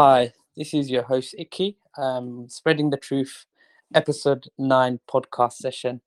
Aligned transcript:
Hi, 0.00 0.32
this 0.56 0.74
is 0.74 0.88
your 0.88 1.02
host 1.02 1.34
Icky, 1.36 1.76
um, 1.96 2.46
Spreading 2.48 2.88
the 2.88 2.96
Truth, 2.96 3.46
episode 3.96 4.44
9 4.56 5.00
podcast 5.12 5.54
session. 5.54 6.00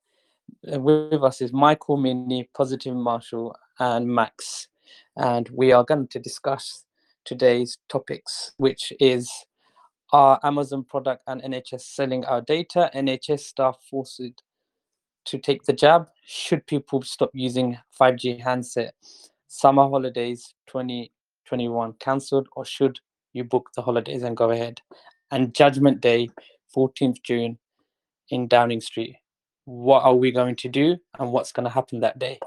Uh, 0.74 0.80
With 0.80 1.22
us 1.22 1.42
is 1.42 1.52
Michael 1.52 1.98
Mini, 1.98 2.50
Positive 2.56 2.96
Marshall, 2.96 3.54
and 3.80 4.08
Max. 4.08 4.70
And 5.18 5.50
we 5.50 5.74
are 5.74 5.84
going 5.84 6.08
to 6.08 6.20
discuss 6.20 6.86
today's 7.26 7.80
topics, 7.90 8.54
which 8.56 8.94
is 9.02 9.30
our 10.14 10.40
Amazon 10.42 10.86
product 10.86 11.24
and 11.28 11.42
NHS 11.42 11.82
selling 11.82 12.24
our 12.24 12.40
data, 12.40 12.90
NHS 12.96 13.42
staff 13.42 13.76
forced 13.90 14.22
to 15.26 15.38
take 15.38 15.64
the 15.64 15.74
jab, 15.74 16.08
should 16.26 16.66
people 16.66 17.02
stop 17.02 17.32
using 17.34 17.78
5G 18.00 18.40
handset, 18.40 18.94
summer 19.50 19.84
holidays 19.84 20.54
2021 20.68 21.96
cancelled, 22.00 22.48
or 22.56 22.64
should 22.64 22.98
you 23.34 23.44
book 23.44 23.70
the 23.76 23.82
holidays 23.82 24.24
and 24.24 24.38
go 24.38 24.52
ahead? 24.52 24.82
And 25.32 25.54
Judgment 25.54 26.02
Day, 26.02 26.30
14th 26.76 27.22
June 27.24 27.58
in 28.30 28.48
Downing 28.48 28.82
Street. 28.82 29.16
What 29.66 30.04
are 30.04 30.16
we 30.16 30.32
going 30.32 30.56
to 30.58 30.70
do 30.70 30.98
and 31.20 31.32
what's 31.32 31.52
going 31.52 31.66
to 31.66 31.70
happen 31.70 32.00
that 32.00 32.20
day? 32.20 32.40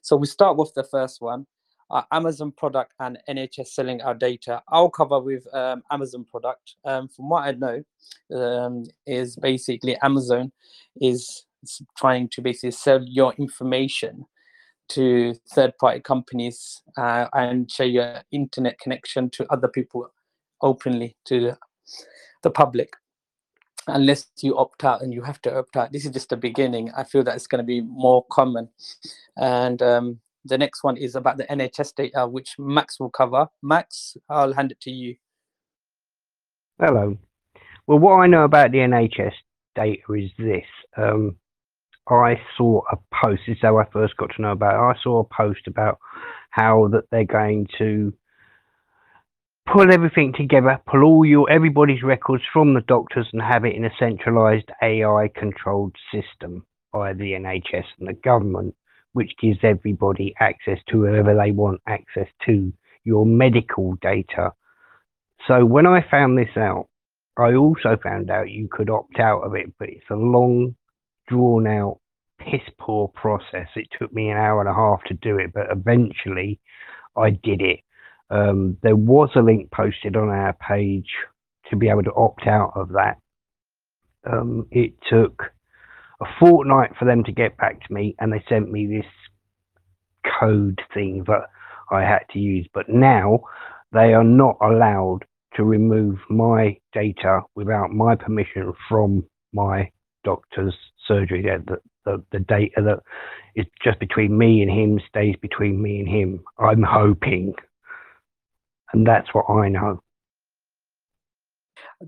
So 0.00 0.16
we 0.16 0.26
start 0.26 0.56
with 0.56 0.72
the 0.74 0.84
first 0.84 1.20
one. 1.20 1.46
Our 1.90 2.06
Amazon 2.10 2.52
product 2.52 2.94
and 3.00 3.18
NHS 3.28 3.68
selling 3.68 4.00
our 4.00 4.14
data. 4.14 4.62
I'll 4.68 4.88
cover 4.88 5.20
with 5.20 5.46
um, 5.54 5.82
Amazon 5.90 6.24
product. 6.24 6.76
Um, 6.86 7.08
from 7.08 7.28
what 7.28 7.42
I 7.42 7.52
know, 7.52 7.82
um, 8.34 8.84
is 9.06 9.36
basically 9.36 9.96
Amazon 9.96 10.52
is 11.00 11.44
trying 11.96 12.28
to 12.30 12.40
basically 12.40 12.70
sell 12.70 13.04
your 13.04 13.34
information 13.34 14.24
to 14.88 15.34
third 15.54 15.76
party 15.78 16.00
companies 16.00 16.82
uh, 16.96 17.26
and 17.34 17.70
share 17.70 17.86
your 17.86 18.22
internet 18.30 18.78
connection 18.78 19.30
to 19.30 19.46
other 19.52 19.68
people 19.68 20.10
openly 20.62 21.16
to 21.24 21.40
the, 21.40 21.58
the 22.42 22.50
public 22.50 22.94
unless 23.88 24.26
you 24.40 24.56
opt 24.56 24.84
out 24.84 25.02
and 25.02 25.12
you 25.12 25.22
have 25.22 25.42
to 25.42 25.56
opt 25.56 25.76
out 25.76 25.92
this 25.92 26.04
is 26.04 26.12
just 26.12 26.28
the 26.28 26.36
beginning 26.36 26.90
i 26.96 27.02
feel 27.02 27.24
that 27.24 27.34
it's 27.34 27.48
going 27.48 27.58
to 27.58 27.64
be 27.64 27.80
more 27.80 28.24
common 28.30 28.68
and 29.36 29.82
um, 29.82 30.20
the 30.44 30.56
next 30.56 30.84
one 30.84 30.96
is 30.96 31.16
about 31.16 31.36
the 31.36 31.44
nhs 31.44 31.94
data 31.94 32.26
which 32.26 32.54
max 32.58 33.00
will 33.00 33.10
cover 33.10 33.48
max 33.60 34.16
i'll 34.28 34.52
hand 34.52 34.70
it 34.70 34.80
to 34.80 34.90
you 34.90 35.16
Hello. 36.84 37.16
Well, 37.86 38.00
what 38.00 38.14
I 38.14 38.26
know 38.26 38.42
about 38.42 38.72
the 38.72 38.78
NHS 38.78 39.34
data 39.76 40.12
is 40.14 40.30
this. 40.36 40.64
Um, 40.96 41.36
I 42.08 42.40
saw 42.56 42.82
a 42.90 42.96
post. 43.14 43.42
This 43.46 43.56
is 43.56 43.62
how 43.62 43.78
I 43.78 43.84
first 43.92 44.16
got 44.16 44.34
to 44.34 44.42
know 44.42 44.50
about 44.50 44.74
it. 44.74 44.98
I 44.98 45.00
saw 45.00 45.20
a 45.20 45.24
post 45.24 45.68
about 45.68 45.98
how 46.50 46.88
that 46.88 47.04
they're 47.12 47.24
going 47.24 47.68
to 47.78 48.12
pull 49.70 49.92
everything 49.92 50.32
together, 50.32 50.80
pull 50.86 51.02
all 51.02 51.24
your 51.24 51.50
everybody's 51.50 52.02
records 52.02 52.42
from 52.52 52.74
the 52.74 52.80
doctors, 52.82 53.28
and 53.32 53.42
have 53.42 53.64
it 53.64 53.74
in 53.74 53.84
a 53.84 53.90
centralised 53.98 54.70
AI-controlled 54.82 55.94
system 56.12 56.64
by 56.92 57.12
the 57.12 57.32
NHS 57.32 57.84
and 57.98 58.08
the 58.08 58.18
government, 58.24 58.74
which 59.12 59.32
gives 59.40 59.58
everybody 59.62 60.34
access 60.40 60.78
to 60.88 61.04
whoever 61.04 61.34
they 61.34 61.52
want 61.52 61.80
access 61.86 62.28
to 62.46 62.72
your 63.04 63.26
medical 63.26 63.96
data. 64.02 64.52
So 65.48 65.64
when 65.64 65.86
I 65.86 66.04
found 66.08 66.38
this 66.38 66.56
out, 66.56 66.88
I 67.36 67.54
also 67.54 67.96
found 68.02 68.30
out 68.30 68.50
you 68.50 68.68
could 68.70 68.90
opt 68.90 69.18
out 69.18 69.40
of 69.40 69.54
it, 69.54 69.72
but 69.78 69.88
it's 69.88 70.10
a 70.10 70.14
long, 70.14 70.76
drawn 71.28 71.66
out, 71.66 71.98
piss 72.38 72.60
poor 72.78 73.08
process. 73.08 73.68
It 73.74 73.88
took 73.98 74.12
me 74.12 74.28
an 74.28 74.36
hour 74.36 74.60
and 74.60 74.68
a 74.68 74.74
half 74.74 75.02
to 75.04 75.14
do 75.14 75.38
it, 75.38 75.52
but 75.54 75.66
eventually 75.70 76.60
I 77.16 77.30
did 77.30 77.62
it. 77.62 77.80
Um, 78.32 78.78
there 78.82 78.96
was 78.96 79.28
a 79.36 79.42
link 79.42 79.70
posted 79.70 80.16
on 80.16 80.30
our 80.30 80.54
page 80.54 81.10
to 81.70 81.76
be 81.76 81.88
able 81.88 82.02
to 82.04 82.14
opt 82.14 82.46
out 82.46 82.72
of 82.74 82.88
that. 82.90 83.18
Um, 84.30 84.66
it 84.70 84.94
took 85.08 85.42
a 86.20 86.24
fortnight 86.40 86.92
for 86.98 87.04
them 87.04 87.24
to 87.24 87.32
get 87.32 87.56
back 87.58 87.86
to 87.86 87.92
me, 87.92 88.16
and 88.18 88.32
they 88.32 88.42
sent 88.48 88.70
me 88.72 88.86
this 88.86 89.06
code 90.40 90.80
thing 90.94 91.24
that 91.26 91.42
I 91.90 92.00
had 92.00 92.24
to 92.32 92.38
use. 92.38 92.66
But 92.72 92.88
now 92.88 93.40
they 93.92 94.14
are 94.14 94.24
not 94.24 94.56
allowed 94.62 95.20
to 95.56 95.64
remove 95.64 96.18
my 96.30 96.78
data 96.94 97.40
without 97.54 97.90
my 97.90 98.14
permission 98.16 98.72
from 98.88 99.24
my 99.52 99.90
doctor's 100.24 100.74
surgery. 101.06 101.42
The, 101.42 101.78
the, 102.06 102.24
the 102.32 102.40
data 102.40 102.80
that 102.82 103.00
is 103.54 103.66
just 103.84 103.98
between 103.98 104.38
me 104.38 104.62
and 104.62 104.70
him 104.70 105.00
stays 105.06 105.36
between 105.42 105.82
me 105.82 106.00
and 106.00 106.08
him. 106.08 106.40
I'm 106.58 106.82
hoping. 106.82 107.54
And 108.92 109.06
that's 109.06 109.32
what 109.34 109.48
I 109.48 109.68
know. 109.68 110.02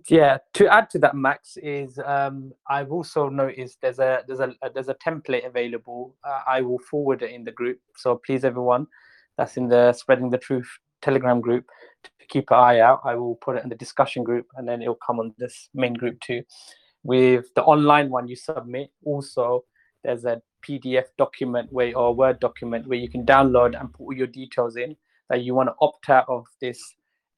yeah 0.09 0.39
to 0.53 0.67
add 0.67 0.91
to 0.91 0.99
that 0.99 1.15
max 1.15 1.57
is 1.63 1.99
um, 2.05 2.53
i've 2.69 2.91
also 2.91 3.29
noticed 3.29 3.79
there's 3.81 3.99
a 3.99 4.23
there's 4.27 4.41
a 4.41 4.53
there's 4.75 4.89
a 4.89 4.95
template 4.95 5.47
available. 5.47 6.15
Uh, 6.25 6.41
i 6.49 6.61
will 6.61 6.79
forward 6.79 7.23
it 7.23 7.31
in 7.31 7.45
the 7.45 7.53
group. 7.53 7.79
So 7.97 8.21
please 8.27 8.45
everyone 8.45 8.87
that's 9.37 9.57
in 9.57 9.69
the 9.69 9.93
spreading 9.93 10.31
the 10.31 10.39
truth 10.39 10.69
telegram 11.03 11.41
group 11.41 11.67
to 12.03 12.27
keep 12.29 12.51
an 12.51 12.57
eye 12.57 12.81
out. 12.81 13.01
I 13.05 13.15
will 13.15 13.37
put 13.37 13.57
it 13.57 13.63
in 13.63 13.69
the 13.69 13.77
discussion 13.77 14.25
group 14.25 14.47
and 14.57 14.67
then 14.69 14.83
it'll 14.83 14.99
come 15.07 15.21
on 15.21 15.35
this 15.39 15.69
main 15.75 15.95
group 15.95 16.21
too. 16.21 16.43
With 17.03 17.47
the 17.55 17.63
online 17.63 18.11
one 18.11 18.29
you 18.29 18.37
submit 18.37 18.91
also 19.05 19.65
there's 20.03 20.25
a 20.25 20.43
pdf 20.67 21.05
document 21.19 21.71
where 21.73 21.97
or 21.97 22.15
word 22.15 22.41
document 22.41 22.87
where 22.87 22.99
you 22.99 23.09
can 23.09 23.25
download 23.25 23.79
and 23.79 23.93
put 23.93 24.05
all 24.05 24.13
your 24.13 24.27
details 24.27 24.77
in 24.77 24.97
that 25.31 25.43
you 25.43 25.55
want 25.55 25.69
to 25.69 25.75
opt 25.81 26.11
out 26.11 26.27
of 26.29 26.47
this 26.61 26.81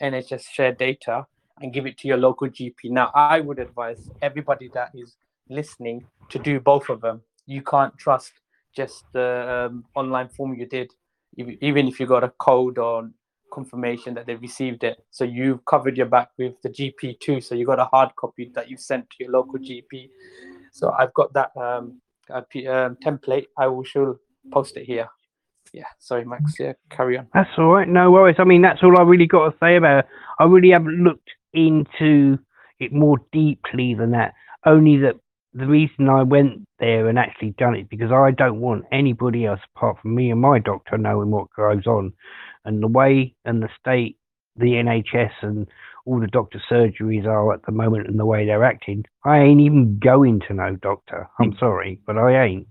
nhs 0.02 0.44
shared 0.52 0.76
data 0.76 1.26
and 1.60 1.72
give 1.72 1.86
it 1.86 1.96
to 1.98 2.08
your 2.08 2.18
local 2.18 2.48
GP. 2.48 2.90
Now, 2.90 3.10
I 3.14 3.40
would 3.40 3.58
advise 3.58 4.10
everybody 4.20 4.70
that 4.74 4.90
is 4.94 5.16
listening 5.48 6.06
to 6.28 6.38
do 6.38 6.60
both 6.60 6.88
of 6.90 7.00
them. 7.00 7.22
You 7.46 7.62
can't 7.62 7.96
trust 7.96 8.32
just 8.76 9.04
the 9.12 9.68
um, 9.70 9.84
online 9.94 10.28
form 10.28 10.54
you 10.54 10.66
did, 10.66 10.92
even 11.36 11.88
if 11.88 11.98
you 11.98 12.06
got 12.06 12.24
a 12.24 12.28
code 12.28 12.78
or 12.78 13.10
confirmation 13.52 14.12
that 14.14 14.26
they 14.26 14.34
received 14.34 14.84
it. 14.84 15.02
So 15.10 15.24
you've 15.24 15.64
covered 15.64 15.96
your 15.96 16.06
back 16.06 16.28
with 16.36 16.60
the 16.62 16.68
GP 16.68 17.20
too. 17.20 17.40
So 17.40 17.54
you 17.54 17.64
got 17.64 17.78
a 17.78 17.86
hard 17.86 18.14
copy 18.16 18.50
that 18.54 18.68
you 18.68 18.76
sent 18.76 19.08
to 19.10 19.16
your 19.20 19.32
local 19.32 19.58
GP. 19.58 20.10
So 20.72 20.90
I've 20.90 21.14
got 21.14 21.32
that 21.32 21.56
um, 21.56 22.00
uh, 22.28 22.42
um, 22.68 22.96
template. 23.02 23.46
I 23.56 23.66
will 23.68 23.84
show 23.84 24.18
post 24.52 24.76
it 24.76 24.84
here. 24.84 25.08
Yeah, 25.72 25.84
sorry, 25.98 26.24
Max. 26.24 26.54
Yeah, 26.58 26.72
carry 26.90 27.18
on. 27.18 27.28
That's 27.34 27.50
all 27.58 27.72
right. 27.72 27.88
No 27.88 28.10
worries. 28.10 28.36
I 28.38 28.44
mean, 28.44 28.62
that's 28.62 28.82
all 28.82 28.98
I 28.98 29.02
really 29.02 29.26
got 29.26 29.50
to 29.50 29.56
say 29.58 29.76
about 29.76 30.00
it. 30.00 30.06
I 30.38 30.44
really 30.44 30.70
haven't 30.70 31.02
looked 31.02 31.30
into 31.52 32.38
it 32.80 32.92
more 32.92 33.18
deeply 33.32 33.94
than 33.94 34.10
that. 34.12 34.34
Only 34.64 34.98
that 34.98 35.16
the 35.54 35.66
reason 35.66 36.08
I 36.08 36.22
went 36.22 36.66
there 36.78 37.08
and 37.08 37.18
actually 37.18 37.54
done 37.58 37.74
it 37.74 37.88
because 37.88 38.12
I 38.12 38.30
don't 38.30 38.60
want 38.60 38.84
anybody 38.92 39.46
else 39.46 39.60
apart 39.74 39.98
from 40.02 40.14
me 40.14 40.30
and 40.30 40.40
my 40.40 40.58
doctor 40.58 40.98
knowing 40.98 41.30
what 41.30 41.48
goes 41.56 41.86
on. 41.86 42.12
And 42.64 42.82
the 42.82 42.88
way 42.88 43.34
and 43.44 43.62
the 43.62 43.68
state 43.80 44.18
the 44.58 44.72
NHS 44.72 45.32
and 45.42 45.66
all 46.04 46.20
the 46.20 46.26
doctor 46.26 46.62
surgeries 46.70 47.26
are 47.26 47.52
at 47.52 47.64
the 47.66 47.72
moment 47.72 48.06
and 48.06 48.18
the 48.18 48.26
way 48.26 48.46
they're 48.46 48.64
acting, 48.64 49.04
I 49.24 49.38
ain't 49.40 49.60
even 49.60 49.98
going 49.98 50.40
to 50.48 50.54
no 50.54 50.76
doctor. 50.76 51.28
I'm 51.40 51.56
sorry, 51.60 52.00
but 52.06 52.16
I 52.16 52.44
ain't. 52.44 52.66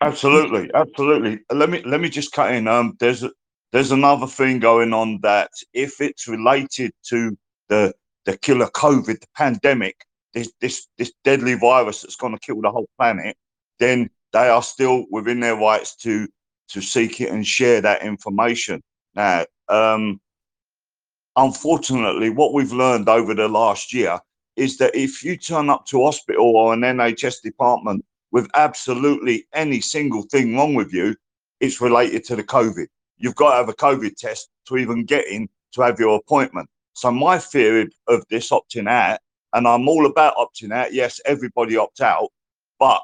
Absolutely, 0.00 0.70
absolutely. 0.74 1.40
Let 1.52 1.70
me 1.70 1.82
let 1.82 2.00
me 2.00 2.08
just 2.08 2.32
cut 2.32 2.54
in. 2.54 2.68
Um, 2.68 2.96
there's 3.00 3.24
there's 3.72 3.90
another 3.90 4.26
thing 4.26 4.60
going 4.60 4.92
on 4.92 5.20
that 5.22 5.50
if 5.72 6.00
it's 6.00 6.28
related 6.28 6.92
to 7.08 7.36
the 7.68 7.92
the 8.24 8.36
killer 8.38 8.66
COVID, 8.68 9.20
the 9.20 9.26
pandemic, 9.34 9.96
this 10.34 10.52
this 10.60 10.86
this 10.98 11.12
deadly 11.24 11.54
virus 11.54 12.02
that's 12.02 12.16
going 12.16 12.32
to 12.32 12.38
kill 12.38 12.60
the 12.60 12.70
whole 12.70 12.88
planet, 12.96 13.36
then 13.80 14.08
they 14.32 14.48
are 14.48 14.62
still 14.62 15.04
within 15.10 15.40
their 15.40 15.56
rights 15.56 15.96
to 15.96 16.28
to 16.68 16.80
seek 16.80 17.20
it 17.20 17.30
and 17.30 17.44
share 17.46 17.80
that 17.80 18.02
information. 18.02 18.80
Now, 19.16 19.46
um, 19.68 20.20
unfortunately, 21.34 22.30
what 22.30 22.52
we've 22.52 22.72
learned 22.72 23.08
over 23.08 23.34
the 23.34 23.48
last 23.48 23.92
year 23.92 24.20
is 24.54 24.76
that 24.78 24.94
if 24.94 25.24
you 25.24 25.36
turn 25.36 25.70
up 25.70 25.86
to 25.86 26.04
hospital 26.04 26.56
or 26.56 26.72
an 26.74 26.80
NHS 26.82 27.42
department 27.42 28.04
with 28.30 28.48
absolutely 28.54 29.46
any 29.54 29.80
single 29.80 30.22
thing 30.22 30.56
wrong 30.56 30.74
with 30.74 30.92
you, 30.92 31.16
it's 31.60 31.80
related 31.80 32.24
to 32.24 32.36
the 32.36 32.44
COVID. 32.44 32.86
You've 33.16 33.34
got 33.34 33.50
to 33.50 33.56
have 33.56 33.68
a 33.68 33.74
COVID 33.74 34.16
test 34.16 34.48
to 34.66 34.76
even 34.76 35.04
get 35.04 35.26
in 35.26 35.48
to 35.72 35.82
have 35.82 35.98
your 35.98 36.16
appointment. 36.16 36.68
So 36.92 37.10
my 37.10 37.38
theory 37.38 37.90
of 38.08 38.24
this 38.28 38.50
opting 38.50 38.88
out, 38.88 39.20
and 39.52 39.66
I'm 39.66 39.88
all 39.88 40.06
about 40.06 40.36
opting 40.36 40.72
out. 40.72 40.92
Yes, 40.92 41.20
everybody 41.24 41.76
opt 41.76 42.00
out, 42.00 42.30
but 42.78 43.02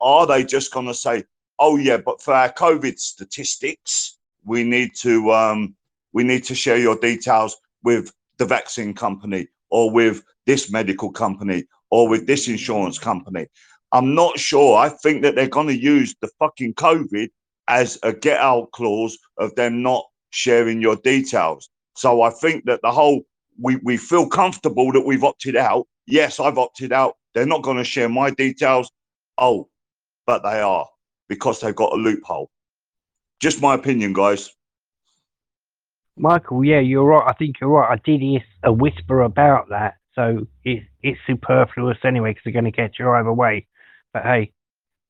are 0.00 0.26
they 0.26 0.44
just 0.44 0.72
going 0.72 0.86
to 0.86 0.94
say, 0.94 1.24
"Oh 1.58 1.76
yeah, 1.76 1.98
but 1.98 2.20
for 2.20 2.34
our 2.34 2.52
COVID 2.52 2.98
statistics, 2.98 4.18
we 4.44 4.64
need 4.64 4.94
to 4.96 5.32
um, 5.32 5.76
we 6.12 6.24
need 6.24 6.44
to 6.44 6.54
share 6.54 6.78
your 6.78 6.96
details 6.96 7.56
with 7.82 8.12
the 8.38 8.46
vaccine 8.46 8.94
company 8.94 9.48
or 9.70 9.90
with 9.90 10.22
this 10.46 10.70
medical 10.70 11.10
company 11.10 11.64
or 11.90 12.08
with 12.08 12.26
this 12.26 12.48
insurance 12.48 12.98
company." 12.98 13.46
I'm 13.92 14.14
not 14.14 14.38
sure. 14.38 14.78
I 14.78 14.88
think 14.88 15.22
that 15.22 15.34
they're 15.34 15.48
going 15.48 15.68
to 15.68 15.78
use 15.78 16.14
the 16.20 16.28
fucking 16.38 16.74
COVID 16.74 17.28
as 17.68 17.98
a 18.02 18.12
get 18.12 18.40
out 18.40 18.70
clause 18.72 19.16
of 19.38 19.54
them 19.54 19.82
not 19.82 20.04
sharing 20.30 20.80
your 20.80 20.96
details. 20.96 21.68
So 21.94 22.22
I 22.22 22.30
think 22.30 22.64
that 22.64 22.80
the 22.82 22.90
whole 22.90 23.22
we, 23.60 23.76
we 23.76 23.96
feel 23.96 24.26
comfortable 24.28 24.92
that 24.92 25.02
we've 25.02 25.24
opted 25.24 25.56
out. 25.56 25.86
Yes, 26.06 26.40
I've 26.40 26.58
opted 26.58 26.92
out. 26.92 27.16
They're 27.34 27.46
not 27.46 27.62
going 27.62 27.76
to 27.76 27.84
share 27.84 28.08
my 28.08 28.30
details. 28.30 28.90
Oh, 29.38 29.68
but 30.26 30.42
they 30.42 30.60
are 30.60 30.86
because 31.28 31.60
they've 31.60 31.74
got 31.74 31.92
a 31.92 31.96
loophole. 31.96 32.50
Just 33.40 33.60
my 33.60 33.74
opinion, 33.74 34.12
guys. 34.12 34.50
Michael, 36.16 36.64
yeah, 36.64 36.80
you're 36.80 37.04
right. 37.04 37.24
I 37.26 37.32
think 37.32 37.56
you're 37.60 37.70
right. 37.70 37.90
I 37.90 38.00
did 38.04 38.20
hear 38.20 38.40
a 38.62 38.72
whisper 38.72 39.22
about 39.22 39.68
that, 39.70 39.94
so 40.14 40.46
it's 40.64 40.84
it's 41.02 41.18
superfluous 41.26 41.98
anyway 42.04 42.30
because 42.30 42.42
they're 42.44 42.52
going 42.52 42.66
to 42.66 42.70
get 42.70 42.98
you 42.98 43.10
either 43.10 43.32
way. 43.32 43.66
But 44.12 44.24
hey, 44.24 44.52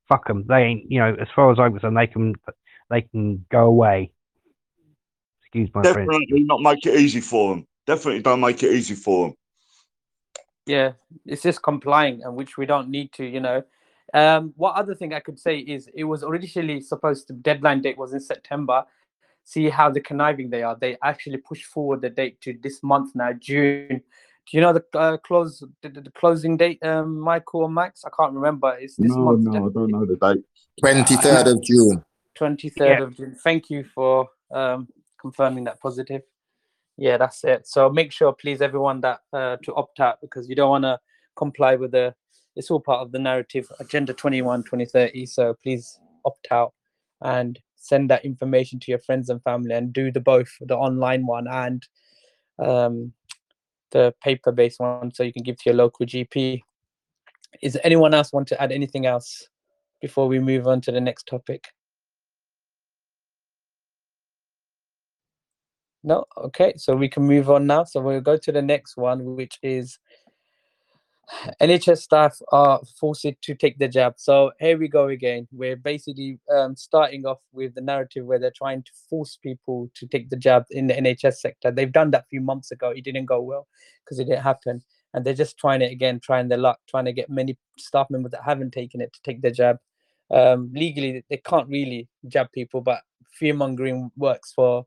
fuck 0.08 0.26
them. 0.26 0.44
They 0.46 0.62
ain't. 0.62 0.90
You 0.90 1.00
know, 1.00 1.16
as 1.20 1.28
far 1.34 1.50
as 1.50 1.58
I'm 1.58 1.72
concerned, 1.72 1.96
they 1.96 2.06
can 2.06 2.34
they 2.90 3.02
can 3.02 3.44
go 3.50 3.66
away. 3.66 4.12
Excuse 5.40 5.70
my 5.74 5.82
French. 5.82 6.10
Definitely 6.10 6.44
not 6.44 6.60
make 6.60 6.86
it 6.86 6.98
easy 6.98 7.20
for 7.20 7.54
them. 7.54 7.66
Definitely 7.86 8.22
don't 8.22 8.40
make 8.40 8.62
it 8.62 8.72
easy 8.72 8.94
for 8.94 9.28
them. 9.28 9.36
Yeah, 10.66 10.92
it's 11.26 11.42
just 11.42 11.62
complying, 11.62 12.22
and 12.22 12.36
which 12.36 12.56
we 12.56 12.66
don't 12.66 12.88
need 12.88 13.12
to, 13.14 13.24
you 13.24 13.40
know. 13.40 13.62
Um, 14.14 14.52
what 14.56 14.76
other 14.76 14.94
thing 14.94 15.12
I 15.12 15.20
could 15.20 15.38
say 15.38 15.58
is 15.58 15.88
it 15.94 16.04
was 16.04 16.22
originally 16.22 16.80
supposed 16.80 17.26
to 17.28 17.32
deadline 17.32 17.82
date 17.82 17.98
was 17.98 18.12
in 18.12 18.20
September. 18.20 18.84
See 19.44 19.68
how 19.68 19.90
the 19.90 20.00
conniving 20.00 20.50
they 20.50 20.62
are. 20.62 20.76
They 20.76 20.96
actually 21.02 21.38
pushed 21.38 21.64
forward 21.64 22.02
the 22.02 22.10
date 22.10 22.40
to 22.42 22.56
this 22.62 22.82
month 22.82 23.14
now, 23.14 23.32
June. 23.32 24.02
Do 24.50 24.56
you 24.56 24.60
know 24.60 24.72
the 24.72 24.84
uh, 24.94 25.16
close 25.18 25.62
the, 25.82 25.88
the 25.88 26.10
closing 26.10 26.56
date, 26.56 26.84
um, 26.84 27.18
Michael 27.18 27.62
or 27.62 27.70
Max? 27.70 28.04
I 28.04 28.10
can't 28.18 28.34
remember. 28.34 28.76
It's 28.78 28.96
this 28.96 29.10
No, 29.12 29.18
month. 29.18 29.44
no, 29.44 29.66
I 29.66 29.70
don't 29.72 29.90
know 29.90 30.04
the 30.04 30.16
date. 30.16 30.44
23rd 30.82 31.52
of 31.52 31.62
June. 31.62 32.04
23rd 32.38 32.76
Yeah. 32.76 33.02
of 33.02 33.16
June. 33.16 33.36
Thank 33.42 33.70
you 33.70 33.84
for 33.84 34.28
um, 34.52 34.88
confirming 35.20 35.64
that 35.64 35.80
positive. 35.80 36.22
Yeah, 36.96 37.16
that's 37.18 37.44
it. 37.44 37.66
So 37.66 37.88
make 37.88 38.12
sure, 38.12 38.32
please, 38.32 38.60
everyone, 38.60 39.00
that 39.02 39.20
uh, 39.32 39.56
to 39.62 39.74
opt 39.74 40.00
out 40.00 40.20
because 40.20 40.48
you 40.48 40.56
don't 40.56 40.70
want 40.70 40.84
to 40.84 40.98
comply 41.36 41.76
with 41.76 41.92
the. 41.92 42.14
It's 42.54 42.70
all 42.70 42.80
part 42.80 43.00
of 43.00 43.12
the 43.12 43.18
narrative 43.18 43.66
Agenda 43.80 44.12
21 44.12 44.64
2030. 44.64 45.24
So 45.24 45.54
please 45.62 45.98
opt 46.26 46.48
out 46.50 46.74
and 47.22 47.58
send 47.76 48.10
that 48.10 48.24
information 48.24 48.78
to 48.80 48.90
your 48.90 48.98
friends 49.00 49.30
and 49.30 49.42
family 49.42 49.74
and 49.74 49.92
do 49.92 50.12
the 50.12 50.20
both 50.20 50.50
the 50.60 50.76
online 50.76 51.24
one 51.26 51.46
and 51.48 51.82
um, 52.58 53.12
the 53.92 54.14
paper 54.22 54.50
based 54.50 54.80
one 54.80 55.12
so 55.12 55.22
you 55.22 55.32
can 55.32 55.42
give 55.42 55.56
to 55.58 55.62
your 55.66 55.76
local 55.76 56.04
GP. 56.04 56.62
Is 57.62 57.78
anyone 57.84 58.14
else 58.14 58.32
want 58.32 58.48
to 58.48 58.60
add 58.60 58.72
anything 58.72 59.06
else 59.06 59.48
before 60.00 60.26
we 60.26 60.40
move 60.40 60.66
on 60.66 60.80
to 60.82 60.92
the 60.92 61.00
next 61.00 61.26
topic? 61.26 61.66
No, 66.04 66.24
okay, 66.36 66.74
so 66.76 66.96
we 66.96 67.08
can 67.08 67.22
move 67.22 67.48
on 67.48 67.66
now. 67.66 67.84
So 67.84 68.00
we'll 68.00 68.20
go 68.20 68.36
to 68.36 68.50
the 68.50 68.62
next 68.62 68.96
one, 68.96 69.36
which 69.36 69.58
is 69.62 69.98
NHS 71.60 71.98
staff 71.98 72.36
are 72.50 72.80
forced 72.98 73.26
to 73.40 73.54
take 73.54 73.78
the 73.78 73.88
jab. 73.88 74.14
So 74.16 74.52
here 74.60 74.78
we 74.78 74.88
go 74.88 75.08
again. 75.08 75.48
We're 75.52 75.76
basically 75.76 76.38
um, 76.54 76.76
starting 76.76 77.24
off 77.24 77.38
with 77.52 77.74
the 77.74 77.80
narrative 77.80 78.26
where 78.26 78.38
they're 78.38 78.52
trying 78.54 78.82
to 78.82 78.92
force 79.08 79.38
people 79.42 79.90
to 79.94 80.06
take 80.06 80.30
the 80.30 80.36
jab 80.36 80.64
in 80.70 80.86
the 80.88 80.94
NHS 80.94 81.36
sector. 81.36 81.70
They've 81.70 81.92
done 81.92 82.10
that 82.10 82.22
a 82.22 82.28
few 82.28 82.40
months 82.40 82.70
ago. 82.70 82.90
It 82.90 83.04
didn't 83.04 83.26
go 83.26 83.40
well 83.40 83.66
because 84.04 84.18
it 84.18 84.24
didn't 84.24 84.42
happen. 84.42 84.82
And 85.14 85.24
they're 85.24 85.34
just 85.34 85.58
trying 85.58 85.82
it 85.82 85.92
again, 85.92 86.20
trying 86.20 86.48
their 86.48 86.58
luck, 86.58 86.80
trying 86.88 87.04
to 87.04 87.12
get 87.12 87.30
many 87.30 87.56
staff 87.78 88.08
members 88.10 88.32
that 88.32 88.42
haven't 88.44 88.72
taken 88.72 89.00
it 89.00 89.12
to 89.12 89.20
take 89.22 89.42
the 89.42 89.50
jab. 89.50 89.78
Um, 90.30 90.70
legally, 90.74 91.24
they 91.28 91.36
can't 91.38 91.68
really 91.68 92.08
jab 92.28 92.50
people, 92.52 92.80
but 92.80 93.00
fear 93.38 93.54
mongering 93.54 94.10
works 94.16 94.52
for 94.52 94.86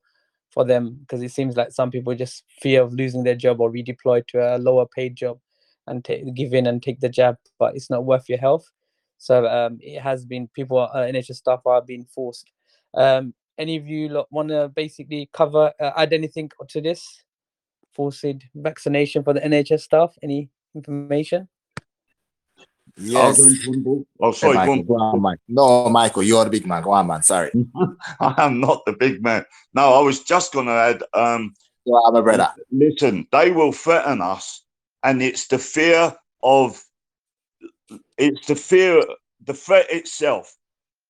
for 0.52 0.64
them 0.64 0.98
because 1.02 1.22
it 1.22 1.32
seems 1.32 1.58
like 1.58 1.72
some 1.72 1.92
people 1.92 2.16
just 2.16 2.44
fear 2.62 2.82
of 2.82 2.94
losing 2.94 3.24
their 3.24 3.36
job 3.36 3.60
or 3.60 3.72
redeployed 3.72 4.26
to 4.28 4.56
a 4.56 4.58
lower 4.58 4.86
paid 4.96 5.16
job 5.16 5.38
and 5.88 6.04
ta- 6.04 6.24
give 6.34 6.54
in 6.54 6.68
and 6.68 6.82
take 6.82 7.00
the 7.00 7.10
jab, 7.10 7.38
but 7.60 7.76
it's 7.76 7.90
not 7.90 8.06
worth 8.06 8.28
your 8.30 8.38
health. 8.40 8.70
So 9.18 9.48
um, 9.48 9.80
it 9.82 10.02
has 10.02 10.26
been 10.26 10.48
people, 10.50 10.80
uh, 10.80 10.94
NHS 10.96 11.36
staff 11.36 11.62
are 11.66 11.82
being 11.82 12.06
forced. 12.06 12.52
Um, 12.94 13.34
any 13.58 13.78
of 13.78 13.88
you 13.88 14.26
want 14.32 14.50
to 14.50 14.70
basically 14.70 15.30
cover, 15.32 15.72
uh, 15.80 15.92
add 15.96 16.14
anything 16.14 16.52
to 16.70 16.82
this? 16.82 17.24
Forced 17.94 18.26
vaccination 18.54 19.24
for 19.24 19.34
the 19.34 19.40
NHS 19.40 19.82
staff? 19.82 20.14
Any 20.22 20.50
information? 20.76 21.48
Yes. 22.98 23.40
Oh, 24.20 24.32
sorry, 24.32 24.58
Hey, 24.58 24.66
go 24.66 24.74
Michael, 24.74 25.00
on. 25.00 25.22
go 25.22 25.28
on, 25.28 25.38
No, 25.48 25.90
Michael, 25.90 26.24
you're 26.24 26.44
the 26.44 26.50
big 26.50 26.66
man. 26.66 26.84
Go 26.84 26.92
on, 26.92 27.08
man. 27.08 27.24
Sorry. 27.24 27.52
I 28.20 28.34
am 28.38 28.60
not 28.60 28.86
the 28.86 28.94
big 28.94 29.22
man. 29.24 29.46
No, 29.74 29.94
I 29.94 30.02
was 30.02 30.24
just 30.24 30.54
going 30.54 30.68
to 30.68 30.72
add. 30.74 31.04
Um, 31.14 31.54
You 31.86 31.96
are 31.96 32.12
my 32.12 32.22
brother. 32.22 32.50
listen, 32.72 33.28
they 33.32 33.52
will 33.52 33.72
threaten 33.72 34.22
us, 34.22 34.64
and 35.06 35.22
it's 35.22 35.48
the 35.48 35.60
fear 35.60 36.14
of. 36.44 36.84
It's 38.18 38.48
the 38.48 38.56
fear. 38.56 39.02
The 39.46 39.54
threat 39.54 39.86
itself 39.92 40.52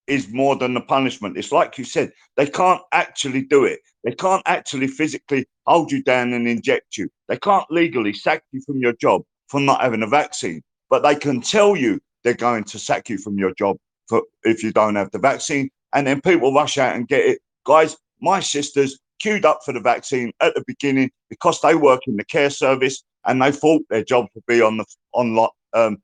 is 0.07 0.27
more 0.29 0.55
than 0.55 0.73
the 0.73 0.81
punishment. 0.81 1.37
It's 1.37 1.51
like 1.51 1.77
you 1.77 1.85
said, 1.85 2.11
they 2.35 2.45
can't 2.45 2.81
actually 2.91 3.43
do 3.43 3.63
it. 3.63 3.79
They 4.03 4.11
can't 4.11 4.43
actually 4.45 4.87
physically 4.87 5.47
hold 5.65 5.91
you 5.91 6.03
down 6.03 6.33
and 6.33 6.47
inject 6.47 6.97
you. 6.97 7.09
They 7.27 7.37
can't 7.37 7.65
legally 7.71 8.13
sack 8.13 8.43
you 8.51 8.61
from 8.65 8.79
your 8.79 8.93
job 8.93 9.23
for 9.47 9.59
not 9.59 9.81
having 9.81 10.03
a 10.03 10.07
vaccine, 10.07 10.61
but 10.89 11.01
they 11.01 11.15
can 11.15 11.41
tell 11.41 11.75
you 11.75 11.99
they're 12.23 12.33
going 12.33 12.65
to 12.65 12.77
sack 12.77 13.09
you 13.09 13.17
from 13.17 13.37
your 13.37 13.53
job 13.55 13.77
for 14.07 14.21
if 14.43 14.61
you 14.61 14.71
don't 14.71 14.95
have 14.95 15.11
the 15.11 15.19
vaccine, 15.19 15.69
and 15.93 16.05
then 16.05 16.21
people 16.21 16.53
rush 16.53 16.77
out 16.77 16.95
and 16.95 17.07
get 17.07 17.25
it. 17.25 17.39
Guys, 17.65 17.95
my 18.21 18.41
sisters 18.41 18.99
queued 19.19 19.45
up 19.45 19.59
for 19.65 19.73
the 19.73 19.79
vaccine 19.79 20.31
at 20.41 20.53
the 20.53 20.63
beginning 20.67 21.09
because 21.29 21.59
they 21.61 21.73
work 21.73 22.01
in 22.05 22.17
the 22.17 22.25
care 22.25 22.49
service 22.49 23.01
and 23.25 23.41
they 23.41 23.51
thought 23.51 23.83
their 23.89 24.03
job 24.03 24.27
would 24.33 24.45
be 24.45 24.61
on 24.61 24.77
the 24.77 24.85
on 25.13 25.35
lo- 25.35 25.49
um 25.73 25.97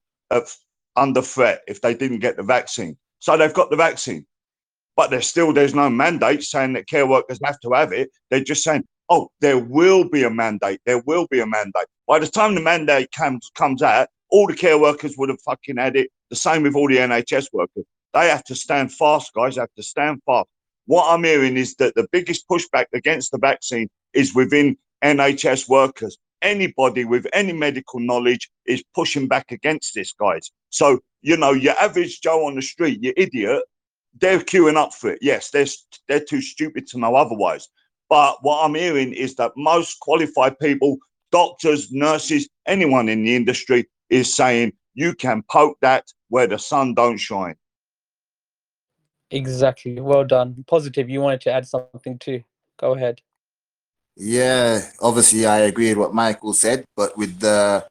under 0.96 1.22
threat 1.22 1.62
if 1.68 1.82
they 1.82 1.94
didn't 1.94 2.20
get 2.20 2.38
the 2.38 2.44
vaccine. 2.44 2.98
So 3.20 3.38
they've 3.38 3.54
got 3.54 3.70
the 3.70 3.76
vaccine, 3.76 4.26
but 4.96 5.10
there's 5.10 5.28
still 5.28 5.54
there's 5.54 5.76
no 5.76 5.90
mandate 5.90 6.44
saying 6.44 6.74
that 6.74 6.88
care 6.88 7.08
workers 7.08 7.40
have 7.44 7.60
to 7.62 7.72
have 7.72 7.94
it. 7.94 8.10
They're 8.30 8.44
just 8.44 8.64
saying, 8.64 8.84
oh, 9.10 9.30
there 9.42 9.60
will 9.60 10.08
be 10.08 10.24
a 10.24 10.30
mandate. 10.30 10.82
There 10.86 11.02
will 11.06 11.28
be 11.30 11.40
a 11.40 11.46
mandate. 11.46 11.88
By 12.08 12.20
the 12.20 12.28
time 12.28 12.56
the 12.56 12.62
mandate 12.62 13.12
comes 13.12 13.50
comes 13.56 13.82
out, 13.82 14.08
all 14.30 14.48
the 14.48 14.56
care 14.56 14.78
workers 14.80 15.16
would 15.18 15.30
have 15.30 15.42
fucking 15.42 15.78
had 15.78 15.96
it. 15.96 16.10
The 16.30 16.36
same 16.36 16.64
with 16.64 16.76
all 16.76 16.88
the 16.88 16.98
NHS 16.98 17.48
workers. 17.54 17.86
They 18.14 18.30
have 18.30 18.44
to 18.46 18.56
stand 18.56 18.92
fast, 18.94 19.34
guys. 19.34 19.56
They 19.56 19.62
Have 19.62 19.74
to 19.78 19.84
stand 19.84 20.22
fast. 20.26 20.48
What 20.86 21.14
I'm 21.14 21.24
hearing 21.24 21.58
is 21.58 21.76
that 21.76 21.96
the 21.96 22.08
biggest 22.12 22.48
pushback 22.50 22.86
against 22.94 23.32
the 23.32 23.38
vaccine 23.38 23.88
is 24.14 24.34
within 24.34 24.78
NHS 25.04 25.70
workers. 25.70 26.18
Anybody 26.42 27.06
with 27.06 27.28
any 27.34 27.54
medical 27.54 28.00
knowledge 28.00 28.50
is 28.66 28.84
pushing 28.96 29.28
back 29.28 29.52
against 29.52 29.94
this, 29.94 30.12
guys. 30.14 30.52
So, 30.70 31.00
you 31.22 31.38
know, 31.38 31.52
your 31.52 31.76
average 31.80 32.22
Joe 32.22 32.46
on 32.48 32.56
the 32.56 32.62
street, 32.62 33.00
you 33.02 33.14
idiot, 33.16 33.64
they're 34.20 34.40
queuing 34.40 34.76
up 34.76 34.94
for 34.94 35.12
it. 35.12 35.20
Yes, 35.22 35.52
they're, 35.52 35.68
they're 36.08 36.24
too 36.24 36.42
stupid 36.42 36.88
to 36.88 37.00
know 37.00 37.16
otherwise. 37.16 37.68
But 38.10 38.38
what 38.42 38.64
I'm 38.64 38.76
hearing 38.76 39.14
is 39.14 39.36
that 39.36 39.52
most 39.56 40.00
qualified 40.02 40.60
people, 40.60 40.98
doctors, 41.32 41.92
nurses, 41.92 42.50
anyone 42.66 43.08
in 43.08 43.24
the 43.24 43.36
industry 43.36 43.88
is 44.10 44.36
saying 44.36 44.74
you 44.94 45.14
can 45.14 45.44
poke 45.50 45.78
that 45.82 46.06
where 46.30 46.48
the 46.48 46.60
sun 46.60 46.94
don't 46.94 47.18
shine. 47.18 47.56
Exactly. 49.30 50.00
Well 50.02 50.26
done. 50.26 50.66
Positive. 50.68 51.10
You 51.10 51.22
wanted 51.22 51.42
to 51.42 51.54
add 51.54 51.68
something 51.68 52.20
too. 52.20 52.44
Go 52.78 52.94
ahead. 52.96 53.22
Yeah, 54.16 54.82
obviously 55.00 55.46
I 55.46 55.60
agree 55.60 55.90
with 55.90 55.98
what 55.98 56.14
Michael 56.14 56.54
said, 56.54 56.86
but 56.96 57.18
with 57.18 57.40
the 57.40 57.86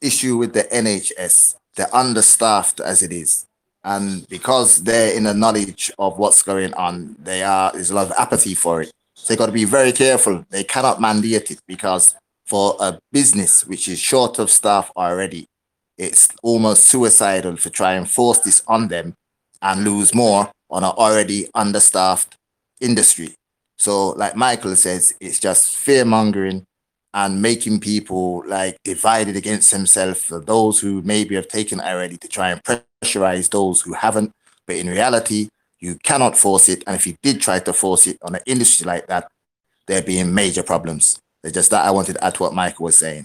issue 0.00 0.36
with 0.36 0.52
the 0.52 0.64
NHS, 0.64 1.56
they're 1.74 1.94
understaffed 1.94 2.80
as 2.80 3.02
it 3.02 3.12
is. 3.12 3.46
And 3.84 4.26
because 4.28 4.82
they're 4.82 5.16
in 5.16 5.24
the 5.24 5.34
knowledge 5.34 5.92
of 5.98 6.18
what's 6.18 6.42
going 6.42 6.74
on, 6.74 7.16
they 7.20 7.42
are 7.42 7.72
there's 7.72 7.90
a 7.90 7.94
lot 7.94 8.06
of 8.06 8.12
apathy 8.18 8.54
for 8.54 8.82
it. 8.82 8.90
So 9.14 9.28
they've 9.28 9.38
got 9.38 9.46
to 9.46 9.52
be 9.52 9.64
very 9.64 9.92
careful. 9.92 10.44
They 10.50 10.64
cannot 10.64 11.00
mandate 11.00 11.50
it 11.50 11.60
because 11.66 12.14
for 12.44 12.76
a 12.80 12.98
business 13.12 13.66
which 13.66 13.88
is 13.88 13.98
short 13.98 14.38
of 14.38 14.50
staff 14.50 14.90
already, 14.96 15.46
it's 15.98 16.28
almost 16.42 16.84
suicidal 16.84 17.56
to 17.56 17.70
try 17.70 17.94
and 17.94 18.10
force 18.10 18.40
this 18.40 18.62
on 18.66 18.88
them 18.88 19.14
and 19.62 19.84
lose 19.84 20.14
more 20.14 20.50
on 20.70 20.84
an 20.84 20.90
already 20.90 21.48
understaffed 21.54 22.36
industry. 22.80 23.34
So, 23.76 24.10
like 24.10 24.36
Michael 24.36 24.76
says, 24.76 25.14
it's 25.20 25.38
just 25.38 25.76
fear 25.76 26.04
mongering 26.04 26.64
and 27.14 27.40
making 27.40 27.80
people 27.80 28.42
like 28.46 28.76
divided 28.84 29.36
against 29.36 29.70
themselves 29.70 30.22
for 30.22 30.40
those 30.40 30.80
who 30.80 31.02
maybe 31.02 31.34
have 31.34 31.48
taken 31.48 31.80
it 31.80 31.84
already 31.84 32.16
to 32.18 32.28
try 32.28 32.50
and 32.50 32.62
pressurize 32.62 33.50
those 33.50 33.80
who 33.82 33.94
haven't. 33.94 34.32
But 34.66 34.76
in 34.76 34.88
reality, 34.88 35.48
you 35.80 35.96
cannot 36.02 36.36
force 36.36 36.68
it. 36.68 36.82
And 36.86 36.96
if 36.96 37.06
you 37.06 37.16
did 37.22 37.40
try 37.40 37.58
to 37.60 37.72
force 37.72 38.06
it 38.06 38.18
on 38.22 38.34
an 38.34 38.42
industry 38.46 38.86
like 38.86 39.06
that, 39.06 39.28
there'd 39.86 40.04
be 40.04 40.22
major 40.24 40.62
problems. 40.62 41.18
It's 41.42 41.54
just 41.54 41.70
that 41.70 41.84
I 41.84 41.90
wanted 41.90 42.14
to 42.14 42.24
add 42.24 42.34
to 42.34 42.42
what 42.42 42.54
Michael 42.54 42.84
was 42.84 42.98
saying. 42.98 43.24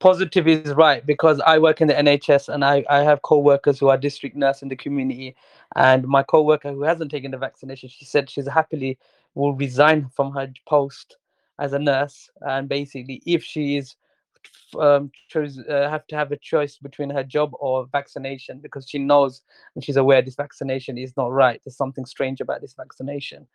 Positive 0.00 0.46
is 0.46 0.72
right 0.74 1.04
because 1.04 1.40
I 1.40 1.58
work 1.58 1.80
in 1.80 1.88
the 1.88 1.94
NHS 1.94 2.48
and 2.48 2.64
I, 2.64 2.84
I 2.88 2.98
have 3.02 3.22
co-workers 3.22 3.78
who 3.78 3.88
are 3.88 3.98
district 3.98 4.36
nurse 4.36 4.62
in 4.62 4.68
the 4.68 4.76
community 4.76 5.34
and 5.76 6.06
my 6.06 6.22
co-worker 6.22 6.72
who 6.72 6.82
hasn't 6.82 7.10
taken 7.10 7.30
the 7.30 7.38
vaccination 7.38 7.88
she 7.88 8.04
said 8.04 8.30
she's 8.30 8.46
happily 8.46 8.98
will 9.34 9.54
resign 9.54 10.08
from 10.14 10.32
her 10.32 10.52
post 10.66 11.16
as 11.58 11.72
a 11.72 11.78
nurse, 11.78 12.30
and 12.42 12.68
basically, 12.68 13.22
if 13.26 13.42
she 13.42 13.76
is 13.76 13.96
um, 14.78 15.10
chose 15.28 15.58
uh, 15.58 15.88
have 15.90 16.06
to 16.08 16.16
have 16.16 16.30
a 16.30 16.36
choice 16.36 16.76
between 16.76 17.10
her 17.10 17.24
job 17.24 17.50
or 17.58 17.86
vaccination 17.90 18.60
because 18.60 18.88
she 18.88 18.98
knows 18.98 19.42
and 19.74 19.82
she's 19.82 19.96
aware 19.96 20.22
this 20.22 20.36
vaccination 20.36 20.98
is 20.98 21.16
not 21.16 21.32
right. 21.32 21.60
There's 21.64 21.76
something 21.76 22.04
strange 22.04 22.40
about 22.40 22.60
this 22.60 22.74
vaccination. 22.74 23.46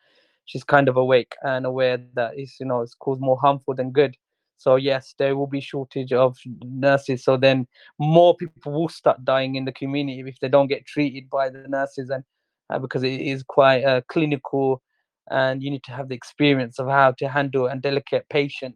She's 0.45 0.63
kind 0.63 0.89
of 0.89 0.97
awake 0.97 1.35
and 1.43 1.65
aware 1.65 1.99
that 2.15 2.33
it's 2.37 2.59
you 2.59 2.65
know 2.65 2.81
it's 2.81 2.95
caused 2.95 3.21
more 3.21 3.37
harmful 3.37 3.75
than 3.75 3.91
good. 3.91 4.17
So 4.63 4.77
yes, 4.77 5.13
there 5.17 5.35
will 5.35 5.47
be 5.47 5.59
shortage 5.59 6.13
of 6.13 6.37
nurses. 6.63 7.25
So 7.25 7.35
then 7.35 7.67
more 7.99 8.33
people 8.37 8.71
will 8.71 8.87
start 8.87 9.25
dying 9.25 9.55
in 9.55 9.65
the 9.65 9.73
community 9.73 10.23
if 10.25 10.39
they 10.39 10.47
don't 10.47 10.67
get 10.67 10.85
treated 10.85 11.29
by 11.29 11.49
the 11.49 11.65
nurses 11.67 12.09
and 12.09 12.23
uh, 12.69 12.79
because 12.79 13.03
it 13.03 13.19
is 13.19 13.43
quite 13.43 13.83
uh, 13.83 13.99
clinical 14.07 14.81
and 15.29 15.61
you 15.61 15.69
need 15.69 15.83
to 15.83 15.91
have 15.91 16.07
the 16.07 16.15
experience 16.15 16.79
of 16.79 16.87
how 16.87 17.11
to 17.11 17.27
handle 17.27 17.67
a 17.67 17.75
delicate 17.75 18.25
patient 18.29 18.73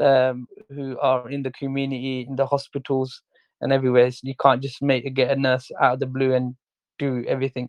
um, 0.00 0.46
who 0.68 0.96
are 1.00 1.28
in 1.28 1.42
the 1.42 1.50
community, 1.50 2.24
in 2.28 2.36
the 2.36 2.46
hospitals, 2.46 3.20
and 3.60 3.72
everywhere. 3.72 4.08
So 4.12 4.20
you 4.22 4.36
can't 4.40 4.62
just 4.62 4.80
make 4.80 5.12
get 5.12 5.36
a 5.36 5.40
nurse 5.40 5.72
out 5.80 5.94
of 5.94 6.00
the 6.00 6.06
blue 6.06 6.34
and 6.34 6.54
do 7.00 7.24
everything. 7.26 7.68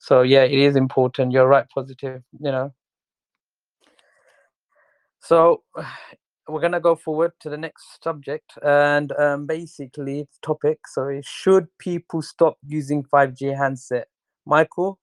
So 0.00 0.20
yeah, 0.20 0.42
it 0.42 0.58
is 0.58 0.76
important. 0.76 1.32
You're 1.32 1.48
right, 1.48 1.66
positive. 1.74 2.22
You 2.38 2.52
know. 2.52 2.74
So 5.20 5.62
we're 6.48 6.60
gonna 6.60 6.80
go 6.80 6.96
forward 6.96 7.32
to 7.40 7.50
the 7.50 7.56
next 7.56 8.02
subject, 8.02 8.52
and 8.62 9.12
um, 9.12 9.46
basically 9.46 10.26
topic. 10.42 10.80
Sorry, 10.86 11.22
should 11.24 11.66
people 11.78 12.22
stop 12.22 12.56
using 12.66 13.04
5G 13.04 13.56
handset? 13.56 14.08
Michael, 14.44 14.98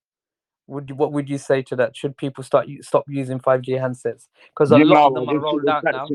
would 0.67 0.89
you, 0.89 0.95
what 0.95 1.11
would 1.13 1.29
you 1.29 1.37
say 1.37 1.61
to 1.63 1.75
that? 1.77 1.95
Should 1.95 2.17
people 2.17 2.43
start 2.43 2.67
stop 2.81 3.05
using 3.07 3.39
5G 3.39 3.69
handsets? 3.69 4.27
Because 4.49 4.71
a 4.71 4.77
You 4.77 4.85
lot 4.85 5.07
of 5.07 5.13
them 5.15 5.29
I 5.29 5.33
are 5.33 5.39
rolled 5.39 5.67
out 5.67 5.83
now. 5.83 6.07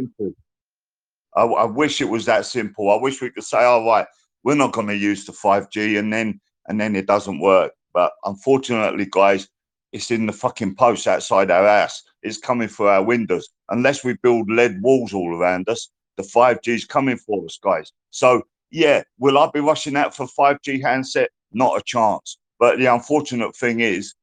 I, 1.36 1.42
I 1.42 1.64
wish 1.64 2.00
it 2.00 2.08
was 2.08 2.26
that 2.26 2.46
simple. 2.46 2.90
I 2.90 2.96
wish 2.96 3.20
we 3.20 3.30
could 3.30 3.44
say, 3.44 3.64
"All 3.64 3.84
right, 3.84 4.06
we're 4.44 4.54
not 4.54 4.72
going 4.72 4.86
to 4.86 4.96
use 4.96 5.24
the 5.24 5.32
5G," 5.32 5.98
and 5.98 6.12
then 6.12 6.40
and 6.68 6.80
then 6.80 6.94
it 6.94 7.06
doesn't 7.06 7.40
work. 7.40 7.72
But 7.92 8.12
unfortunately, 8.24 9.06
guys, 9.10 9.48
it's 9.92 10.10
in 10.10 10.26
the 10.26 10.32
fucking 10.32 10.76
post 10.76 11.06
outside 11.06 11.50
our 11.50 11.66
house. 11.66 12.02
It's 12.24 12.38
coming 12.38 12.68
through 12.68 12.88
our 12.88 13.02
windows. 13.02 13.48
Unless 13.68 14.02
we 14.02 14.14
build 14.22 14.50
lead 14.50 14.82
walls 14.82 15.12
all 15.12 15.34
around 15.36 15.68
us, 15.68 15.90
the 16.16 16.22
5G 16.22 16.68
is 16.68 16.84
coming 16.84 17.18
for 17.18 17.44
us, 17.44 17.58
guys. 17.62 17.92
So 18.10 18.42
yeah, 18.70 19.04
will 19.18 19.38
I 19.38 19.48
be 19.52 19.60
rushing 19.60 19.96
out 19.96 20.16
for 20.16 20.26
5G 20.26 20.82
handset? 20.82 21.30
Not 21.52 21.78
a 21.78 21.82
chance. 21.84 22.38
But 22.58 22.78
the 22.78 22.86
unfortunate 22.86 23.54
thing 23.54 23.80
is, 23.80 24.14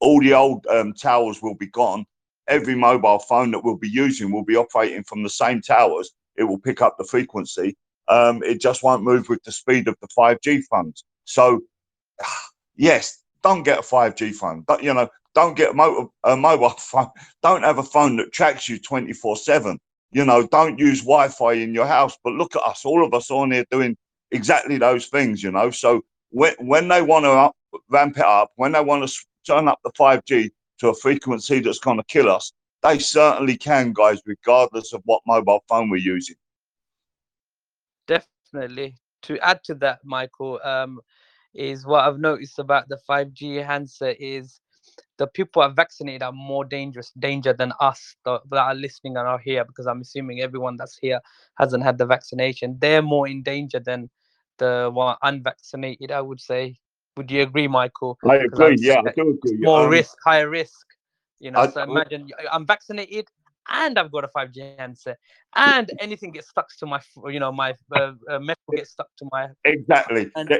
all 0.00 0.20
the 0.20 0.34
old 0.34 0.66
um, 0.66 0.94
towers 0.94 1.40
will 1.42 1.54
be 1.54 1.66
gone. 1.68 2.04
Every 2.48 2.74
mobile 2.74 3.18
phone 3.18 3.50
that 3.52 3.62
we'll 3.62 3.76
be 3.76 3.88
using 3.88 4.32
will 4.32 4.44
be 4.44 4.56
operating 4.56 5.04
from 5.04 5.22
the 5.22 5.30
same 5.30 5.60
towers. 5.60 6.10
It 6.36 6.44
will 6.44 6.58
pick 6.58 6.80
up 6.80 6.96
the 6.98 7.04
frequency. 7.04 7.76
Um, 8.08 8.42
it 8.42 8.60
just 8.60 8.82
won't 8.82 9.04
move 9.04 9.28
with 9.28 9.42
the 9.44 9.52
speed 9.52 9.86
of 9.86 9.96
the 10.00 10.08
5G 10.18 10.62
phones. 10.70 11.04
So, 11.26 11.60
yes, 12.76 13.22
don't 13.42 13.62
get 13.62 13.78
a 13.78 13.82
5G 13.82 14.34
phone. 14.34 14.64
Don't, 14.68 14.82
you 14.82 14.94
know, 14.94 15.08
don't 15.34 15.56
get 15.56 15.70
a, 15.70 15.74
mo- 15.74 16.12
a 16.24 16.36
mobile 16.36 16.70
phone. 16.78 17.08
Don't 17.42 17.62
have 17.62 17.78
a 17.78 17.82
phone 17.82 18.16
that 18.16 18.32
tracks 18.32 18.68
you 18.68 18.78
24 18.78 19.36
7. 19.36 19.78
You 20.12 20.24
know, 20.24 20.46
don't 20.46 20.78
use 20.78 21.00
Wi 21.00 21.28
Fi 21.28 21.52
in 21.52 21.72
your 21.72 21.86
house. 21.86 22.18
But 22.24 22.34
look 22.34 22.56
at 22.56 22.62
us, 22.62 22.84
all 22.84 23.04
of 23.04 23.14
us 23.14 23.30
on 23.30 23.52
here 23.52 23.64
doing 23.70 23.96
exactly 24.32 24.76
those 24.78 25.06
things, 25.06 25.42
you 25.42 25.52
know. 25.52 25.70
So, 25.70 26.02
when, 26.30 26.54
when 26.58 26.88
they 26.88 27.02
want 27.02 27.24
to 27.24 27.52
ramp 27.88 28.16
it 28.16 28.24
up, 28.24 28.50
when 28.56 28.72
they 28.72 28.80
want 28.80 29.08
to 29.08 29.14
turn 29.46 29.68
up 29.68 29.78
the 29.84 29.92
5G 29.92 30.50
to 30.78 30.88
a 30.88 30.94
frequency 30.94 31.60
that's 31.60 31.78
going 31.78 31.98
to 31.98 32.04
kill 32.04 32.30
us, 32.30 32.52
they 32.82 32.98
certainly 32.98 33.56
can, 33.56 33.92
guys, 33.92 34.20
regardless 34.26 34.92
of 34.92 35.02
what 35.04 35.22
mobile 35.26 35.62
phone 35.68 35.90
we're 35.90 35.96
using. 35.98 36.36
Definitely. 38.06 38.96
To 39.22 39.38
add 39.40 39.62
to 39.64 39.74
that, 39.76 40.00
Michael, 40.04 40.60
um, 40.64 41.00
is 41.54 41.86
what 41.86 42.04
I've 42.04 42.18
noticed 42.18 42.58
about 42.58 42.88
the 42.88 42.98
5G 42.98 43.56
handset 43.56 44.16
is 44.20 44.60
the 45.18 45.26
people 45.26 45.62
are 45.62 45.70
vaccinated 45.70 46.22
are 46.22 46.32
more 46.32 46.64
dangerous 46.64 47.10
danger 47.18 47.52
than 47.52 47.72
us 47.80 48.16
that, 48.24 48.40
that 48.50 48.58
are 48.60 48.74
listening 48.74 49.16
and 49.16 49.26
are 49.26 49.38
here 49.38 49.64
because 49.64 49.86
I'm 49.86 50.00
assuming 50.00 50.40
everyone 50.40 50.76
that's 50.76 50.98
here 50.98 51.20
hasn't 51.58 51.84
had 51.84 51.98
the 51.98 52.06
vaccination. 52.06 52.76
They're 52.80 53.02
more 53.02 53.28
in 53.28 53.42
danger 53.42 53.80
than 53.80 54.10
the 54.58 54.90
one 54.92 55.16
unvaccinated, 55.22 56.10
I 56.12 56.20
would 56.20 56.40
say. 56.40 56.78
Would 57.16 57.30
you 57.30 57.42
agree, 57.42 57.68
Michael? 57.68 58.18
I 58.24 58.36
agree. 58.36 58.76
Yeah, 58.80 59.00
I 59.00 59.08
do 59.16 59.30
agree. 59.30 59.64
More 59.64 59.88
Um, 59.88 59.88
risk, 59.88 60.16
higher 60.24 60.48
risk. 60.48 60.86
You 61.40 61.50
know, 61.50 61.64
I- 61.64 61.66
so 61.66 61.82
imagine 61.82 62.28
I'm 62.50 62.66
vaccinated 62.66 63.28
and 63.70 63.98
I've 63.98 64.12
got 64.12 64.24
a 64.24 64.28
5G 64.28 64.62
handset, 64.62 65.00
and 65.38 65.74
anything 65.84 66.16
gets 66.18 66.34
stuck 66.34 66.54
to 66.64 66.70
my, 66.72 66.86
you 67.16 67.28
know, 67.28 67.42
my 67.42 67.74
uh, 67.92 68.12
uh, 68.28 68.38
metal 68.38 68.72
gets 68.74 68.90
stuck 68.90 69.08
to 69.18 69.28
my 69.30 69.48
Exactly. 69.64 70.30
and 70.34 70.50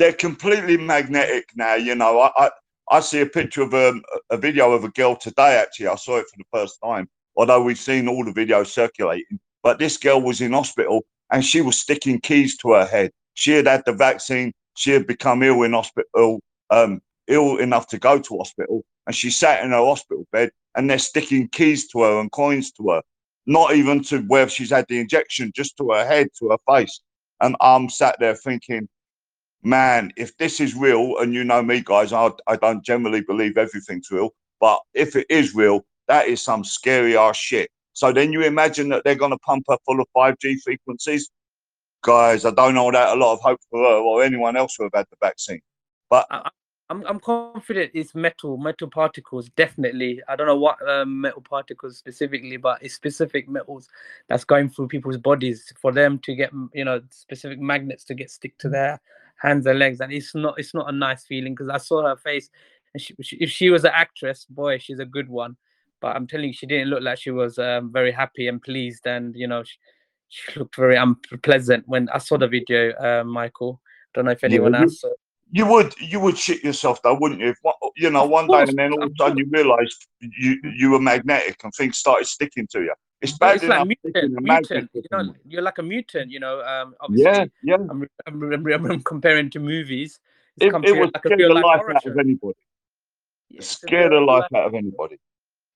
They're, 0.00 0.14
completely 0.14 0.78
magnetic 0.78 1.50
now. 1.54 1.74
You 1.74 1.94
know, 1.94 2.20
I, 2.20 2.30
I, 2.38 2.50
I 2.90 3.00
see 3.00 3.20
a 3.20 3.26
picture 3.26 3.60
of 3.60 3.74
um, 3.74 4.02
a, 4.30 4.34
a 4.34 4.38
video 4.38 4.72
of 4.72 4.82
a 4.82 4.88
girl 4.88 5.14
today. 5.14 5.58
Actually, 5.58 5.88
I 5.88 5.96
saw 5.96 6.16
it 6.16 6.26
for 6.26 6.38
the 6.38 6.58
first 6.58 6.78
time. 6.82 7.06
Although 7.36 7.62
we've 7.62 7.78
seen 7.78 8.08
all 8.08 8.24
the 8.24 8.32
videos 8.32 8.68
circulating, 8.68 9.38
but 9.62 9.78
this 9.78 9.98
girl 9.98 10.22
was 10.22 10.40
in 10.40 10.54
hospital 10.54 11.04
and 11.30 11.44
she 11.44 11.60
was 11.60 11.78
sticking 11.78 12.18
keys 12.18 12.56
to 12.58 12.72
her 12.72 12.86
head. 12.86 13.10
She 13.34 13.52
had 13.52 13.66
had 13.66 13.82
the 13.84 13.92
vaccine. 13.92 14.52
She 14.74 14.90
had 14.90 15.06
become 15.06 15.42
ill 15.42 15.62
in 15.64 15.74
hospital, 15.74 16.40
um, 16.70 17.02
ill 17.28 17.58
enough 17.58 17.86
to 17.88 17.98
go 17.98 18.18
to 18.18 18.38
hospital, 18.38 18.82
and 19.06 19.14
she 19.14 19.30
sat 19.30 19.62
in 19.62 19.70
her 19.70 19.84
hospital 19.84 20.26
bed. 20.32 20.50
And 20.76 20.88
they're 20.88 20.98
sticking 20.98 21.48
keys 21.48 21.88
to 21.88 22.04
her 22.04 22.20
and 22.20 22.32
coins 22.32 22.72
to 22.72 22.88
her, 22.88 23.02
not 23.44 23.74
even 23.74 24.02
to 24.04 24.20
where 24.22 24.48
she's 24.48 24.70
had 24.70 24.86
the 24.88 24.98
injection, 24.98 25.52
just 25.54 25.76
to 25.76 25.90
her 25.90 26.06
head, 26.06 26.28
to 26.38 26.48
her 26.48 26.58
face. 26.74 27.00
And 27.42 27.54
I'm 27.60 27.90
sat 27.90 28.16
there 28.18 28.34
thinking, 28.34 28.88
man, 29.62 30.12
if 30.16 30.36
this 30.36 30.60
is 30.60 30.74
real, 30.74 31.18
and 31.18 31.34
you 31.34 31.44
know 31.44 31.62
me, 31.62 31.82
guys, 31.84 32.12
I, 32.12 32.30
I 32.46 32.56
don't 32.56 32.84
generally 32.84 33.20
believe 33.20 33.56
everything's 33.56 34.10
real, 34.10 34.30
but 34.58 34.80
if 34.94 35.16
it 35.16 35.26
is 35.28 35.54
real, 35.54 35.84
that 36.08 36.26
is 36.26 36.42
some 36.42 36.64
scary 36.64 37.16
ass 37.16 37.36
shit. 37.36 37.70
So 37.92 38.12
then 38.12 38.32
you 38.32 38.42
imagine 38.42 38.88
that 38.90 39.04
they're 39.04 39.14
going 39.14 39.32
to 39.32 39.38
pump 39.38 39.64
her 39.68 39.76
full 39.84 40.00
of 40.00 40.06
5G 40.16 40.60
frequencies. 40.62 41.28
Guys, 42.02 42.44
I 42.44 42.50
don't 42.50 42.74
know 42.74 42.90
that 42.90 43.14
a 43.14 43.18
lot 43.18 43.34
of 43.34 43.40
hope 43.40 43.60
for 43.70 43.78
her 43.80 43.96
or 43.96 44.22
anyone 44.22 44.56
else 44.56 44.74
who 44.76 44.84
have 44.84 44.92
had 44.94 45.06
the 45.10 45.16
vaccine. 45.20 45.60
But 46.08 46.26
I'm 46.90 47.04
I'm 47.06 47.20
confident 47.20 47.92
it's 47.94 48.16
metal 48.16 48.56
metal 48.56 48.88
particles 48.88 49.48
definitely. 49.50 50.20
I 50.28 50.34
don't 50.34 50.48
know 50.48 50.56
what 50.56 50.76
um, 50.88 51.20
metal 51.20 51.40
particles 51.40 51.98
specifically, 51.98 52.56
but 52.56 52.82
it's 52.82 52.94
specific 52.94 53.48
metals 53.48 53.88
that's 54.28 54.44
going 54.44 54.70
through 54.70 54.88
people's 54.88 55.18
bodies 55.18 55.72
for 55.80 55.92
them 55.92 56.18
to 56.20 56.34
get 56.34 56.50
you 56.74 56.84
know 56.84 57.00
specific 57.10 57.60
magnets 57.60 58.02
to 58.04 58.14
get 58.14 58.30
stick 58.30 58.58
to 58.58 58.68
their 58.68 59.00
hands 59.40 59.66
and 59.66 59.78
legs, 59.78 60.00
and 60.00 60.12
it's 60.12 60.34
not 60.34 60.54
it's 60.58 60.74
not 60.74 60.88
a 60.88 60.92
nice 60.92 61.24
feeling 61.24 61.54
because 61.54 61.68
I 61.68 61.78
saw 61.78 62.06
her 62.06 62.16
face, 62.16 62.48
and 62.94 63.02
she, 63.02 63.14
she, 63.22 63.36
if 63.36 63.50
she 63.50 63.70
was 63.70 63.84
an 63.84 63.92
actress, 63.94 64.46
boy, 64.48 64.78
she's 64.78 64.98
a 65.00 65.04
good 65.04 65.28
one. 65.28 65.56
But 66.00 66.16
I'm 66.16 66.26
telling 66.26 66.46
you, 66.48 66.52
she 66.52 66.66
didn't 66.66 66.88
look 66.88 67.02
like 67.02 67.18
she 67.18 67.30
was 67.30 67.58
um, 67.58 67.92
very 67.92 68.12
happy 68.12 68.48
and 68.48 68.60
pleased, 68.62 69.06
and 69.06 69.34
you 69.36 69.46
know 69.46 69.62
she, 69.64 69.76
she 70.28 70.58
looked 70.58 70.76
very 70.76 70.96
unpleasant 70.96 71.84
when 71.86 72.08
I 72.10 72.18
saw 72.18 72.38
the 72.38 72.48
video. 72.48 72.92
Uh, 72.92 73.24
Michael, 73.24 73.80
don't 74.14 74.24
know 74.26 74.32
if 74.32 74.44
anyone 74.44 74.74
you- 74.74 74.80
else. 74.82 75.04
You 75.52 75.66
would 75.66 75.92
you 76.00 76.20
would 76.20 76.38
shit 76.38 76.62
yourself 76.62 77.02
though, 77.02 77.18
wouldn't 77.18 77.40
you? 77.40 77.48
If 77.48 77.58
one, 77.62 77.74
you 77.96 78.08
know 78.08 78.22
Of 78.22 78.30
one 78.30 78.46
course, 78.46 78.68
day 78.68 78.70
and 78.70 78.78
then 78.78 78.92
all 78.92 79.02
of 79.02 79.06
of 79.08 79.12
a 79.12 79.16
sudden 79.18 79.38
you 79.38 79.46
realised 79.50 80.06
you 80.20 80.60
you 80.76 80.90
were 80.92 81.00
magnetic 81.00 81.56
and 81.64 81.72
things 81.74 81.98
started 81.98 82.26
sticking 82.28 82.68
to 82.70 82.82
you. 82.82 82.94
It's 83.22 83.36
bad 83.36 83.56
it's 83.56 83.64
like 83.66 83.86
mutant, 83.86 84.14
sticking 84.16 84.36
a 84.36 84.40
magnet 84.40 84.88
mutant. 84.94 84.94
You 84.94 85.02
know, 85.12 85.34
you're 85.46 85.62
like 85.62 85.78
a 85.78 85.82
mutant. 85.82 86.30
You 86.30 86.40
know, 86.40 86.62
um, 86.62 86.94
obviously, 87.00 87.30
Yeah, 87.32 87.44
yeah. 87.62 87.74
I'm, 87.74 88.08
I'm, 88.26 88.66
I'm, 88.66 88.86
I'm 88.90 89.02
comparing 89.02 89.50
to 89.50 89.58
movies. 89.60 90.18
It, 90.58 90.66
it 90.84 90.92
would 90.98 91.12
like 91.14 91.24
a 91.24 91.28
scare 91.28 91.36
the 91.36 91.54
life 91.54 91.64
out 91.88 92.02
show. 92.02 92.10
of 92.10 92.18
anybody. 92.18 92.58
Yeah, 93.50 93.60
Scare 93.62 94.08
the 94.08 94.16
real 94.16 94.26
life 94.26 94.42
life- 94.50 94.60
out 94.62 94.66
of 94.68 94.74
anybody. 94.74 95.18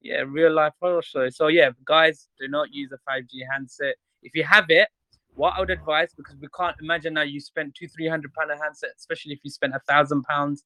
Yeah, 0.01 0.25
real 0.27 0.53
life 0.53 0.73
horror 0.81 1.03
show. 1.03 1.29
So 1.31 1.47
yeah, 1.49 1.71
guys, 1.85 2.29
do 2.39 2.47
not 2.49 2.73
use 2.73 2.93
a 2.93 2.99
5G 3.11 3.41
handset. 3.51 3.95
If 4.23 4.35
you 4.35 4.45
have 4.45 4.67
it, 4.69 4.89
what 5.35 5.55
I 5.57 5.61
would 5.61 5.71
advise, 5.71 6.11
because 6.17 6.37
we 6.41 6.49
can't 6.57 6.77
imagine 6.81 7.15
now 7.15 7.23
you 7.23 7.41
spent 7.41 7.75
two, 7.75 7.89
three 7.89 8.07
hundred 8.09 8.33
pound 8.35 8.51
a 8.51 8.57
handset, 8.63 8.91
especially 8.97 9.33
if 9.33 9.41
you 9.43 9.51
spent 9.51 9.75
a 9.75 9.81
thousand 9.89 10.23
pounds, 10.25 10.63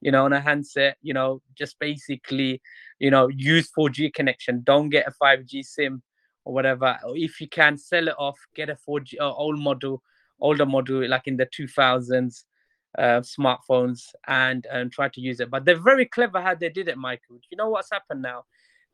you 0.00 0.10
know, 0.10 0.24
on 0.24 0.32
a 0.32 0.40
handset. 0.40 0.96
You 1.02 1.14
know, 1.14 1.42
just 1.56 1.78
basically, 1.78 2.62
you 2.98 3.10
know, 3.10 3.28
use 3.28 3.70
4G 3.76 4.12
connection. 4.14 4.62
Don't 4.64 4.88
get 4.88 5.06
a 5.08 5.12
5G 5.22 5.64
SIM 5.64 6.02
or 6.46 6.54
whatever. 6.54 6.98
Or 7.04 7.14
if 7.14 7.42
you 7.42 7.48
can 7.48 7.76
sell 7.76 8.08
it 8.08 8.14
off, 8.18 8.38
get 8.54 8.70
a 8.70 8.78
4G 8.88 9.20
uh, 9.20 9.34
old 9.34 9.58
model, 9.58 10.02
older 10.40 10.64
model, 10.64 11.06
like 11.06 11.26
in 11.26 11.36
the 11.36 11.46
2000s. 11.46 12.44
Uh, 12.96 13.20
smartphones 13.20 14.14
and 14.26 14.66
and 14.72 14.90
try 14.90 15.06
to 15.06 15.20
use 15.20 15.38
it, 15.40 15.50
but 15.50 15.66
they're 15.66 15.76
very 15.76 16.06
clever 16.06 16.40
how 16.40 16.54
they 16.54 16.70
did 16.70 16.88
it, 16.88 16.96
Michael. 16.96 17.38
You 17.50 17.58
know 17.58 17.68
what's 17.68 17.90
happened 17.90 18.22
now? 18.22 18.44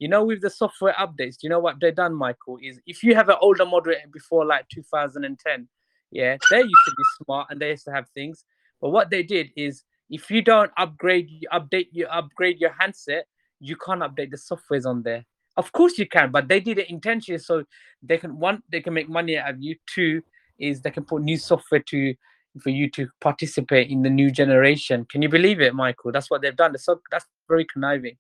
you 0.03 0.09
know 0.09 0.25
with 0.25 0.41
the 0.41 0.51
software 0.51 0.95
updates 0.95 1.37
you 1.43 1.49
know 1.49 1.61
what 1.61 1.79
they've 1.81 1.95
done 1.95 2.13
michael 2.13 2.59
is 2.61 2.81
if 2.87 3.05
you 3.05 3.15
have 3.15 3.29
an 3.29 3.37
older 3.41 3.65
model 3.65 3.95
before 4.13 4.45
like 4.45 4.69
2010 4.69 5.69
yeah 6.11 6.37
they 6.51 6.59
used 6.59 6.85
to 6.85 6.91
be 6.91 7.25
smart 7.25 7.47
and 7.51 7.61
they 7.61 7.71
used 7.71 7.85
to 7.85 7.93
have 7.93 8.09
things 8.09 8.45
but 8.81 8.91
what 8.91 9.11
they 9.11 9.23
did 9.23 9.51
is 9.57 9.85
if 10.11 10.29
you 10.29 10.43
don't 10.43 10.73
upgrade 10.77 11.29
you 11.31 11.49
update 11.53 11.87
you 11.93 12.05
upgrade 12.07 12.59
your 12.59 12.75
handset 12.81 13.27
you 13.61 13.77
can't 13.77 14.01
update 14.01 14.33
the 14.33 14.37
softwares 14.37 14.87
on 14.87 15.05
there 15.05 15.25
Of 15.57 15.73
course 15.73 15.99
you 15.99 16.07
can, 16.07 16.31
but 16.31 16.49
they 16.49 16.61
did 16.61 16.79
it 16.79 16.89
intentionally 16.89 17.39
so 17.39 17.65
they 18.03 18.19
can 18.19 18.39
one 18.39 18.63
they 18.71 18.81
can 18.81 18.95
make 18.95 19.09
money 19.09 19.37
out 19.37 19.51
of 19.51 19.63
you. 19.63 19.77
Two 19.95 20.23
is 20.59 20.81
they 20.81 20.91
can 20.91 21.05
put 21.05 21.23
new 21.23 21.37
software 21.37 21.83
to 21.89 22.15
for 22.61 22.71
you 22.71 22.91
to 22.91 23.09
participate 23.21 23.91
in 23.91 24.03
the 24.03 24.11
new 24.11 24.31
generation. 24.31 25.07
Can 25.11 25.23
you 25.23 25.29
believe 25.29 25.61
it, 25.61 25.75
Michael? 25.75 26.13
That's 26.13 26.31
what 26.31 26.43
they've 26.43 26.57
done. 26.57 26.73
That's 26.73 26.85
so 26.85 27.01
that's 27.11 27.27
very 27.49 27.67
conniving. 27.73 28.17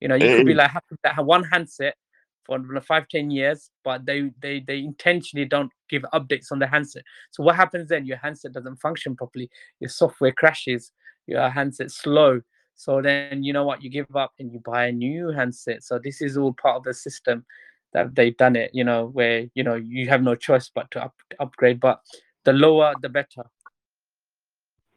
You 0.00 0.08
know, 0.08 0.16
you 0.16 0.36
could 0.36 0.46
be 0.46 0.54
like 0.54 0.70
happy 0.70 0.96
to 1.04 1.10
have 1.10 1.24
one 1.24 1.44
handset 1.44 1.94
for 2.44 2.58
five, 2.80 3.06
ten 3.08 3.30
years, 3.30 3.70
but 3.84 4.04
they 4.04 4.32
they 4.40 4.60
they 4.60 4.78
intentionally 4.78 5.46
don't 5.46 5.70
give 5.88 6.02
updates 6.12 6.50
on 6.50 6.58
the 6.58 6.66
handset. 6.66 7.04
So 7.30 7.42
what 7.42 7.56
happens 7.56 7.88
then? 7.88 8.06
Your 8.06 8.16
handset 8.16 8.52
doesn't 8.52 8.76
function 8.76 9.14
properly. 9.14 9.48
Your 9.80 9.90
software 9.90 10.32
crashes. 10.32 10.92
Your 11.26 11.48
handset's 11.48 11.96
slow. 11.96 12.40
So 12.74 13.00
then 13.00 13.42
you 13.42 13.52
know 13.52 13.64
what? 13.64 13.82
You 13.82 13.90
give 13.90 14.14
up 14.14 14.32
and 14.38 14.52
you 14.52 14.60
buy 14.60 14.86
a 14.86 14.92
new 14.92 15.30
handset. 15.30 15.82
So 15.82 15.98
this 16.02 16.20
is 16.20 16.36
all 16.36 16.52
part 16.52 16.76
of 16.76 16.84
the 16.84 16.94
system 16.94 17.44
that 17.92 18.14
they've 18.14 18.36
done 18.36 18.56
it. 18.56 18.70
You 18.72 18.84
know, 18.84 19.06
where 19.06 19.46
you 19.54 19.62
know 19.62 19.74
you 19.74 20.08
have 20.08 20.22
no 20.22 20.34
choice 20.34 20.70
but 20.74 20.90
to 20.92 21.04
up, 21.04 21.14
upgrade. 21.38 21.80
But 21.80 22.00
the 22.44 22.52
lower, 22.52 22.94
the 23.00 23.08
better. 23.08 23.44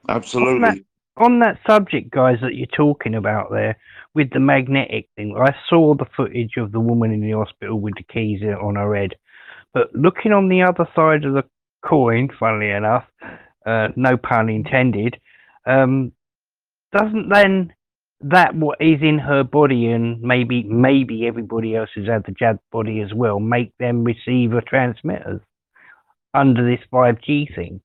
Absolutely. 0.07 0.85
on 1.17 1.39
that 1.39 1.59
subject, 1.65 2.11
guys, 2.11 2.37
that 2.41 2.55
you're 2.55 2.67
talking 2.67 3.15
about 3.15 3.49
there 3.51 3.77
with 4.15 4.31
the 4.31 4.39
magnetic 4.39 5.09
thing, 5.15 5.35
I 5.37 5.53
saw 5.69 5.93
the 5.93 6.07
footage 6.15 6.57
of 6.57 6.71
the 6.71 6.79
woman 6.79 7.11
in 7.11 7.21
the 7.21 7.33
hospital 7.33 7.79
with 7.79 7.95
the 7.95 8.03
keys 8.03 8.41
on 8.43 8.75
her 8.75 8.95
head. 8.95 9.13
But 9.73 9.93
looking 9.93 10.31
on 10.31 10.47
the 10.47 10.63
other 10.63 10.87
side 10.95 11.25
of 11.25 11.33
the 11.33 11.43
coin, 11.85 12.29
funnily 12.39 12.71
enough, 12.71 13.03
uh, 13.65 13.89
no 13.97 14.15
pun 14.15 14.49
intended, 14.49 15.19
um, 15.65 16.13
doesn't 16.97 17.29
then 17.29 17.73
that 18.21 18.55
what 18.55 18.81
is 18.81 19.01
in 19.01 19.19
her 19.19 19.43
body 19.43 19.87
and 19.87 20.21
maybe 20.21 20.63
maybe 20.63 21.27
everybody 21.27 21.75
else 21.75 21.89
has 21.95 22.07
had 22.07 22.23
the 22.25 22.33
jab 22.33 22.59
body 22.71 23.01
as 23.01 23.13
well 23.13 23.39
make 23.39 23.73
them 23.79 24.03
receiver 24.03 24.61
transmitters 24.67 25.41
under 26.33 26.65
this 26.69 26.85
5G 26.93 27.55
thing? 27.55 27.81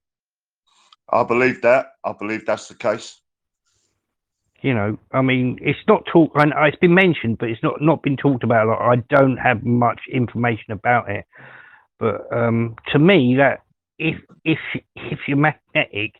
I 1.10 1.24
believe 1.24 1.62
that. 1.62 1.92
I 2.04 2.12
believe 2.12 2.46
that's 2.46 2.68
the 2.68 2.74
case. 2.76 3.20
you 4.62 4.74
know, 4.74 4.98
I 5.12 5.22
mean, 5.22 5.58
it's 5.62 5.78
not 5.88 6.04
talk. 6.12 6.32
and 6.36 6.52
It's 6.58 6.78
been 6.78 6.94
mentioned, 6.94 7.38
but 7.38 7.48
it's 7.50 7.62
not 7.62 7.80
not 7.80 8.02
been 8.02 8.16
talked 8.16 8.44
about 8.44 8.66
a 8.66 8.70
lot. 8.70 8.82
I 8.92 8.96
don't 9.10 9.36
have 9.38 9.64
much 9.64 10.00
information 10.12 10.72
about 10.72 11.10
it, 11.10 11.24
but 11.98 12.22
um, 12.36 12.76
to 12.92 12.98
me, 12.98 13.36
that 13.38 13.60
if 13.98 14.16
if 14.44 14.58
if 14.96 15.20
you're 15.28 15.38
magnetic, 15.38 16.14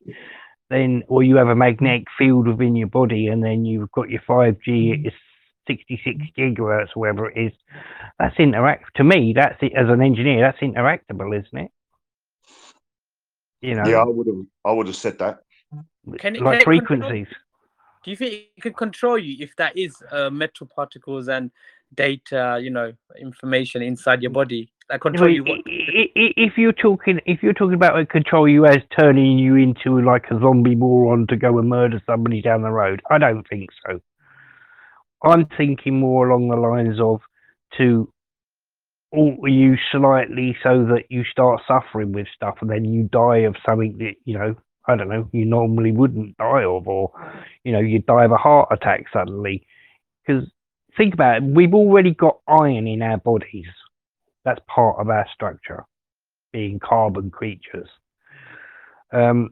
then 0.70 1.02
or 1.08 1.22
you 1.22 1.36
have 1.36 1.48
a 1.48 1.54
magnetic 1.56 2.06
field 2.16 2.46
within 2.48 2.76
your 2.76 2.88
body, 2.88 3.26
and 3.26 3.42
then 3.44 3.64
you've 3.64 3.90
got 3.92 4.08
your 4.08 4.22
five 4.26 4.56
G, 4.64 5.02
it's 5.04 5.16
sixty 5.66 6.00
six 6.04 6.18
gigahertz, 6.38 6.88
or 6.96 7.00
whatever 7.00 7.28
it 7.30 7.46
is. 7.46 7.52
That's 8.18 8.38
interact. 8.38 8.96
To 8.96 9.04
me, 9.04 9.32
that's 9.34 9.56
it. 9.62 9.72
As 9.74 9.88
an 9.88 10.00
engineer, 10.00 10.40
that's 10.40 10.60
interactable, 10.60 11.36
isn't 11.38 11.58
it? 11.58 11.70
You 13.60 13.74
know, 13.74 13.86
Yeah, 13.86 13.98
I 13.98 14.04
would 14.04 14.26
have. 14.26 14.46
I 14.64 14.72
would 14.72 14.86
have 14.86 14.96
said 14.96 15.18
that. 15.18 15.40
Can 16.18 16.36
it- 16.36 16.42
like 16.42 16.60
can 16.64 16.74
it 16.74 16.86
control- 16.86 17.10
frequencies. 17.10 17.26
Do 18.02 18.10
you 18.10 18.16
think 18.16 18.32
it 18.56 18.62
can 18.62 18.72
control 18.72 19.18
you 19.18 19.44
if 19.44 19.54
that 19.56 19.76
is 19.76 19.94
uh, 20.10 20.30
metal 20.30 20.66
particles 20.74 21.28
and 21.28 21.50
data, 21.94 22.58
you 22.62 22.70
know, 22.70 22.94
information 23.20 23.82
inside 23.82 24.22
your 24.22 24.30
body 24.30 24.72
that 24.90 25.00
control 25.00 25.30
you? 25.30 25.42
What, 25.44 25.60
i- 25.66 25.70
i- 25.70 26.12
i- 26.16 26.34
if 26.36 26.58
you're 26.58 26.72
talking, 26.72 27.20
if 27.26 27.42
you're 27.42 27.54
talking 27.54 27.74
about 27.74 27.98
a 27.98 28.06
control 28.06 28.48
you 28.48 28.66
as 28.66 28.78
turning 28.98 29.38
you 29.38 29.56
into 29.56 30.00
like 30.02 30.30
a 30.30 30.38
zombie 30.40 30.74
moron 30.74 31.26
to 31.28 31.36
go 31.36 31.58
and 31.58 31.68
murder 31.68 32.00
somebody 32.06 32.42
down 32.42 32.62
the 32.62 32.70
road, 32.70 33.02
I 33.10 33.18
don't 33.18 33.46
think 33.48 33.70
so. 33.86 34.00
I'm 35.24 35.46
thinking 35.56 36.00
more 36.00 36.28
along 36.28 36.48
the 36.48 36.56
lines 36.56 37.00
of 37.00 37.20
to 37.78 38.12
alter 39.12 39.48
you 39.48 39.76
slightly 39.90 40.56
so 40.62 40.84
that 40.86 41.04
you 41.10 41.24
start 41.24 41.60
suffering 41.66 42.12
with 42.12 42.26
stuff 42.34 42.56
and 42.60 42.70
then 42.70 42.84
you 42.84 43.08
die 43.12 43.38
of 43.38 43.56
something 43.68 43.98
that 43.98 44.14
you 44.24 44.38
know 44.38 44.54
I 44.86 44.96
don't 44.96 45.08
know 45.08 45.28
you 45.32 45.44
normally 45.44 45.92
wouldn't 45.92 46.36
die 46.38 46.64
of, 46.64 46.88
or 46.88 47.10
you 47.64 47.72
know 47.72 47.80
you 47.80 48.00
die 48.00 48.24
of 48.24 48.32
a 48.32 48.36
heart 48.36 48.68
attack 48.70 49.06
suddenly. 49.12 49.66
Because 50.26 50.50
think 50.96 51.14
about 51.14 51.38
it, 51.38 51.42
we've 51.44 51.74
already 51.74 52.14
got 52.14 52.38
iron 52.48 52.86
in 52.86 53.02
our 53.02 53.18
bodies 53.18 53.66
that's 54.44 54.60
part 54.66 54.98
of 54.98 55.08
our 55.08 55.26
structure, 55.32 55.84
being 56.52 56.78
carbon 56.78 57.30
creatures. 57.30 57.88
Um, 59.12 59.50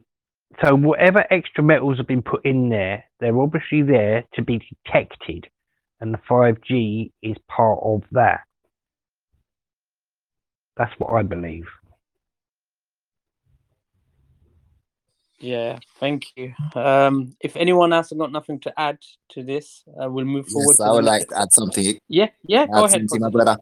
so 0.63 0.75
whatever 0.75 1.25
extra 1.31 1.63
metals 1.63 1.97
have 1.97 2.07
been 2.07 2.21
put 2.23 2.45
in 2.45 2.69
there, 2.69 3.03
they're 3.19 3.39
obviously 3.39 3.83
there 3.83 4.23
to 4.33 4.41
be 4.41 4.59
detected, 4.85 5.47
and 5.99 6.13
the 6.13 6.19
5G 6.29 7.11
is 7.21 7.37
part 7.47 7.79
of 7.83 8.03
that. 8.11 8.41
That's 10.77 10.93
what 10.97 11.13
I 11.13 11.23
believe. 11.23 11.65
yeah, 15.39 15.79
thank 15.99 16.25
you. 16.35 16.53
Um, 16.75 17.35
if 17.39 17.55
anyone 17.55 17.93
else 17.93 18.09
has 18.09 18.17
got 18.17 18.31
nothing 18.31 18.59
to 18.61 18.79
add 18.79 18.99
to 19.31 19.43
this, 19.43 19.83
uh, 20.01 20.09
we'll 20.09 20.25
move 20.25 20.47
forward. 20.47 20.71
Yes, 20.71 20.77
to 20.77 20.83
I 20.83 20.91
would 20.91 21.05
like 21.05 21.27
to 21.29 21.39
add 21.39 21.53
something. 21.53 21.97
Yeah, 22.07 22.29
yeah, 22.43 22.67
go 22.67 22.85
add 22.85 22.95
ahead. 22.95 23.07
my 23.19 23.29
brother. 23.29 23.57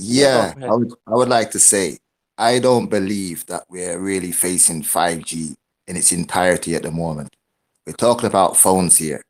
Yeah, 0.00 0.54
go 0.54 0.66
I 0.66 0.74
would, 0.76 0.92
I 1.06 1.10
would 1.14 1.28
like 1.28 1.50
to 1.52 1.58
say, 1.58 1.98
I 2.36 2.60
don't 2.60 2.88
believe 2.88 3.44
that 3.46 3.64
we're 3.68 3.98
really 3.98 4.32
facing 4.32 4.82
5G 4.82 5.54
in 5.88 5.96
its 5.96 6.12
entirety 6.12 6.76
at 6.76 6.82
the 6.82 6.90
moment. 6.90 7.34
We're 7.86 7.94
talking 7.94 8.26
about 8.26 8.56
phones 8.56 8.96
here, 8.96 9.22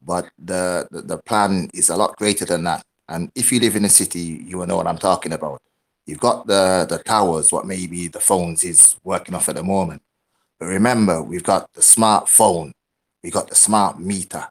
but 0.00 0.28
the, 0.38 0.88
the, 0.90 1.02
the 1.02 1.18
plan 1.18 1.68
is 1.74 1.90
a 1.90 1.96
lot 1.96 2.16
greater 2.16 2.44
than 2.44 2.64
that. 2.64 2.82
And 3.08 3.30
if 3.34 3.52
you 3.52 3.60
live 3.60 3.76
in 3.76 3.84
a 3.84 3.90
city, 3.90 4.42
you 4.46 4.58
will 4.58 4.66
know 4.66 4.76
what 4.76 4.86
I'm 4.86 4.98
talking 4.98 5.32
about. 5.32 5.60
You've 6.06 6.20
got 6.20 6.46
the, 6.46 6.86
the 6.88 6.98
towers, 6.98 7.52
what 7.52 7.66
maybe 7.66 8.08
the 8.08 8.20
phones 8.20 8.64
is 8.64 8.96
working 9.04 9.34
off 9.34 9.48
at 9.48 9.56
the 9.56 9.62
moment. 9.62 10.02
But 10.58 10.66
remember, 10.66 11.22
we've 11.22 11.42
got 11.42 11.70
the 11.74 11.80
smartphone, 11.80 12.72
we've 13.22 13.32
got 13.32 13.48
the 13.48 13.54
smart 13.54 13.98
meter, 13.98 14.48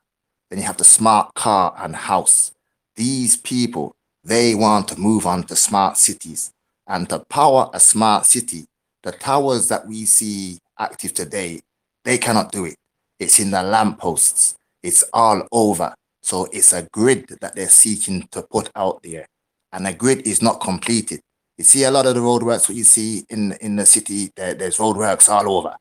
then 0.50 0.60
you 0.60 0.66
have 0.66 0.78
the 0.78 0.84
smart 0.84 1.34
car 1.34 1.74
and 1.80 1.96
house. 1.96 2.52
These 2.96 3.38
people, 3.38 3.96
they 4.24 4.56
want 4.56 4.88
to 4.90 5.00
move 5.00 5.26
on 5.26 5.44
to 5.44 5.56
smart 5.56 5.98
cities. 5.98 6.52
And 6.88 7.08
to 7.10 7.20
power 7.20 7.70
a 7.74 7.80
smart 7.80 8.26
city, 8.26 8.66
the 9.04 9.12
towers 9.12 9.68
that 9.70 9.88
we 9.88 10.06
see 10.06 10.60
active 10.78 11.14
today, 11.14 11.62
they 12.04 12.18
cannot 12.18 12.52
do 12.52 12.66
it. 12.66 12.76
It's 13.20 13.40
in 13.40 13.52
the 13.52 13.64
lampposts, 13.64 14.56
it's 14.82 15.04
all 15.14 15.48
over. 15.52 15.94
So 16.22 16.48
it's 16.52 16.74
a 16.74 16.88
grid 16.92 17.28
that 17.42 17.56
they're 17.56 17.70
seeking 17.70 18.28
to 18.32 18.42
put 18.44 18.70
out 18.76 19.02
there. 19.04 19.26
And 19.72 19.86
the 19.86 19.94
grid 19.94 20.26
is 20.26 20.42
not 20.42 20.62
completed. 20.62 21.20
You 21.58 21.64
see 21.64 21.84
a 21.84 21.92
lot 21.92 22.06
of 22.06 22.16
the 22.16 22.22
roadworks 22.22 22.68
what 22.68 22.78
you 22.78 22.84
see 22.84 23.26
in, 23.30 23.54
in 23.62 23.76
the 23.76 23.86
city, 23.86 24.32
there, 24.36 24.54
there's 24.54 24.78
roadworks 24.78 25.30
all 25.30 25.58
over. 25.58 25.76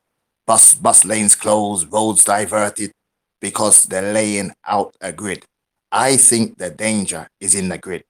Bus 0.47 0.75
bus 0.75 1.05
lanes 1.05 1.37
closed, 1.37 1.93
roads 1.93 2.25
diverted 2.25 2.91
because 3.41 3.87
they're 3.87 4.13
laying 4.13 4.53
out 4.67 4.95
a 5.01 5.13
grid. 5.13 5.45
I 5.91 6.17
think 6.17 6.59
the 6.59 6.71
danger 6.71 7.29
is 7.41 7.55
in 7.55 7.69
the 7.69 7.79
grid. 7.79 8.03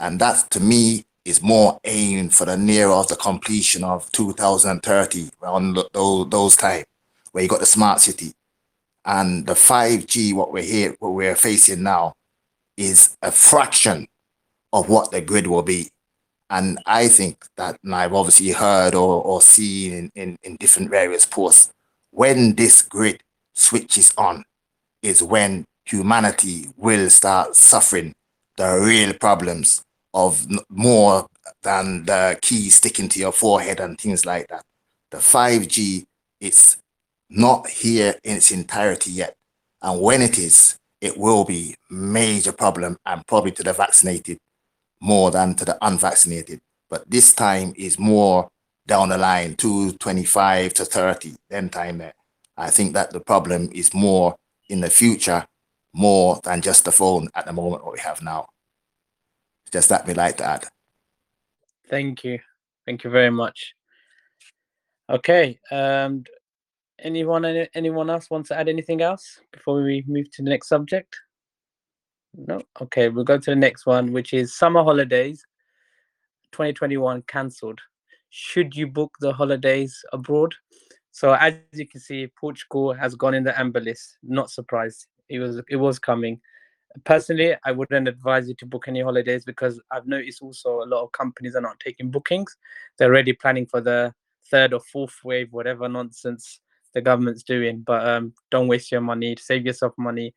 And 0.00 0.18
that 0.20 0.50
to 0.52 0.60
me 0.60 1.04
is 1.26 1.42
more 1.42 1.78
aimed 1.84 2.34
for 2.34 2.46
the 2.46 2.56
nearer 2.56 2.90
of 2.90 3.08
the 3.08 3.16
completion 3.16 3.84
of 3.84 4.10
2030, 4.12 5.28
around 5.42 5.78
those, 5.92 6.28
those 6.30 6.56
time, 6.56 6.84
where 7.32 7.44
you 7.44 7.50
got 7.50 7.60
the 7.60 7.66
smart 7.66 8.00
city. 8.00 8.32
And 9.04 9.46
the 9.46 9.52
5G, 9.52 10.32
what 10.32 10.52
we're 10.52 10.62
here, 10.62 10.96
what 10.98 11.10
we're 11.12 11.36
facing 11.36 11.82
now, 11.82 12.14
is 12.78 13.16
a 13.20 13.30
fraction 13.30 14.08
of 14.72 14.88
what 14.88 15.10
the 15.10 15.20
grid 15.20 15.46
will 15.46 15.62
be. 15.62 15.90
And 16.48 16.78
I 16.86 17.08
think 17.08 17.44
that, 17.56 17.78
and 17.84 17.94
I've 17.94 18.14
obviously 18.14 18.50
heard 18.50 18.94
or, 18.94 19.22
or 19.22 19.42
seen 19.42 19.92
in, 19.92 20.10
in, 20.14 20.38
in 20.42 20.56
different 20.56 20.90
various 20.90 21.26
posts, 21.26 21.70
when 22.10 22.54
this 22.54 22.80
grid 22.80 23.22
switches 23.54 24.14
on, 24.16 24.44
is 25.02 25.22
when 25.22 25.64
humanity 25.84 26.68
will 26.76 27.10
start 27.10 27.54
suffering 27.54 28.14
the 28.56 28.78
real 28.78 29.12
problems 29.14 29.82
of 30.14 30.46
more 30.68 31.26
than 31.62 32.04
the 32.04 32.38
key 32.42 32.70
sticking 32.70 33.08
to 33.08 33.18
your 33.18 33.32
forehead 33.32 33.80
and 33.80 33.98
things 33.98 34.26
like 34.26 34.48
that. 34.48 34.62
The 35.10 35.18
5G, 35.18 36.04
it's 36.40 36.78
not 37.28 37.68
here 37.68 38.14
in 38.24 38.36
its 38.36 38.50
entirety 38.50 39.12
yet. 39.12 39.34
And 39.82 40.00
when 40.00 40.22
it 40.22 40.38
is, 40.38 40.76
it 41.00 41.16
will 41.16 41.44
be 41.44 41.74
major 41.88 42.52
problem 42.52 42.96
and 43.06 43.26
probably 43.26 43.52
to 43.52 43.62
the 43.62 43.72
vaccinated 43.72 44.38
more 45.00 45.30
than 45.30 45.54
to 45.54 45.64
the 45.64 45.78
unvaccinated. 45.80 46.60
But 46.88 47.08
this 47.08 47.32
time 47.32 47.72
is 47.76 47.98
more 47.98 48.48
down 48.86 49.08
the 49.10 49.18
line, 49.18 49.54
225 49.54 50.74
to 50.74 50.84
30, 50.84 51.36
then 51.48 51.68
time 51.68 51.98
there. 51.98 52.14
I 52.56 52.70
think 52.70 52.92
that 52.94 53.12
the 53.12 53.20
problem 53.20 53.70
is 53.72 53.94
more 53.94 54.36
in 54.68 54.80
the 54.80 54.90
future, 54.90 55.46
more 55.94 56.40
than 56.44 56.60
just 56.60 56.84
the 56.84 56.92
phone 56.92 57.28
at 57.34 57.46
the 57.46 57.52
moment 57.52 57.84
what 57.84 57.94
we 57.94 58.00
have 58.00 58.20
now. 58.22 58.48
Just 59.72 59.88
that 59.88 60.06
we 60.06 60.14
like 60.14 60.36
to 60.38 60.44
add. 60.44 60.66
Thank 61.88 62.24
you. 62.24 62.38
Thank 62.86 63.04
you 63.04 63.10
very 63.10 63.30
much. 63.30 63.74
Okay. 65.08 65.58
Um, 65.70 66.24
anyone 66.98 67.44
any- 67.44 67.68
anyone 67.74 68.10
else 68.10 68.30
wants 68.30 68.48
to 68.48 68.58
add 68.58 68.68
anything 68.68 69.00
else 69.00 69.40
before 69.52 69.82
we 69.82 70.04
move 70.06 70.30
to 70.32 70.42
the 70.42 70.50
next 70.50 70.68
subject? 70.68 71.16
No. 72.34 72.62
Okay, 72.80 73.08
we'll 73.08 73.24
go 73.24 73.38
to 73.38 73.50
the 73.50 73.56
next 73.56 73.86
one, 73.86 74.12
which 74.12 74.32
is 74.32 74.56
summer 74.56 74.82
holidays 74.82 75.44
2021 76.52 77.22
cancelled. 77.22 77.80
Should 78.30 78.76
you 78.76 78.86
book 78.86 79.12
the 79.20 79.32
holidays 79.32 80.04
abroad? 80.12 80.54
So 81.10 81.34
as 81.34 81.54
you 81.72 81.88
can 81.88 82.00
see, 82.00 82.28
Portugal 82.38 82.92
has 82.94 83.16
gone 83.16 83.34
in 83.34 83.42
the 83.42 83.58
amber 83.58 83.80
list. 83.80 84.18
Not 84.22 84.50
surprised. 84.50 85.06
It 85.28 85.40
was 85.40 85.60
it 85.68 85.76
was 85.76 85.98
coming. 85.98 86.40
Personally, 87.04 87.54
I 87.64 87.72
wouldn't 87.72 88.08
advise 88.08 88.48
you 88.48 88.54
to 88.56 88.66
book 88.66 88.86
any 88.88 89.00
holidays 89.00 89.44
because 89.44 89.80
I've 89.90 90.06
noticed 90.06 90.42
also 90.42 90.82
a 90.82 90.86
lot 90.86 91.04
of 91.04 91.12
companies 91.12 91.54
are 91.54 91.60
not 91.60 91.78
taking 91.78 92.10
bookings. 92.10 92.56
They're 92.98 93.08
already 93.10 93.32
planning 93.32 93.66
for 93.66 93.80
the 93.80 94.12
third 94.50 94.74
or 94.74 94.80
fourth 94.80 95.16
wave, 95.24 95.52
whatever 95.52 95.88
nonsense 95.88 96.60
the 96.92 97.00
government's 97.00 97.44
doing. 97.44 97.82
But 97.82 98.06
um, 98.06 98.34
don't 98.50 98.68
waste 98.68 98.90
your 98.90 99.00
money. 99.00 99.36
Save 99.38 99.66
yourself 99.66 99.92
money. 99.96 100.34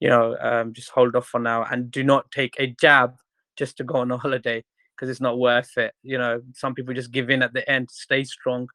You 0.00 0.10
know, 0.10 0.36
um, 0.40 0.74
just 0.74 0.90
hold 0.90 1.16
off 1.16 1.28
for 1.28 1.40
now 1.40 1.64
and 1.64 1.90
do 1.90 2.04
not 2.04 2.30
take 2.30 2.54
a 2.58 2.66
jab 2.66 3.14
just 3.56 3.78
to 3.78 3.84
go 3.84 3.96
on 3.96 4.10
a 4.10 4.18
holiday 4.18 4.62
because 4.94 5.08
it's 5.08 5.20
not 5.20 5.38
worth 5.38 5.78
it. 5.78 5.94
You 6.02 6.18
know, 6.18 6.42
some 6.52 6.74
people 6.74 6.94
just 6.94 7.10
give 7.10 7.30
in 7.30 7.42
at 7.42 7.54
the 7.54 7.68
end. 7.70 7.90
Stay 7.90 8.24
strong, 8.24 8.68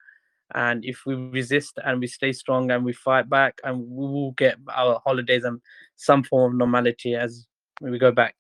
and 0.56 0.84
if 0.86 1.02
we 1.06 1.16
resist 1.16 1.80
and 1.84 2.00
we 2.00 2.08
stay 2.08 2.32
strong 2.32 2.72
and 2.72 2.84
we 2.84 2.94
fight 2.94 3.30
back, 3.30 3.60
and 3.64 3.80
we 3.80 4.06
will 4.06 4.32
get 4.32 4.58
our 4.74 5.02
holidays 5.06 5.44
and 5.44 5.62
some 5.96 6.24
form 6.24 6.54
of 6.54 6.58
normality 6.58 7.16
as 7.16 7.46
we 7.82 7.98
go 7.98 8.12
back. 8.12 8.36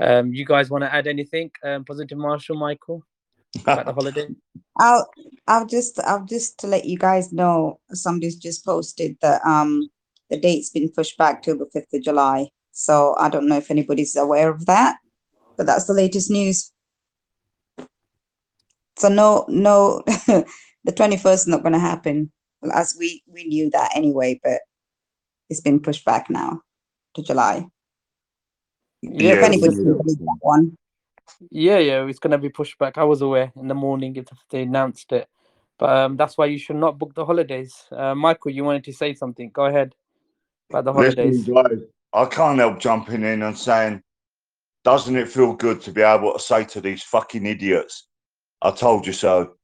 Um, 0.00 0.32
you 0.32 0.44
guys 0.44 0.70
want 0.70 0.82
to 0.84 0.92
add 0.92 1.06
anything? 1.06 1.50
Um, 1.64 1.84
positive, 1.84 2.18
Marshall, 2.18 2.56
Michael, 2.56 3.04
about 3.62 3.86
the 3.86 3.92
holiday? 3.92 4.28
I'll 4.80 5.08
I'll 5.46 5.66
just 5.66 6.00
I'll 6.00 6.24
just 6.24 6.58
to 6.60 6.66
let 6.66 6.86
you 6.86 6.96
guys 6.98 7.32
know 7.32 7.78
somebody's 7.92 8.36
just 8.36 8.64
posted 8.64 9.16
that 9.20 9.44
um 9.44 9.90
the 10.30 10.38
date's 10.38 10.70
been 10.70 10.88
pushed 10.88 11.18
back 11.18 11.42
to 11.42 11.54
the 11.54 11.66
fifth 11.72 11.92
of 11.92 12.02
July. 12.02 12.48
So 12.72 13.14
I 13.18 13.28
don't 13.28 13.48
know 13.48 13.58
if 13.58 13.70
anybody's 13.70 14.16
aware 14.16 14.50
of 14.50 14.64
that, 14.66 14.96
but 15.56 15.66
that's 15.66 15.84
the 15.84 15.92
latest 15.92 16.30
news. 16.30 16.72
So 18.98 19.08
no 19.08 19.44
no 19.48 20.02
the 20.84 20.92
twenty 20.92 21.16
first 21.16 21.44
is 21.44 21.48
not 21.48 21.62
gonna 21.62 21.78
happen. 21.78 22.30
As 22.74 22.96
we 22.98 23.22
we 23.26 23.44
knew 23.44 23.70
that 23.70 23.90
anyway, 23.94 24.40
but 24.42 24.60
it's 25.50 25.60
been 25.60 25.80
pushed 25.80 26.04
back 26.04 26.30
now 26.30 26.62
to 27.14 27.22
July. 27.22 27.66
Yeah, 29.02 29.44
If 29.44 29.62
Yeah, 29.62 29.68
yeah. 29.68 29.94
that 29.94 30.38
one. 30.40 30.76
Yeah, 31.50 31.78
yeah, 31.78 32.06
it's 32.06 32.18
gonna 32.18 32.38
be 32.38 32.48
pushed 32.48 32.78
back. 32.78 32.98
I 32.98 33.04
was 33.04 33.22
aware 33.22 33.52
in 33.56 33.68
the 33.68 33.74
morning 33.74 34.16
if 34.16 34.26
they 34.50 34.62
announced 34.62 35.12
it, 35.12 35.28
but 35.78 35.90
um, 35.90 36.16
that's 36.16 36.38
why 36.38 36.46
you 36.46 36.58
should 36.58 36.76
not 36.76 36.98
book 36.98 37.14
the 37.14 37.24
holidays. 37.24 37.74
Uh, 37.90 38.14
Michael, 38.14 38.52
you 38.52 38.64
wanted 38.64 38.84
to 38.84 38.92
say 38.92 39.14
something? 39.14 39.50
Go 39.50 39.66
ahead 39.66 39.94
about 40.70 40.84
the 40.84 40.92
holidays. 40.92 41.48
Listen, 41.48 41.88
I 42.12 42.26
can't 42.26 42.58
help 42.58 42.78
jumping 42.78 43.22
in 43.22 43.42
and 43.42 43.56
saying, 43.56 44.02
doesn't 44.84 45.16
it 45.16 45.28
feel 45.28 45.54
good 45.54 45.80
to 45.82 45.92
be 45.92 46.02
able 46.02 46.32
to 46.32 46.38
say 46.38 46.64
to 46.64 46.80
these 46.80 47.02
fucking 47.02 47.46
idiots, 47.46 48.08
I 48.60 48.70
told 48.70 49.06
you 49.06 49.12
so? 49.12 49.54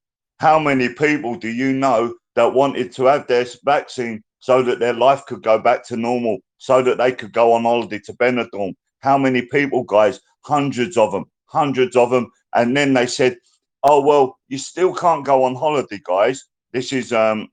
How 0.41 0.59
many 0.59 0.89
people 0.89 1.37
do 1.37 1.49
you 1.49 1.73
know 1.73 2.15
that 2.35 2.55
wanted 2.55 2.93
to 2.93 3.05
have 3.05 3.27
their 3.27 3.47
vaccine 3.65 4.23
so 4.39 4.63
that 4.63 4.79
their 4.79 4.93
life 4.93 5.25
could 5.27 5.43
go 5.43 5.59
back 5.59 5.85
to 5.89 5.97
normal, 5.97 6.39
so 6.59 6.83
that 6.83 6.99
they 6.99 7.13
could 7.13 7.33
go 7.33 7.53
on 7.53 7.63
holiday 7.63 7.99
to 8.01 8.13
Benidorm? 8.15 8.75
How 9.01 9.19
many 9.19 9.43
people, 9.43 9.85
guys? 9.85 10.21
Hundreds 10.43 10.97
of 10.97 11.13
them, 11.13 11.25
hundreds 11.47 11.97
of 11.97 12.11
them. 12.11 12.31
And 12.55 12.77
then 12.77 12.95
they 12.95 13.07
said, 13.07 13.37
oh, 13.83 14.01
well, 14.01 14.39
you 14.49 14.59
still 14.59 14.95
can't 14.95 15.25
go 15.25 15.43
on 15.45 15.55
holiday, 15.55 16.01
guys. 16.05 16.45
This 16.73 16.93
is 16.93 17.13
um, 17.13 17.49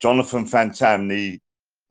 Jonathan 0.00 0.46
Van-Tam, 0.46 1.08
the 1.08 1.38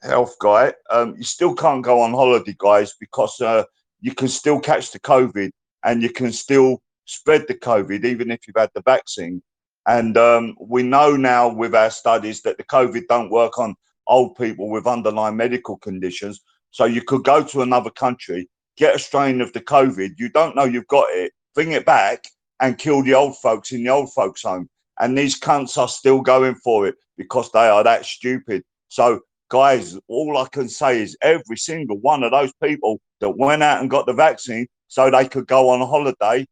health 0.02 0.36
guy, 0.40 0.74
um, 0.90 1.16
you 1.18 1.24
still 1.24 1.54
can't 1.54 1.84
go 1.84 2.02
on 2.02 2.12
holiday, 2.12 2.56
guys, 2.58 2.94
because 3.00 3.40
uh, 3.42 3.64
you 4.02 4.14
can 4.14 4.28
still 4.28 4.60
catch 4.60 4.92
the 4.92 5.00
COVID 5.00 5.52
and 5.84 6.02
you 6.02 6.10
can 6.10 6.32
still 6.32 6.82
spread 7.06 7.48
the 7.48 7.56
COVID 7.56 8.06
even 8.06 8.32
if 8.32 8.48
you've 8.48 8.56
had 8.58 8.70
the 8.74 8.82
vaccine. 8.82 9.42
And 9.90 10.16
um, 10.20 10.56
we 10.62 10.84
know 10.84 11.16
now 11.16 11.52
with 11.52 11.74
our 11.74 11.90
studies 11.90 12.44
that 12.44 12.58
the 12.58 12.64
COVID 12.64 13.08
don't 13.08 13.32
work 13.32 13.58
on 13.58 13.76
old 14.06 14.36
people 14.36 14.70
with 14.70 14.86
underlying 14.86 15.36
medical 15.36 15.78
conditions. 15.78 16.42
So 16.70 16.86
you 16.86 17.02
could 17.02 17.24
go 17.24 17.44
to 17.44 17.64
another 17.64 17.90
country, 17.90 18.48
get 18.78 18.94
a 18.94 19.00
strain 19.00 19.42
of 19.42 19.52
the 19.52 19.62
COVID, 19.62 20.12
you 20.20 20.30
don't 20.30 20.56
know 20.56 20.66
you've 20.66 20.86
got 20.86 21.08
it, 21.10 21.32
bring 21.56 21.72
it 21.72 21.88
back 21.88 22.24
and 22.60 22.78
kill 22.78 23.02
the 23.02 23.16
old 23.16 23.40
folks 23.40 23.72
in 23.72 23.84
the 23.84 23.90
old 23.90 24.14
folks 24.14 24.44
home. 24.44 24.70
And 25.00 25.18
these 25.18 25.40
cunts 25.40 25.76
are 25.76 25.88
still 25.88 26.22
going 26.22 26.54
for 26.54 26.86
it 26.86 26.94
because 27.18 27.52
they 27.52 27.68
are 27.68 27.84
that 27.84 28.06
stupid. 28.06 28.62
So 28.90 29.22
guys, 29.50 29.98
all 30.08 30.38
I 30.38 30.48
can 30.50 30.70
say 30.70 31.02
is 31.02 31.18
every 31.24 31.58
single 31.58 31.98
one 31.98 32.22
of 32.22 32.30
those 32.30 32.54
people 32.62 33.02
that 33.22 33.32
went 33.32 33.64
out 33.64 33.82
and 33.82 33.90
got 33.90 34.06
the 34.06 34.14
vaccine 34.14 34.68
so 34.88 35.10
they 35.10 35.28
could 35.28 35.48
go 35.48 35.70
on 35.70 35.82
a 35.82 35.88
holiday, 35.88 36.46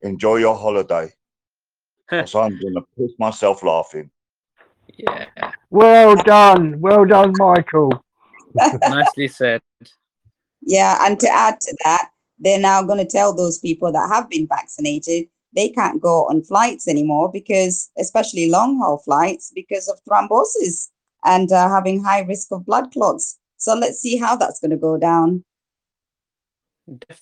enjoy 0.00 0.36
your 0.36 0.56
holiday. 0.56 1.12
So 2.26 2.40
I'm 2.40 2.58
going 2.58 2.74
to 2.74 2.82
piss 2.96 3.12
myself 3.18 3.62
laughing. 3.62 4.10
Yeah, 4.96 5.26
Well 5.70 6.16
done, 6.16 6.80
well 6.80 7.04
done, 7.04 7.32
Michael. 7.38 8.04
nicely 8.88 9.28
said. 9.28 9.62
Yeah, 10.62 10.98
and 11.06 11.18
to 11.20 11.28
add 11.28 11.60
to 11.60 11.76
that, 11.84 12.10
they're 12.38 12.60
now 12.60 12.82
going 12.82 12.98
to 12.98 13.10
tell 13.10 13.34
those 13.34 13.58
people 13.58 13.92
that 13.92 14.08
have 14.10 14.28
been 14.28 14.46
vaccinated 14.46 15.28
they 15.52 15.68
can't 15.68 16.00
go 16.00 16.26
on 16.26 16.42
flights 16.42 16.86
anymore 16.86 17.30
because, 17.30 17.90
especially 17.98 18.48
long 18.50 18.78
haul 18.78 18.98
flights, 18.98 19.52
because 19.54 19.88
of 19.88 19.98
thrombosis 20.08 20.88
and 21.24 21.50
uh, 21.52 21.68
having 21.68 22.02
high 22.02 22.20
risk 22.20 22.48
of 22.52 22.64
blood 22.64 22.92
clots. 22.92 23.38
So 23.56 23.74
let's 23.74 24.00
see 24.00 24.16
how 24.16 24.36
that's 24.36 24.60
going 24.60 24.70
to 24.70 24.76
go 24.76 24.96
down. 24.96 25.44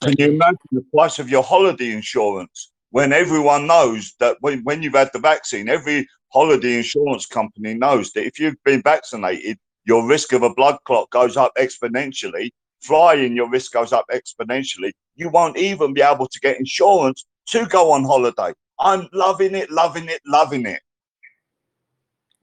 Can 0.00 0.14
you 0.18 0.32
imagine 0.32 0.58
the 0.72 0.84
price 0.94 1.18
of 1.18 1.28
your 1.28 1.42
holiday 1.42 1.92
insurance 1.92 2.72
when 2.90 3.12
everyone 3.12 3.66
knows 3.66 4.14
that 4.20 4.36
when, 4.40 4.62
when 4.64 4.82
you've 4.82 4.94
had 4.94 5.10
the 5.12 5.18
vaccine, 5.18 5.68
every 5.68 6.06
holiday 6.32 6.76
insurance 6.76 7.26
company 7.26 7.74
knows 7.74 8.12
that 8.12 8.26
if 8.26 8.38
you've 8.38 8.62
been 8.64 8.82
vaccinated, 8.82 9.58
your 9.84 10.06
risk 10.06 10.32
of 10.32 10.42
a 10.42 10.54
blood 10.54 10.78
clot 10.84 11.08
goes 11.10 11.36
up 11.36 11.52
exponentially. 11.58 12.50
Flying, 12.80 13.34
your 13.34 13.50
risk 13.50 13.72
goes 13.72 13.92
up 13.92 14.04
exponentially. 14.12 14.92
You 15.16 15.30
won't 15.30 15.56
even 15.56 15.94
be 15.94 16.02
able 16.02 16.28
to 16.28 16.40
get 16.40 16.58
insurance 16.58 17.24
to 17.48 17.66
go 17.66 17.90
on 17.92 18.04
holiday. 18.04 18.52
I'm 18.78 19.08
loving 19.12 19.54
it, 19.54 19.70
loving 19.70 20.08
it, 20.08 20.20
loving 20.26 20.66
it. 20.66 20.80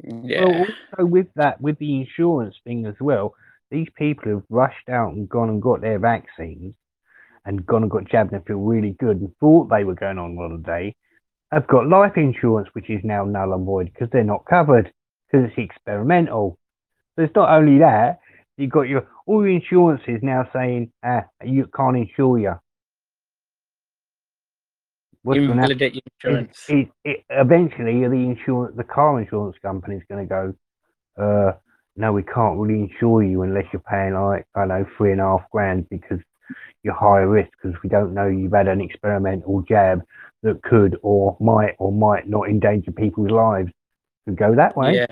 Yeah. 0.03 0.45
Well, 0.45 0.59
also 0.59 1.05
with 1.05 1.27
that, 1.35 1.61
with 1.61 1.77
the 1.79 2.01
insurance 2.01 2.55
thing 2.63 2.85
as 2.85 2.95
well, 2.99 3.33
these 3.71 3.87
people 3.97 4.31
have 4.33 4.43
rushed 4.49 4.89
out 4.89 5.13
and 5.13 5.29
gone 5.29 5.49
and 5.49 5.61
got 5.61 5.81
their 5.81 5.99
vaccines 5.99 6.73
and 7.45 7.65
gone 7.65 7.83
and 7.83 7.91
got 7.91 8.09
jabbed 8.09 8.33
and 8.33 8.45
feel 8.45 8.57
really 8.57 8.95
good 8.99 9.17
and 9.17 9.31
thought 9.39 9.69
they 9.69 9.83
were 9.83 9.95
going 9.95 10.17
on 10.17 10.35
holiday, 10.35 10.95
have 11.51 11.67
got 11.67 11.87
life 11.87 12.13
insurance, 12.17 12.67
which 12.73 12.89
is 12.89 13.01
now 13.03 13.23
null 13.23 13.53
and 13.53 13.65
void 13.65 13.91
because 13.93 14.09
they're 14.11 14.23
not 14.23 14.45
covered 14.45 14.91
because 15.31 15.47
it's 15.49 15.57
experimental. 15.57 16.57
So 17.15 17.23
it's 17.23 17.35
not 17.35 17.49
only 17.49 17.79
that, 17.79 18.19
you've 18.57 18.71
got 18.71 18.83
your 18.83 19.07
all 19.25 19.45
your 19.45 19.55
insurances 19.55 20.19
now 20.21 20.47
saying, 20.53 20.91
ah, 21.03 21.23
you 21.43 21.67
can't 21.75 21.97
insure 21.97 22.39
you. 22.39 22.53
What's? 25.23 25.39
Invalidate 25.39 25.95
your 25.95 26.01
insurance. 26.33 26.65
it, 26.67 26.89
it, 27.03 27.25
eventually 27.29 28.01
the 28.07 28.13
insurance, 28.13 28.75
the 28.77 28.83
car 28.83 29.19
insurance 29.19 29.55
company 29.61 29.95
is 29.95 30.03
going 30.09 30.27
to 30.27 30.29
go, 30.29 30.53
uh, 31.17 31.53
no, 31.95 32.11
we 32.11 32.23
can't 32.23 32.59
really 32.59 32.81
insure 32.81 33.23
you 33.23 33.41
unless 33.41 33.65
you're 33.73 33.81
paying 33.89 34.13
like, 34.13 34.45
I 34.55 34.61
don't 34.61 34.67
know, 34.67 34.85
three 34.97 35.13
and 35.13 35.21
a 35.21 35.23
half 35.23 35.49
grand 35.51 35.89
because 35.89 36.19
you're 36.83 36.93
high 36.93 37.19
risk 37.19 37.49
because 37.61 37.77
we 37.83 37.89
don't 37.89 38.13
know 38.13 38.27
you've 38.27 38.53
had 38.53 38.67
an 38.67 38.81
experimental 38.81 39.61
jab 39.63 40.03
that 40.43 40.61
could 40.63 40.97
or 41.01 41.35
might 41.39 41.75
or 41.79 41.91
might 41.91 42.27
not 42.27 42.47
endanger 42.49 42.91
people's 42.91 43.31
lives. 43.31 43.71
Could 44.25 44.37
go 44.37 44.55
that 44.55 44.75
way. 44.75 44.95
Yeah, 44.95 45.07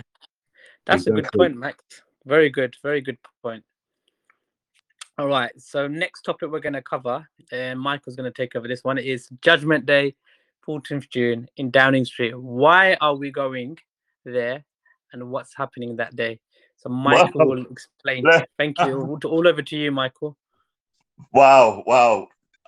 that's 0.85 1.07
a 1.07 1.11
good 1.11 1.27
point, 1.35 1.55
Max. 1.55 1.83
Very 2.25 2.49
good, 2.49 2.75
very 2.81 3.01
good 3.01 3.17
point. 3.41 3.63
All 5.17 5.27
right, 5.27 5.51
so 5.59 5.87
next 5.87 6.23
topic 6.23 6.49
we're 6.49 6.59
going 6.59 6.73
to 6.73 6.81
cover, 6.81 7.27
and 7.51 7.79
Michael's 7.79 8.15
going 8.15 8.31
to 8.31 8.35
take 8.35 8.55
over 8.55 8.67
this 8.67 8.83
one, 8.83 8.97
is 8.97 9.29
Judgment 9.41 9.85
Day, 9.85 10.15
14th 10.67 11.07
June 11.09 11.47
in 11.57 11.69
Downing 11.69 12.05
Street. 12.05 12.35
Why 12.35 12.95
are 12.99 13.15
we 13.15 13.29
going 13.29 13.77
there, 14.25 14.63
and 15.11 15.29
what's 15.29 15.55
happening 15.55 15.95
that 15.97 16.15
day? 16.15 16.39
So 16.77 16.89
Michael 16.89 17.47
will 17.47 17.65
explain. 17.67 18.25
Thank 18.57 18.79
you. 18.79 19.01
All, 19.01 19.19
all 19.25 19.47
over 19.47 19.61
to 19.61 19.77
you, 19.77 19.91
Michael. 19.91 20.35
Wow, 21.33 21.83
wow. 21.85 22.27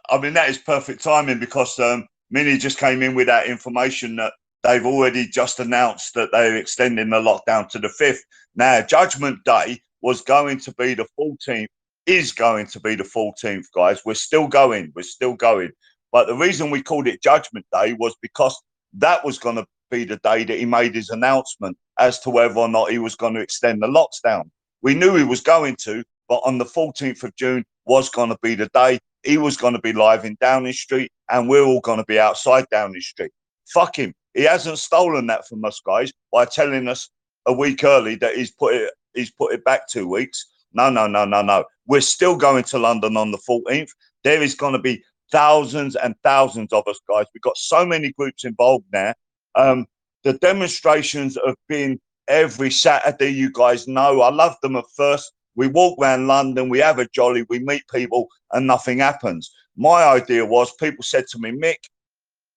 I 0.09 0.19
mean, 0.19 0.33
that 0.33 0.49
is 0.49 0.57
perfect 0.57 1.03
timing 1.03 1.39
because 1.39 1.77
um, 1.79 2.07
Mini 2.29 2.57
just 2.57 2.77
came 2.77 3.01
in 3.01 3.15
with 3.15 3.27
that 3.27 3.47
information 3.47 4.15
that 4.17 4.33
they've 4.63 4.85
already 4.85 5.27
just 5.27 5.59
announced 5.59 6.13
that 6.15 6.29
they're 6.31 6.57
extending 6.57 7.09
the 7.09 7.17
lockdown 7.17 7.69
to 7.69 7.79
the 7.79 7.87
5th. 7.87 8.19
Now, 8.55 8.81
Judgment 8.81 9.39
Day 9.45 9.81
was 10.01 10.21
going 10.21 10.59
to 10.59 10.73
be 10.75 10.93
the 10.93 11.07
14th, 11.19 11.67
is 12.05 12.31
going 12.31 12.67
to 12.67 12.79
be 12.79 12.95
the 12.95 13.03
14th, 13.03 13.65
guys. 13.73 14.01
We're 14.05 14.13
still 14.13 14.47
going, 14.47 14.91
we're 14.95 15.03
still 15.03 15.33
going. 15.35 15.71
But 16.11 16.27
the 16.27 16.35
reason 16.35 16.71
we 16.71 16.81
called 16.81 17.07
it 17.07 17.21
Judgment 17.21 17.65
Day 17.73 17.93
was 17.93 18.15
because 18.21 18.59
that 18.93 19.25
was 19.25 19.37
going 19.37 19.57
to 19.57 19.65
be 19.91 20.05
the 20.05 20.17
day 20.17 20.43
that 20.43 20.57
he 20.57 20.65
made 20.65 20.95
his 20.95 21.09
announcement 21.09 21.77
as 21.99 22.19
to 22.21 22.29
whether 22.29 22.57
or 22.59 22.69
not 22.69 22.91
he 22.91 22.99
was 22.99 23.15
going 23.15 23.33
to 23.33 23.41
extend 23.41 23.81
the 23.81 23.87
lockdown. 23.87 24.49
We 24.81 24.93
knew 24.93 25.15
he 25.15 25.23
was 25.23 25.41
going 25.41 25.75
to, 25.81 26.03
but 26.29 26.41
on 26.45 26.57
the 26.57 26.65
14th 26.65 27.23
of 27.23 27.35
June, 27.35 27.63
was 27.85 28.09
going 28.09 28.29
to 28.29 28.37
be 28.41 28.55
the 28.55 28.69
day. 28.73 28.99
He 29.23 29.37
was 29.37 29.57
going 29.57 29.73
to 29.73 29.81
be 29.81 29.93
live 29.93 30.25
in 30.25 30.37
Downing 30.39 30.73
Street, 30.73 31.11
and 31.29 31.49
we're 31.49 31.63
all 31.65 31.81
going 31.81 31.97
to 31.97 32.05
be 32.05 32.19
outside 32.19 32.65
Downing 32.71 33.01
Street. 33.01 33.31
Fuck 33.73 33.97
him. 33.97 34.13
He 34.33 34.43
hasn't 34.43 34.79
stolen 34.79 35.27
that 35.27 35.47
from 35.47 35.63
us, 35.65 35.81
guys, 35.85 36.11
by 36.31 36.45
telling 36.45 36.87
us 36.87 37.09
a 37.45 37.53
week 37.53 37.83
early 37.83 38.15
that 38.15 38.35
he's 38.35 38.51
put 38.51 38.73
it 38.75 38.91
he's 39.13 39.31
put 39.31 39.53
it 39.53 39.63
back 39.63 39.87
two 39.87 40.07
weeks. 40.07 40.45
No, 40.73 40.89
no, 40.89 41.07
no, 41.07 41.25
no, 41.25 41.41
no. 41.41 41.63
We're 41.87 42.01
still 42.01 42.35
going 42.35 42.65
to 42.65 42.77
London 42.77 43.15
on 43.15 43.31
the 43.31 43.39
14th. 43.49 43.89
There 44.23 44.41
is 44.41 44.55
going 44.55 44.73
to 44.73 44.79
be 44.79 45.01
thousands 45.31 45.95
and 45.95 46.15
thousands 46.23 46.73
of 46.73 46.87
us, 46.87 46.99
guys. 47.09 47.25
We've 47.33 47.41
got 47.41 47.57
so 47.57 47.85
many 47.85 48.11
groups 48.11 48.43
involved 48.43 48.85
now. 48.91 49.13
Um, 49.55 49.85
the 50.23 50.33
demonstrations 50.33 51.37
have 51.45 51.55
been 51.69 51.99
every 52.27 52.71
Saturday. 52.71 53.29
You 53.29 53.51
guys 53.51 53.87
know 53.87 54.21
I 54.21 54.31
loved 54.31 54.57
them 54.61 54.75
at 54.75 54.85
first. 54.95 55.31
We 55.55 55.67
walk 55.67 55.99
around 55.99 56.27
London, 56.27 56.69
we 56.69 56.79
have 56.79 56.99
a 56.99 57.07
jolly, 57.09 57.45
we 57.49 57.59
meet 57.59 57.83
people, 57.91 58.27
and 58.51 58.67
nothing 58.67 58.99
happens. 58.99 59.51
My 59.77 60.03
idea 60.03 60.45
was 60.45 60.73
people 60.75 61.03
said 61.03 61.25
to 61.27 61.39
me, 61.39 61.51
Mick, 61.51 61.77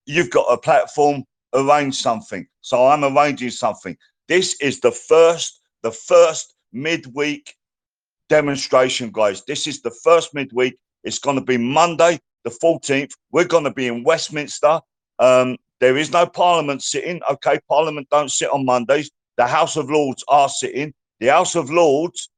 you've 0.06 0.30
got 0.30 0.46
a 0.52 0.58
platform, 0.58 1.24
arrange 1.54 1.96
something. 1.96 2.46
So 2.60 2.86
I'm 2.86 3.04
arranging 3.04 3.50
something. 3.50 3.96
This 4.26 4.60
is 4.60 4.80
the 4.80 4.92
first, 4.92 5.60
the 5.82 5.92
first 5.92 6.54
midweek 6.72 7.54
demonstration, 8.28 9.10
guys. 9.12 9.42
This 9.46 9.66
is 9.66 9.80
the 9.80 9.90
first 9.90 10.34
midweek. 10.34 10.76
It's 11.04 11.18
going 11.18 11.36
to 11.36 11.44
be 11.44 11.56
Monday, 11.56 12.18
the 12.44 12.50
14th. 12.50 13.12
We're 13.32 13.44
going 13.44 13.64
to 13.64 13.72
be 13.72 13.86
in 13.86 14.04
Westminster. 14.04 14.80
Um, 15.18 15.56
there 15.80 15.96
is 15.96 16.12
no 16.12 16.26
Parliament 16.26 16.82
sitting. 16.82 17.20
Okay, 17.30 17.58
Parliament 17.68 18.08
don't 18.10 18.30
sit 18.30 18.50
on 18.50 18.64
Mondays. 18.64 19.10
The 19.36 19.46
House 19.46 19.76
of 19.76 19.90
Lords 19.90 20.24
are 20.28 20.48
sitting. 20.48 20.92
The 21.20 21.28
House 21.28 21.54
of 21.54 21.70
Lords 21.70 22.30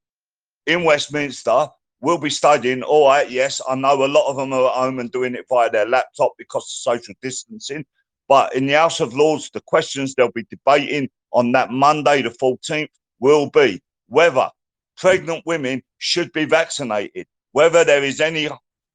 in 0.67 0.85
Westminster 0.85 1.69
will 2.01 2.19
be 2.19 2.31
studying. 2.31 2.83
All 2.83 3.09
right, 3.09 3.31
yes, 3.31 3.61
I 3.69 3.75
know 3.75 4.05
a 4.05 4.07
lot 4.07 4.29
of 4.31 4.37
them 4.37 4.53
are 4.53 4.67
at 4.67 4.75
home 4.75 4.99
and 4.99 5.11
doing 5.11 5.35
it 5.35 5.47
via 5.49 5.71
their 5.71 5.87
laptop 5.87 6.33
because 6.39 6.65
of 6.65 6.95
social 6.95 7.15
distancing. 7.23 7.85
But 8.29 8.55
in 8.55 8.67
the 8.67 8.75
House 8.75 9.01
of 9.01 9.15
Lords, 9.15 9.51
the 9.51 9.61
questions 9.63 10.15
they'll 10.15 10.31
be 10.31 10.47
debating 10.51 11.09
on 11.33 11.53
that 11.53 11.71
Monday, 11.71 12.23
the 12.23 12.31
14th, 12.31 12.89
will 13.19 13.51
be 13.51 13.81
whether 14.09 14.49
pregnant 14.97 15.43
women 15.47 15.83
should 15.99 16.33
be 16.33 16.45
vaccinated, 16.45 17.27
whether 17.53 17.85
there 17.85 18.05
is 18.05 18.21
any 18.21 18.49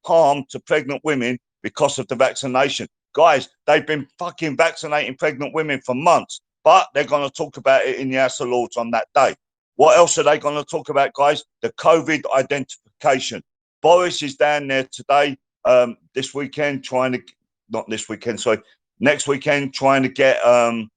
harm 0.05 0.43
to 0.49 0.59
pregnant 0.59 1.01
women 1.03 1.37
because 1.63 1.99
of 1.99 2.07
the 2.07 2.15
vaccination. 2.15 2.87
Guys, 3.13 3.49
they've 3.65 3.87
been 3.87 4.07
fucking 4.19 4.55
vaccinating 4.57 5.15
pregnant 5.15 5.53
women 5.53 5.81
for 5.85 5.95
months, 5.95 6.41
but 6.63 6.87
they're 6.93 7.03
going 7.03 7.27
to 7.27 7.33
talk 7.33 7.57
about 7.57 7.85
it 7.85 7.97
in 7.99 8.09
the 8.09 8.17
House 8.17 8.39
of 8.39 8.49
Lords 8.49 8.77
on 8.77 8.91
that 8.91 9.07
day. 9.15 9.35
What 9.75 9.97
else 9.97 10.17
are 10.17 10.23
they 10.23 10.37
going 10.37 10.55
to 10.55 10.63
talk 10.63 10.89
about, 10.89 11.13
guys? 11.13 11.43
The 11.61 11.71
COVID 11.73 12.23
identification. 12.33 13.43
Boris 13.81 14.23
is 14.23 14.35
down 14.35 14.67
there 14.67 14.87
today, 14.91 15.37
um, 15.65 15.97
this 16.13 16.33
weekend, 16.33 16.83
trying 16.83 17.11
to, 17.11 17.21
not 17.69 17.89
this 17.89 18.07
weekend, 18.07 18.39
sorry, 18.39 18.59
next 18.99 19.27
weekend, 19.27 19.73
trying 19.73 20.03
to 20.03 20.09
get 20.09 20.43
um, 20.45 20.89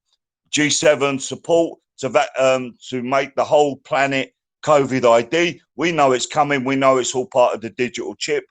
G7 0.51 1.19
support 1.19 1.79
to, 1.97 2.09
va- 2.09 2.29
um, 2.39 2.77
to 2.89 3.03
make 3.03 3.35
the 3.35 3.43
whole 3.43 3.77
planet 3.77 4.33
COVID 4.63 5.05
ID. 5.05 5.61
We 5.75 5.91
know 5.91 6.13
it's 6.13 6.25
coming. 6.25 6.63
We 6.63 6.77
know 6.77 6.97
it's 6.97 7.13
all 7.13 7.27
part 7.27 7.55
of 7.55 7.61
the 7.61 7.71
digital 7.71 8.15
chip. 8.15 8.45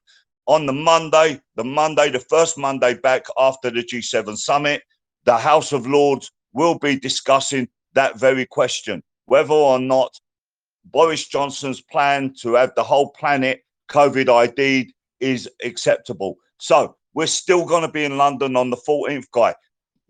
On 0.47 0.67
the 0.67 0.73
Monday, 0.73 1.41
the 1.57 1.65
Monday, 1.65 2.11
the 2.11 2.21
first 2.21 2.59
Monday 2.59 2.95
back 2.95 3.25
after 3.39 3.71
the 3.71 3.83
G7 3.83 4.37
summit, 4.37 4.83
the 5.25 5.37
House 5.37 5.73
of 5.73 5.87
Lords 5.87 6.31
will 6.53 6.79
be 6.79 6.99
discussing 6.99 7.69
that 7.95 8.19
very 8.19 8.47
question 8.47 9.03
whether 9.29 9.53
or 9.53 9.79
not 9.79 10.19
Boris 10.87 11.29
Johnson's 11.29 11.83
plan 11.83 12.35
to 12.41 12.55
have 12.55 12.73
the 12.75 12.83
whole 12.83 13.11
planet 13.11 13.63
COVID 13.91 14.29
ID 14.29 14.95
is 15.21 15.49
acceptable. 15.63 16.37
So 16.59 16.97
we're 17.13 17.27
still 17.27 17.67
going 17.67 17.83
to 17.83 17.93
be 17.93 18.05
in 18.05 18.17
London 18.17 18.57
on 18.57 18.71
the 18.71 18.77
14th, 18.77 19.27
guy. 19.31 19.55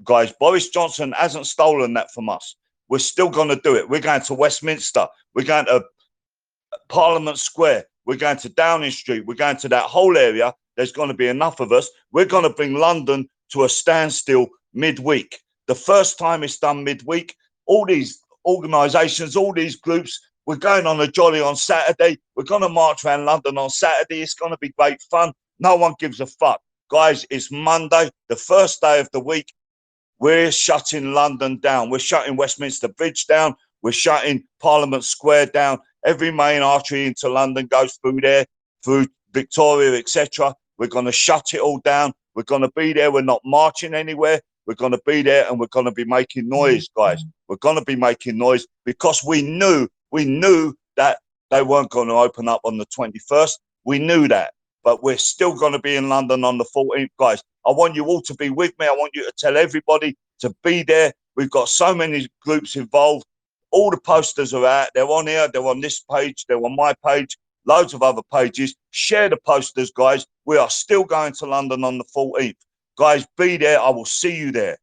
Guys, 0.05 0.33
Boris 0.39 0.69
Johnson 0.69 1.13
hasn't 1.13 1.47
stolen 1.47 1.95
that 1.95 2.13
from 2.13 2.29
us. 2.29 2.55
We're 2.89 3.01
still 3.01 3.29
going 3.29 3.49
to 3.49 3.61
do 3.63 3.75
it. 3.75 3.89
We're 3.89 4.01
going 4.01 4.23
to 4.23 4.35
Westminster. 4.35 5.09
We're 5.35 5.45
going 5.45 5.67
to 5.67 5.85
Parliament 6.89 7.39
Square. 7.39 7.85
We're 8.07 8.17
going 8.17 8.37
to 8.39 8.49
Downing 8.49 8.93
Street. 8.93 9.27
We're 9.27 9.35
going 9.35 9.57
to 9.59 9.69
that 9.71 9.85
whole 9.85 10.17
area. 10.17 10.55
There's 10.77 10.93
going 10.93 11.09
to 11.09 11.15
be 11.15 11.27
enough 11.27 11.59
of 11.59 11.73
us. 11.73 11.91
We're 12.13 12.25
going 12.25 12.45
to 12.45 12.51
bring 12.51 12.75
London 12.75 13.29
to 13.51 13.65
a 13.65 13.69
standstill 13.69 14.47
midweek. 14.73 15.41
The 15.67 15.75
first 15.75 16.19
time 16.19 16.45
it's 16.45 16.59
done 16.59 16.85
midweek, 16.85 17.35
all 17.67 17.85
these 17.85 18.21
organisations, 18.45 19.37
all 19.37 19.53
these 19.53 19.77
groups, 19.77 20.21
we're 20.47 20.57
going 20.57 20.87
on 20.87 21.01
a 21.01 21.07
jolly 21.07 21.43
on 21.43 21.57
Saturday. 21.57 22.19
We're 22.35 22.45
going 22.45 22.63
to 22.63 22.71
march 22.71 23.05
around 23.05 23.27
London 23.27 23.59
on 23.59 23.69
Saturday. 23.69 24.23
It's 24.23 24.35
going 24.35 24.53
to 24.53 24.59
be 24.59 24.73
great 24.79 25.03
fun. 25.11 25.33
No 25.59 25.77
one 25.77 25.95
gives 25.99 26.21
a 26.21 26.27
fuck. 26.27 26.61
Guys, 26.91 27.27
it's 27.29 27.53
Monday, 27.53 28.09
the 28.31 28.37
first 28.37 28.81
day 28.81 28.99
of 28.99 29.11
the 29.13 29.21
week. 29.21 29.53
We're 30.19 30.51
shutting 30.51 31.13
London 31.13 31.59
down. 31.59 31.91
We're 31.91 31.99
shutting 31.99 32.37
Westminster 32.37 32.89
Bridge 32.89 33.27
down. 33.27 33.57
We're 33.83 33.93
shutting 33.93 34.45
Parliament 34.61 35.05
Square 35.05 35.47
down. 35.47 35.81
Every 36.05 36.31
main 36.31 36.63
artery 36.63 37.07
into 37.07 37.29
London 37.29 37.67
goes 37.67 37.99
through 38.01 38.23
there, 38.23 38.47
through 38.83 39.07
Victoria, 39.33 39.99
etc. 39.99 40.55
We're 40.79 40.87
going 40.87 41.05
to 41.05 41.13
shut 41.13 41.53
it 41.53 41.61
all 41.61 41.79
down. 41.81 42.13
We're 42.35 42.45
going 42.45 42.63
to 42.63 42.73
be 42.75 42.93
there. 42.95 43.13
We're 43.13 43.21
not 43.21 43.43
marching 43.45 43.95
anywhere. 43.95 44.41
We're 44.69 44.75
going 44.75 44.93
to 44.93 45.01
be 45.07 45.23
there 45.23 45.49
and 45.49 45.59
we're 45.59 45.67
going 45.69 45.87
to 45.87 45.93
be 45.93 46.05
making 46.05 46.47
noise, 46.47 46.89
mm-hmm. 46.91 47.01
guys. 47.01 47.25
We're 47.49 47.57
going 47.57 47.79
to 47.79 47.85
be 47.85 47.97
making 47.97 48.37
noise 48.37 48.67
because 48.85 49.25
we 49.27 49.41
knew, 49.41 49.89
we 50.13 50.27
knew 50.27 50.75
that 50.99 51.21
they 51.51 51.63
weren't 51.63 51.89
going 51.89 52.09
to 52.09 52.15
open 52.15 52.49
up 52.49 52.61
on 52.65 52.77
the 52.77 52.85
21st. 52.87 53.53
We 53.87 53.99
knew 53.99 54.29
that, 54.29 54.53
but 54.85 55.03
we're 55.03 55.17
still 55.17 55.57
going 55.57 55.73
to 55.73 55.79
be 55.79 55.97
in 55.97 56.11
London 56.11 56.45
on 56.45 56.59
the 56.59 56.67
14th, 56.77 57.09
guys. 57.19 57.43
I 57.67 57.71
want 57.71 57.95
you 57.95 58.05
all 58.05 58.21
to 58.21 58.35
be 58.35 58.51
with 58.51 58.79
me. 58.79 58.87
I 58.87 58.91
want 58.91 59.13
you 59.15 59.25
to 59.25 59.33
tell 59.39 59.57
everybody 59.57 60.15
to 60.41 60.55
be 60.63 60.83
there. 60.83 61.15
We've 61.35 61.51
got 61.51 61.71
so 61.71 61.95
many 61.95 62.29
groups 62.43 62.77
involved. 62.77 63.25
All 63.71 63.91
the 63.91 63.99
posters 63.99 64.53
are 64.53 64.67
out. 64.67 64.89
They're 64.95 65.07
on 65.07 65.29
here. 65.29 65.49
They're 65.51 65.67
on 65.67 65.81
this 65.81 66.03
page. 66.13 66.45
They're 66.47 66.63
on 66.63 66.77
my 66.77 66.93
page. 67.07 67.39
Loads 67.65 67.95
of 67.95 68.03
other 68.03 68.23
pages. 68.31 68.75
Share 68.91 69.31
the 69.31 69.39
posters, 69.47 69.91
guys. 69.91 70.27
We 70.45 70.59
are 70.59 70.69
still 70.69 71.05
going 71.05 71.33
to 71.35 71.47
London 71.47 71.85
on 71.85 71.97
the 71.97 72.05
14th. 72.15 72.57
Guys, 72.99 73.25
be 73.37 73.57
there. 73.57 73.81
I 73.81 73.91
will 73.91 74.05
see 74.05 74.37
you 74.37 74.51
there. 74.51 74.77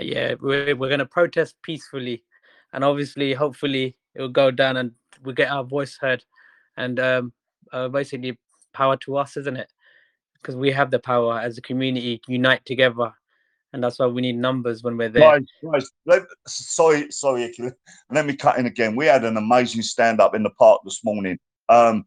Yeah, 0.00 0.34
we're 0.40 0.74
we're 0.74 0.90
gonna 0.90 1.06
protest 1.06 1.54
peacefully, 1.62 2.24
and 2.72 2.82
obviously, 2.82 3.34
hopefully, 3.34 3.96
it 4.14 4.20
will 4.20 4.28
go 4.28 4.50
down 4.50 4.76
and 4.76 4.92
we 5.22 5.32
get 5.32 5.50
our 5.50 5.62
voice 5.62 5.96
heard, 6.00 6.24
and 6.76 6.98
um, 6.98 7.32
uh, 7.72 7.88
basically, 7.88 8.36
power 8.72 8.96
to 8.98 9.16
us, 9.16 9.36
isn't 9.36 9.56
it? 9.56 9.70
Because 10.34 10.56
we 10.56 10.72
have 10.72 10.90
the 10.90 10.98
power 10.98 11.38
as 11.38 11.56
a 11.56 11.62
community, 11.62 12.20
unite 12.26 12.64
together, 12.64 13.12
and 13.72 13.84
that's 13.84 14.00
why 14.00 14.06
we 14.06 14.22
need 14.22 14.36
numbers 14.36 14.82
when 14.82 14.96
we're 14.96 15.08
there. 15.08 15.38
Guys, 15.38 15.46
guys, 15.62 15.90
let, 16.06 16.22
sorry, 16.48 17.12
sorry, 17.12 17.54
let 18.10 18.26
me 18.26 18.34
cut 18.34 18.58
in 18.58 18.66
again. 18.66 18.96
We 18.96 19.06
had 19.06 19.24
an 19.24 19.36
amazing 19.36 19.82
stand 19.82 20.20
up 20.20 20.34
in 20.34 20.42
the 20.42 20.50
park 20.50 20.80
this 20.84 21.04
morning. 21.04 21.38
Um, 21.68 22.06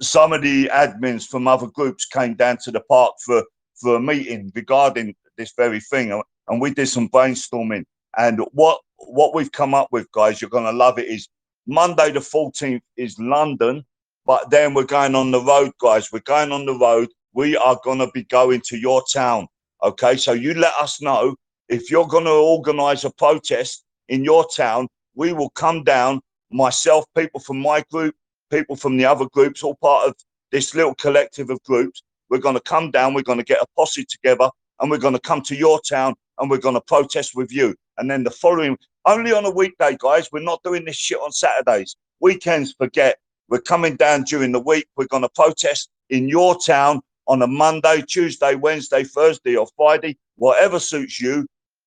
some 0.00 0.32
of 0.32 0.42
the 0.42 0.70
admins 0.72 1.26
from 1.26 1.46
other 1.46 1.66
groups 1.66 2.06
came 2.06 2.34
down 2.34 2.58
to 2.64 2.70
the 2.70 2.80
park 2.80 3.12
for 3.24 3.44
for 3.84 3.96
a 3.96 4.00
meeting 4.00 4.50
regarding 4.54 5.14
this 5.36 5.52
very 5.56 5.80
thing, 5.80 6.10
and- 6.10 6.60
we 6.60 6.70
did 6.72 6.88
some 6.88 7.08
brainstorming. 7.08 7.84
And 8.16 8.40
what 8.52 8.80
what 8.96 9.34
we've 9.34 9.52
come 9.52 9.74
up 9.74 9.88
with, 9.90 10.10
guys, 10.12 10.40
you're 10.40 10.56
gonna 10.56 10.72
love 10.72 10.98
it. 10.98 11.08
Is 11.08 11.28
Monday 11.66 12.10
the 12.10 12.20
14th 12.20 12.82
is 12.96 13.18
London, 13.18 13.84
but 14.24 14.48
then 14.50 14.72
we're 14.74 14.84
going 14.98 15.14
on 15.14 15.30
the 15.30 15.40
road, 15.40 15.72
guys. 15.78 16.10
We're 16.12 16.20
going 16.20 16.52
on 16.52 16.64
the 16.64 16.78
road. 16.88 17.08
We 17.34 17.56
are 17.56 17.78
gonna 17.84 18.10
be 18.10 18.24
going 18.24 18.62
to 18.68 18.76
your 18.78 19.02
town. 19.12 19.48
Okay, 19.82 20.16
so 20.16 20.32
you 20.32 20.54
let 20.54 20.74
us 20.84 21.02
know 21.02 21.36
if 21.68 21.90
you're 21.90 22.06
gonna 22.06 22.30
organise 22.30 23.04
a 23.04 23.10
protest 23.10 23.84
in 24.08 24.24
your 24.24 24.46
town. 24.56 24.88
We 25.14 25.32
will 25.34 25.50
come 25.50 25.84
down. 25.84 26.22
Myself, 26.50 27.04
people 27.14 27.40
from 27.40 27.58
my 27.58 27.82
group, 27.90 28.14
people 28.50 28.76
from 28.76 28.96
the 28.96 29.04
other 29.04 29.26
groups, 29.36 29.62
all 29.62 29.76
part 29.82 30.08
of 30.08 30.14
this 30.52 30.74
little 30.74 30.94
collective 30.94 31.50
of 31.50 31.62
groups. 31.64 32.02
We're 32.30 32.38
going 32.38 32.54
to 32.54 32.60
come 32.60 32.90
down, 32.90 33.14
we're 33.14 33.22
going 33.22 33.38
to 33.38 33.44
get 33.44 33.60
a 33.60 33.66
posse 33.76 34.04
together, 34.04 34.50
and 34.80 34.90
we're 34.90 34.98
going 34.98 35.14
to 35.14 35.20
come 35.20 35.42
to 35.42 35.56
your 35.56 35.80
town 35.80 36.14
and 36.38 36.50
we're 36.50 36.58
going 36.58 36.74
to 36.74 36.80
protest 36.80 37.32
with 37.34 37.52
you. 37.52 37.74
And 37.98 38.10
then 38.10 38.24
the 38.24 38.30
following, 38.30 38.76
only 39.06 39.32
on 39.32 39.44
a 39.44 39.50
weekday, 39.50 39.96
guys, 40.00 40.28
we're 40.32 40.40
not 40.40 40.62
doing 40.64 40.84
this 40.84 40.96
shit 40.96 41.18
on 41.18 41.32
Saturdays. 41.32 41.96
Weekends, 42.20 42.72
forget. 42.72 43.18
We're 43.48 43.60
coming 43.60 43.96
down 43.96 44.22
during 44.22 44.52
the 44.52 44.60
week. 44.60 44.86
We're 44.96 45.06
going 45.06 45.22
to 45.22 45.28
protest 45.28 45.90
in 46.10 46.28
your 46.28 46.58
town 46.58 47.00
on 47.26 47.42
a 47.42 47.46
Monday, 47.46 48.02
Tuesday, 48.06 48.54
Wednesday, 48.54 49.04
Thursday, 49.04 49.56
or 49.56 49.66
Friday, 49.76 50.16
whatever 50.36 50.78
suits 50.78 51.20
you. 51.20 51.46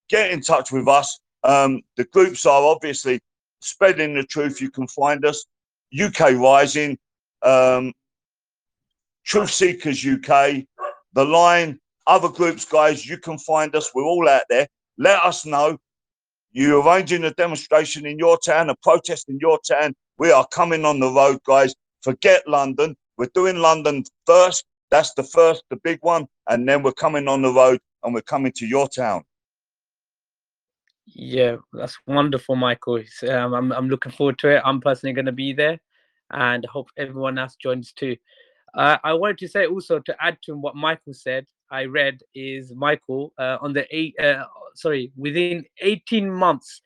Get 0.10 0.32
in 0.32 0.42
touch 0.42 0.72
with 0.72 0.88
us. 0.88 1.20
Um, 1.44 1.82
the 1.96 2.06
groups 2.06 2.46
are 2.46 2.64
obviously 2.64 3.20
spreading 3.62 4.14
the 4.14 4.24
truth. 4.24 4.62
You 4.62 4.72
can 4.72 4.88
find 4.88 5.26
us. 5.26 5.46
UK 5.98 6.34
Rising, 6.34 6.98
um, 7.44 7.94
Truth 9.28 9.52
Seekers 9.52 10.06
UK, 10.06 10.64
The 11.12 11.26
Line, 11.26 11.80
other 12.08 12.30
groups, 12.30 12.64
guys. 12.64 13.06
You 13.06 13.18
can 13.18 13.38
find 13.38 13.76
us. 13.76 13.92
We're 13.94 14.06
all 14.06 14.30
out 14.30 14.44
there. 14.50 14.68
Let 14.98 15.22
us 15.22 15.46
know. 15.46 15.78
You're 16.54 16.82
arranging 16.82 17.26
a 17.26 17.32
demonstration 17.32 18.06
in 18.06 18.18
your 18.18 18.38
town, 18.38 18.70
a 18.70 18.76
protest 18.82 19.28
in 19.28 19.38
your 19.42 19.60
town. 19.70 19.96
We 20.18 20.32
are 20.32 20.48
coming 20.48 20.86
on 20.86 21.02
the 21.02 21.12
road, 21.12 21.40
guys. 21.46 21.76
Forget 22.04 22.48
London. 22.48 22.96
We're 23.18 23.30
doing 23.34 23.58
London 23.58 24.06
first. 24.26 24.64
That's 24.92 25.14
the 25.16 25.24
first, 25.24 25.64
the 25.70 25.76
big 25.76 26.00
one, 26.04 26.28
and 26.50 26.68
then 26.68 26.82
we're 26.82 26.94
coming 26.94 27.28
on 27.28 27.42
the 27.42 27.52
road 27.52 27.80
and 28.04 28.14
we're 28.14 28.22
coming 28.22 28.54
to 28.54 28.66
your 28.66 28.88
town. 28.88 29.24
Yeah, 31.06 31.58
that's 31.74 31.98
wonderful, 32.08 32.56
Michael. 32.56 33.04
Um, 33.30 33.54
I'm 33.54 33.72
I'm 33.74 33.90
looking 33.90 34.14
forward 34.14 34.40
to 34.40 34.56
it. 34.56 34.62
I'm 34.64 34.80
personally 34.80 35.14
going 35.14 35.26
to 35.26 35.34
be 35.34 35.52
there, 35.52 35.80
and 36.32 36.64
hope 36.66 36.88
everyone 36.96 37.38
else 37.38 37.58
joins 37.62 37.92
too. 37.92 38.16
Uh, 38.74 38.98
I 39.04 39.14
wanted 39.14 39.38
to 39.40 39.48
say 39.48 39.66
also 39.66 40.00
to 40.00 40.16
add 40.20 40.38
to 40.44 40.56
what 40.56 40.76
Michael 40.76 41.14
said. 41.14 41.46
I 41.70 41.86
read 41.86 42.20
is 42.34 42.74
Michael 42.74 43.34
uh, 43.38 43.58
on 43.62 43.74
the 43.74 43.86
eight. 43.96 44.16
Uh, 44.20 44.46
sorry, 44.76 45.12
within 45.18 45.66
18 45.82 46.32
months, 46.32 46.82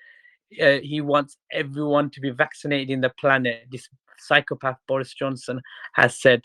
uh, 0.62 0.80
he 0.82 1.02
wants 1.02 1.38
everyone 1.52 2.10
to 2.12 2.22
be 2.22 2.32
vaccinated 2.32 2.90
in 2.90 3.02
the 3.02 3.12
planet. 3.20 3.68
This 3.72 3.88
psychopath 4.20 4.78
Boris 4.88 5.14
Johnson 5.14 5.62
has 5.94 6.20
said 6.20 6.42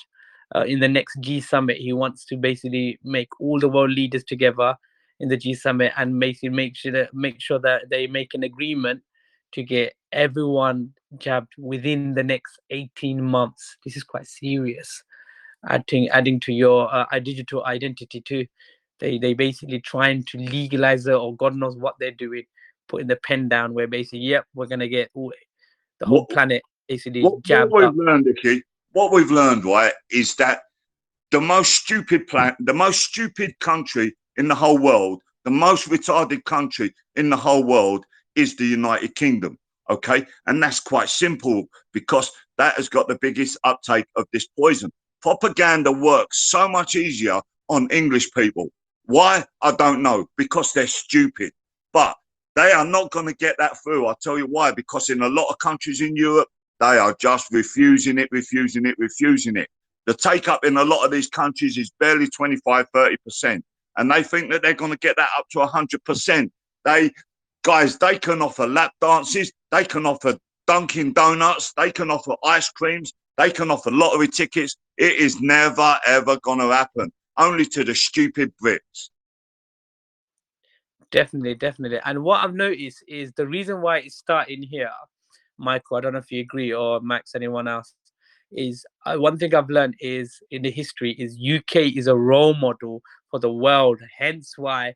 uh, 0.54 0.60
in 0.60 0.80
the 0.80 0.88
next 0.88 1.18
G 1.20 1.40
summit, 1.40 1.78
he 1.78 1.92
wants 1.92 2.24
to 2.26 2.36
basically 2.36 2.98
make 3.02 3.28
all 3.40 3.58
the 3.58 3.68
world 3.68 3.90
leaders 3.90 4.24
together 4.24 4.76
in 5.18 5.28
the 5.28 5.36
G 5.36 5.54
summit 5.54 5.92
and 5.96 6.18
basically 6.20 6.50
make 6.50 6.76
sure 6.76 6.92
that 6.92 7.14
make 7.14 7.40
sure 7.40 7.58
that 7.60 7.84
they 7.90 8.06
make 8.06 8.34
an 8.34 8.42
agreement 8.42 9.02
to 9.52 9.62
get 9.62 9.94
everyone 10.12 10.90
jabbed 11.18 11.52
within 11.58 12.14
the 12.14 12.22
next 12.22 12.58
18 12.70 13.22
months. 13.22 13.76
This 13.84 13.96
is 13.96 14.04
quite 14.04 14.26
serious. 14.26 15.02
Adding 15.68 16.08
adding 16.10 16.40
to 16.40 16.52
your 16.52 16.92
uh, 16.94 17.06
digital 17.20 17.64
identity 17.64 18.20
too. 18.20 18.46
They 19.00 19.18
they 19.18 19.34
basically 19.34 19.80
trying 19.80 20.24
to 20.24 20.38
legalize 20.38 21.06
it 21.06 21.12
or 21.14 21.34
God 21.36 21.56
knows 21.56 21.76
what 21.76 21.94
they're 21.98 22.12
doing, 22.12 22.44
putting 22.88 23.08
the 23.08 23.16
pen 23.16 23.48
down 23.48 23.74
where 23.74 23.86
basically, 23.86 24.20
yep, 24.20 24.44
we're 24.54 24.66
gonna 24.66 24.88
get 24.88 25.10
all, 25.14 25.32
the 26.00 26.06
whole 26.06 26.20
What- 26.20 26.30
planet 26.30 26.62
basically 26.88 27.22
What, 27.22 27.42
jabbed 27.42 27.72
what 27.72 27.80
we've 27.80 27.88
up. 27.88 27.94
learned, 27.96 28.26
Iggy, 28.26 28.62
what 28.92 29.12
we've 29.12 29.30
learned, 29.30 29.64
right, 29.64 29.92
is 30.10 30.36
that 30.36 30.62
the 31.30 31.40
most 31.40 31.72
stupid 31.72 32.28
plan, 32.28 32.54
the 32.60 32.72
most 32.72 33.00
stupid 33.00 33.58
country 33.58 34.14
in 34.36 34.46
the 34.48 34.54
whole 34.54 34.78
world, 34.78 35.20
the 35.44 35.50
most 35.50 35.88
retarded 35.88 36.44
country 36.44 36.94
in 37.16 37.28
the 37.28 37.36
whole 37.36 37.64
world 37.64 38.06
is 38.36 38.54
the 38.56 38.64
United 38.64 39.14
Kingdom. 39.16 39.58
Okay. 39.90 40.26
And 40.46 40.62
that's 40.62 40.80
quite 40.80 41.08
simple 41.08 41.66
because 41.92 42.30
that 42.58 42.74
has 42.74 42.88
got 42.88 43.08
the 43.08 43.18
biggest 43.20 43.58
uptake 43.64 44.06
of 44.16 44.26
this 44.32 44.46
poison. 44.58 44.90
Propaganda 45.20 45.90
works 45.92 46.50
so 46.50 46.68
much 46.68 46.96
easier 46.96 47.40
on 47.68 47.88
English 47.90 48.30
people. 48.32 48.68
Why? 49.04 49.44
I 49.62 49.72
don't 49.72 50.02
know. 50.02 50.26
Because 50.36 50.72
they're 50.72 50.86
stupid. 50.86 51.52
But 51.92 52.16
they 52.54 52.72
are 52.72 52.84
not 52.84 53.10
going 53.10 53.26
to 53.26 53.34
get 53.34 53.56
that 53.58 53.82
through. 53.82 54.06
I'll 54.06 54.16
tell 54.16 54.38
you 54.38 54.46
why. 54.46 54.72
Because 54.72 55.10
in 55.10 55.22
a 55.22 55.28
lot 55.28 55.48
of 55.50 55.58
countries 55.58 56.00
in 56.00 56.16
Europe, 56.16 56.48
they 56.80 56.98
are 56.98 57.16
just 57.20 57.48
refusing 57.52 58.18
it, 58.18 58.28
refusing 58.30 58.86
it, 58.86 58.94
refusing 58.98 59.56
it. 59.56 59.68
The 60.06 60.14
take 60.14 60.48
up 60.48 60.64
in 60.64 60.76
a 60.76 60.84
lot 60.84 61.04
of 61.04 61.10
these 61.10 61.28
countries 61.28 61.76
is 61.76 61.90
barely 61.98 62.28
25, 62.28 62.86
30%. 62.94 63.62
And 63.96 64.10
they 64.10 64.22
think 64.22 64.52
that 64.52 64.62
they're 64.62 64.74
going 64.74 64.92
to 64.92 64.98
get 64.98 65.16
that 65.16 65.30
up 65.36 65.48
to 65.50 65.58
100%. 65.58 66.50
They, 66.84 67.10
guys, 67.64 67.98
they 67.98 68.18
can 68.18 68.42
offer 68.42 68.66
lap 68.66 68.92
dances, 69.00 69.52
they 69.72 69.84
can 69.84 70.06
offer 70.06 70.38
Dunkin' 70.66 71.12
Donuts, 71.12 71.72
they 71.76 71.90
can 71.90 72.10
offer 72.10 72.34
ice 72.44 72.70
creams, 72.70 73.12
they 73.36 73.50
can 73.50 73.70
offer 73.70 73.90
lottery 73.90 74.28
tickets. 74.28 74.76
It 74.96 75.14
is 75.16 75.40
never, 75.40 75.98
ever 76.06 76.38
going 76.40 76.60
to 76.60 76.68
happen. 76.68 77.12
Only 77.38 77.66
to 77.66 77.84
the 77.84 77.94
stupid 77.94 78.52
Brits. 78.62 79.10
Definitely, 81.10 81.54
definitely. 81.54 82.00
And 82.04 82.22
what 82.24 82.42
I've 82.42 82.54
noticed 82.54 83.04
is 83.06 83.32
the 83.32 83.46
reason 83.46 83.80
why 83.80 83.98
it's 83.98 84.16
starting 84.16 84.62
here, 84.62 84.90
Michael, 85.58 85.96
I 85.96 86.00
don't 86.00 86.14
know 86.14 86.18
if 86.18 86.32
you 86.32 86.40
agree 86.40 86.72
or 86.72 87.00
Max, 87.00 87.34
anyone 87.34 87.68
else, 87.68 87.94
is 88.52 88.84
uh, 89.04 89.16
one 89.16 89.36
thing 89.38 89.54
I've 89.54 89.70
learned 89.70 89.96
is 90.00 90.40
in 90.50 90.62
the 90.62 90.70
history 90.70 91.12
is 91.12 91.38
UK 91.38 91.96
is 91.96 92.06
a 92.06 92.16
role 92.16 92.54
model 92.54 93.02
for 93.30 93.40
the 93.40 93.52
world. 93.52 94.00
Hence 94.16 94.54
why 94.56 94.94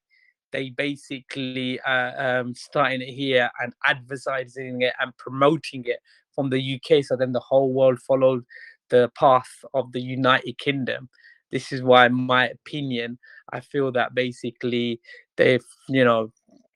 they 0.52 0.70
basically 0.70 1.80
uh, 1.80 2.40
um, 2.40 2.54
starting 2.54 3.02
it 3.02 3.12
here 3.12 3.50
and 3.60 3.72
advertising 3.86 4.82
it 4.82 4.94
and 5.00 5.16
promoting 5.16 5.84
it 5.86 5.98
from 6.34 6.50
the 6.50 6.80
UK. 6.80 7.04
So 7.04 7.16
then 7.16 7.32
the 7.32 7.40
whole 7.40 7.72
world 7.72 8.00
followed 8.00 8.44
the 8.90 9.10
path 9.18 9.50
of 9.74 9.92
the 9.92 10.00
United 10.00 10.58
Kingdom. 10.58 11.08
This 11.50 11.72
is 11.72 11.82
why, 11.82 12.06
in 12.06 12.14
my 12.14 12.48
opinion, 12.48 13.18
I 13.52 13.60
feel 13.60 13.90
that 13.92 14.14
basically 14.14 15.00
they've 15.36 15.64
you 15.88 16.04
know 16.04 16.32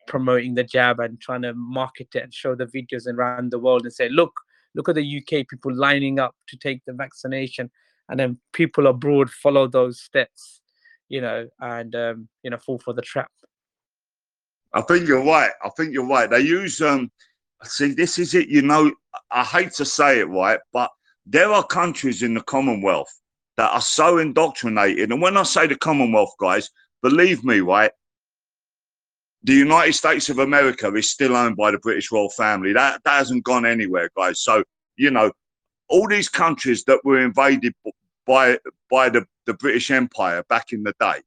promoting 0.06 0.54
the 0.54 0.64
jab 0.64 1.00
and 1.00 1.20
trying 1.20 1.42
to 1.42 1.54
market 1.54 2.08
it 2.14 2.22
and 2.22 2.34
show 2.34 2.54
the 2.54 2.66
videos 2.66 3.06
around 3.06 3.50
the 3.50 3.58
world 3.58 3.84
and 3.84 3.92
say 3.92 4.08
look 4.10 4.32
look 4.74 4.86
at 4.86 4.96
the 4.96 5.16
uk 5.18 5.48
people 5.48 5.74
lining 5.74 6.18
up 6.18 6.34
to 6.46 6.58
take 6.58 6.84
the 6.84 6.92
vaccination 6.92 7.70
and 8.10 8.20
then 8.20 8.38
people 8.52 8.86
abroad 8.86 9.30
follow 9.30 9.66
those 9.66 10.02
steps 10.02 10.60
you 11.08 11.22
know 11.22 11.48
and 11.60 11.94
um, 11.94 12.28
you 12.42 12.50
know 12.50 12.58
fall 12.58 12.78
for 12.78 12.92
the 12.92 13.00
trap 13.00 13.30
I 14.74 14.80
think 14.82 15.06
you're 15.06 15.24
right. 15.24 15.52
I 15.64 15.70
think 15.76 15.94
you're 15.94 16.06
right. 16.06 16.28
They 16.28 16.40
use 16.40 16.80
um 16.82 17.10
see 17.62 17.94
this 17.94 18.18
is 18.18 18.34
it, 18.34 18.48
you 18.48 18.60
know, 18.62 18.92
I 19.30 19.44
hate 19.44 19.72
to 19.74 19.84
say 19.84 20.18
it 20.18 20.28
right, 20.28 20.58
but 20.72 20.90
there 21.26 21.52
are 21.52 21.64
countries 21.64 22.22
in 22.22 22.34
the 22.34 22.42
Commonwealth 22.42 23.12
that 23.56 23.70
are 23.70 23.80
so 23.80 24.18
indoctrinated. 24.18 25.10
And 25.10 25.22
when 25.22 25.36
I 25.36 25.42
say 25.44 25.66
the 25.66 25.76
Commonwealth, 25.76 26.34
guys, 26.38 26.70
believe 27.02 27.44
me, 27.44 27.60
right? 27.60 27.90
The 29.44 29.54
United 29.54 29.92
States 29.92 30.28
of 30.30 30.38
America 30.38 30.92
is 30.94 31.10
still 31.10 31.36
owned 31.36 31.56
by 31.56 31.70
the 31.70 31.78
British 31.78 32.10
royal 32.10 32.30
family. 32.30 32.72
That 32.72 33.00
that 33.04 33.18
hasn't 33.18 33.44
gone 33.44 33.66
anywhere, 33.66 34.10
guys. 34.16 34.40
So, 34.40 34.64
you 34.96 35.10
know, 35.10 35.30
all 35.88 36.08
these 36.08 36.28
countries 36.28 36.84
that 36.84 37.04
were 37.04 37.20
invaded 37.20 37.74
by 38.26 38.58
by 38.90 39.10
the, 39.10 39.26
the 39.46 39.54
British 39.54 39.90
Empire 39.90 40.42
back 40.48 40.72
in 40.72 40.82
the 40.82 40.94
day, 40.98 41.20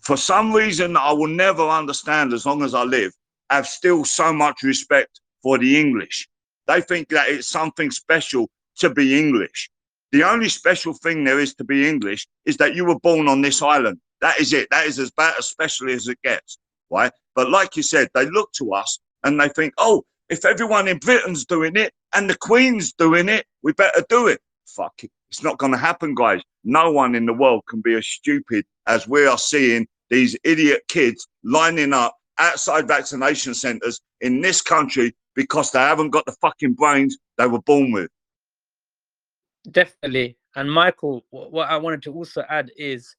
for 0.00 0.16
some 0.16 0.52
reason 0.52 0.96
I 0.96 1.12
will 1.12 1.28
never 1.28 1.62
understand 1.68 2.32
as 2.32 2.46
long 2.46 2.62
as 2.62 2.74
I 2.74 2.84
live, 2.84 3.12
have 3.50 3.66
still 3.66 4.04
so 4.04 4.32
much 4.32 4.62
respect 4.62 5.20
for 5.42 5.58
the 5.58 5.80
English. 5.80 6.28
They 6.66 6.80
think 6.80 7.08
that 7.08 7.28
it's 7.28 7.48
something 7.48 7.90
special 7.90 8.48
to 8.78 8.90
be 8.90 9.18
English. 9.18 9.70
The 10.12 10.22
only 10.24 10.48
special 10.48 10.92
thing 10.92 11.24
there 11.24 11.40
is 11.40 11.54
to 11.56 11.64
be 11.64 11.88
English 11.88 12.26
is 12.44 12.56
that 12.58 12.74
you 12.74 12.84
were 12.84 12.98
born 13.00 13.28
on 13.28 13.40
this 13.40 13.62
island. 13.62 13.98
That 14.20 14.38
is 14.40 14.52
it. 14.52 14.68
That 14.70 14.86
is 14.86 14.98
as 14.98 15.10
bad 15.10 15.34
as 15.38 15.48
special 15.48 15.90
as 15.90 16.06
it 16.08 16.18
gets, 16.22 16.58
right? 16.90 17.12
But 17.34 17.50
like 17.50 17.76
you 17.76 17.82
said, 17.82 18.08
they 18.14 18.26
look 18.26 18.52
to 18.54 18.72
us 18.72 18.98
and 19.24 19.40
they 19.40 19.48
think, 19.48 19.74
oh, 19.78 20.04
if 20.28 20.44
everyone 20.44 20.88
in 20.88 20.98
Britain's 20.98 21.44
doing 21.44 21.76
it 21.76 21.92
and 22.14 22.30
the 22.30 22.36
Queen's 22.36 22.92
doing 22.92 23.28
it, 23.28 23.44
we 23.62 23.72
better 23.72 24.04
do 24.08 24.28
it. 24.28 24.40
Fuck 24.66 24.94
it. 25.02 25.10
It's 25.30 25.42
not 25.42 25.58
going 25.58 25.72
to 25.72 25.78
happen, 25.78 26.14
guys. 26.14 26.42
No 26.62 26.92
one 26.92 27.14
in 27.14 27.26
the 27.26 27.32
world 27.32 27.64
can 27.68 27.80
be 27.80 27.94
as 27.94 28.06
stupid 28.06 28.64
as 28.86 29.08
we 29.08 29.26
are 29.26 29.36
seeing 29.36 29.86
these 30.10 30.36
idiot 30.44 30.82
kids 30.88 31.26
lining 31.42 31.92
up 31.92 32.14
outside 32.38 32.86
vaccination 32.86 33.54
centres 33.54 34.00
in 34.20 34.40
this 34.40 34.62
country 34.62 35.14
because 35.34 35.70
they 35.70 35.80
haven't 35.80 36.10
got 36.10 36.24
the 36.26 36.36
fucking 36.40 36.74
brains 36.74 37.16
they 37.36 37.46
were 37.46 37.62
born 37.62 37.92
with. 37.92 38.10
Definitely. 39.70 40.36
And 40.56 40.70
michael 40.70 41.24
what 41.30 41.68
i 41.68 41.76
wanted 41.76 42.02
to 42.04 42.12
also 42.12 42.44
add 42.48 42.70
is 42.76 43.16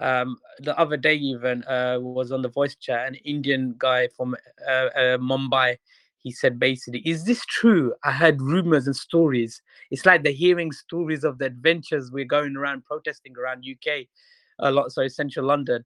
um 0.00 0.36
the 0.60 0.78
other 0.78 0.96
day 0.96 1.14
even 1.14 1.64
uh 1.64 1.98
was 2.00 2.30
on 2.30 2.42
the 2.42 2.48
voice 2.48 2.76
chat 2.76 3.08
an 3.08 3.14
indian 3.24 3.74
guy 3.78 4.06
from 4.16 4.36
uh, 4.68 4.70
uh, 4.70 5.18
mumbai. 5.18 5.76
He 6.18 6.30
said 6.32 6.58
basically 6.58 7.00
is 7.00 7.24
this 7.24 7.44
true? 7.46 7.94
I 8.04 8.12
heard 8.12 8.40
rumors 8.40 8.86
and 8.86 8.94
stories. 8.96 9.62
It's 9.90 10.06
like 10.06 10.22
the 10.22 10.32
hearing 10.32 10.70
stories 10.72 11.24
of 11.24 11.38
the 11.38 11.46
adventures 11.46 12.10
we're 12.12 12.24
going 12.24 12.56
around 12.56 12.84
protesting 12.84 13.34
around 13.38 13.64
uk 13.68 14.06
a 14.60 14.70
lot 14.70 14.92
sorry 14.92 15.08
central 15.08 15.46
london. 15.46 15.84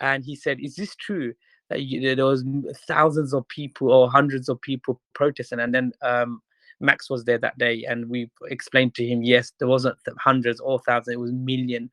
And 0.00 0.24
he 0.24 0.34
said 0.36 0.60
is 0.60 0.76
this 0.76 0.94
true 0.96 1.34
that 1.68 1.82
you, 1.82 2.14
there 2.14 2.24
was 2.24 2.44
thousands 2.86 3.34
of 3.34 3.46
people 3.48 3.92
or 3.92 4.10
hundreds 4.10 4.48
of 4.48 4.60
people 4.62 5.00
protesting? 5.14 5.60
And 5.60 5.74
then 5.74 5.92
um 6.02 6.40
Max 6.80 7.10
was 7.10 7.24
there 7.24 7.38
that 7.38 7.58
day, 7.58 7.84
and 7.88 8.08
we 8.08 8.30
explained 8.46 8.94
to 8.94 9.06
him, 9.06 9.22
yes, 9.22 9.52
there 9.58 9.68
wasn't 9.68 9.96
hundreds 10.18 10.60
or 10.60 10.78
thousands; 10.80 11.14
it 11.14 11.20
was 11.20 11.32
million, 11.32 11.90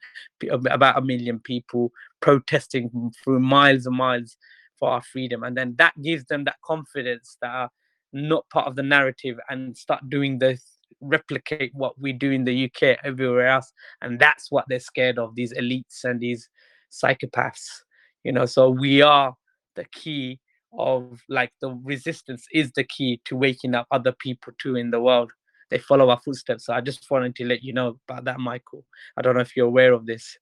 about 0.70 0.98
a 0.98 1.02
million 1.02 1.40
people 1.40 1.92
protesting 2.22 3.12
through 3.24 3.40
miles 3.40 3.86
and 3.86 3.98
miles 3.98 4.38
for 4.78 4.90
our 4.90 5.02
freedom, 5.02 5.44
and 5.44 5.58
then 5.58 5.76
that 5.78 5.94
gives 6.02 6.26
them 6.26 6.44
that 6.44 6.62
confidence 6.64 7.38
that 7.42 7.50
are 7.50 7.70
not 8.14 8.50
part 8.50 8.68
of 8.68 8.76
the 8.76 8.84
narrative 8.84 9.38
and 9.50 9.76
start 9.78 10.08
doing 10.10 10.38
this, 10.40 10.78
replicate 11.02 11.72
what 11.74 12.00
we 12.00 12.14
do 12.14 12.32
in 12.32 12.44
the 12.44 12.66
UK 12.66 12.98
everywhere 13.04 13.48
else, 13.48 13.72
and 14.02 14.20
that's 14.20 14.52
what 14.52 14.66
they're 14.68 14.80
scared 14.80 15.18
of 15.18 15.36
these 15.36 15.54
elites 15.54 16.04
and 16.04 16.20
these 16.20 16.50
psychopaths, 16.92 17.82
you 18.24 18.32
know. 18.32 18.46
So 18.46 18.70
we 18.70 19.02
are 19.02 19.36
the 19.76 19.86
key 19.86 20.40
of 20.78 21.22
like 21.30 21.52
the 21.62 21.70
resistance 21.84 22.46
is 22.52 22.72
the 22.74 22.84
key 22.84 23.22
to 23.26 23.36
waking 23.36 23.76
up 23.76 23.88
other 23.92 24.12
people 24.12 24.54
too 24.58 24.76
in 24.76 24.92
the 24.92 25.00
world. 25.00 25.32
They 25.70 25.80
follow 25.80 26.10
our 26.10 26.20
footsteps. 26.20 26.66
So 26.66 26.74
I 26.74 26.82
just 26.82 27.10
wanted 27.10 27.36
to 27.38 27.46
let 27.46 27.64
you 27.64 27.74
know 27.74 27.98
about 28.08 28.26
that, 28.26 28.40
Michael. 28.40 28.86
I 29.18 29.22
don't 29.22 29.36
know 29.36 29.42
if 29.42 29.56
you're 29.56 29.68
aware 29.68 29.94
of 29.94 30.06
this 30.06 30.38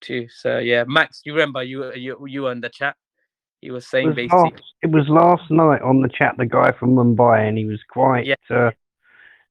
too. 0.00 0.26
So 0.30 0.58
yeah, 0.58 0.84
Max, 0.86 1.22
you 1.24 1.32
remember 1.34 1.62
you 1.62 1.92
you 1.94 2.26
you 2.26 2.42
were 2.42 2.52
in 2.52 2.60
the 2.60 2.70
chat. 2.70 2.96
He 3.60 3.70
was 3.70 3.84
It 3.84 3.88
saying 3.90 4.08
was, 4.08 4.16
basically, 4.16 4.38
last, 4.38 4.62
it 4.82 4.90
was 4.90 5.08
last 5.08 5.50
night 5.50 5.82
on 5.82 6.02
the 6.02 6.08
chat, 6.08 6.34
the 6.36 6.46
guy 6.46 6.72
from 6.72 6.96
Mumbai, 6.96 7.48
and 7.48 7.56
he 7.56 7.64
was 7.64 7.80
quite 7.88 8.26
Yeah. 8.26 8.34
uh, 8.50 8.70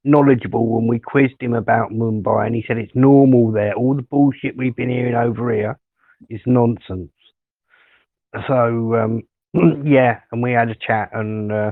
knowledgeable 0.04 0.68
when 0.68 0.88
we 0.88 1.00
quizzed 1.00 1.42
him 1.42 1.54
about 1.54 1.92
Mumbai, 1.92 2.48
and 2.48 2.56
he 2.56 2.64
said 2.68 2.78
it's 2.78 2.96
normal 2.96 3.52
there. 3.52 3.74
All 3.74 3.96
the 3.96 4.02
bullshit 4.02 4.58
we've 4.58 4.76
been 4.76 4.90
hearing 4.90 5.16
over 5.16 5.54
here 5.54 5.80
is 6.30 6.42
nonsense. 6.46 7.12
So 8.48 8.96
um, 8.96 9.24
yeah, 9.54 10.20
and 10.32 10.42
we 10.42 10.52
had 10.52 10.70
a 10.70 10.76
chat, 10.76 11.10
and 11.14 11.52
uh, 11.52 11.72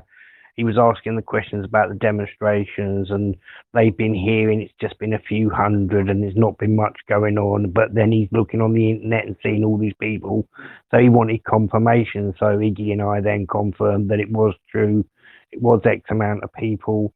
he 0.56 0.64
was 0.66 0.78
asking 0.78 1.16
the 1.16 1.22
questions 1.22 1.64
about 1.66 1.90
the 1.90 1.96
demonstrations, 1.96 3.10
and 3.10 3.36
they've 3.74 3.96
been 3.96 4.14
hearing 4.14 4.62
it's 4.62 4.74
just 4.82 5.00
been 5.00 5.14
a 5.14 5.20
few 5.20 5.50
hundred, 5.50 6.10
and 6.10 6.22
there's 6.22 6.36
not 6.36 6.58
been 6.58 6.76
much 6.76 6.98
going 7.08 7.38
on. 7.38 7.72
But 7.72 7.94
then 7.94 8.12
he's 8.12 8.28
looking 8.32 8.62
on 8.62 8.74
the 8.74 8.92
internet 8.92 9.26
and 9.26 9.36
seeing 9.42 9.64
all 9.64 9.78
these 9.78 9.94
people, 10.00 10.48
so 10.92 10.98
he 10.98 11.08
wanted 11.10 11.44
confirmation. 11.46 12.34
So 12.38 12.46
Iggy 12.48 12.92
and 12.92 13.02
I 13.02 13.22
then 13.22 13.48
confirmed 13.48 14.10
that 14.12 14.20
it 14.20 14.32
was 14.32 14.54
true. 14.70 15.06
It 15.52 15.62
was 15.62 15.82
X 15.86 16.02
amount 16.10 16.44
of 16.44 16.52
people, 16.54 17.14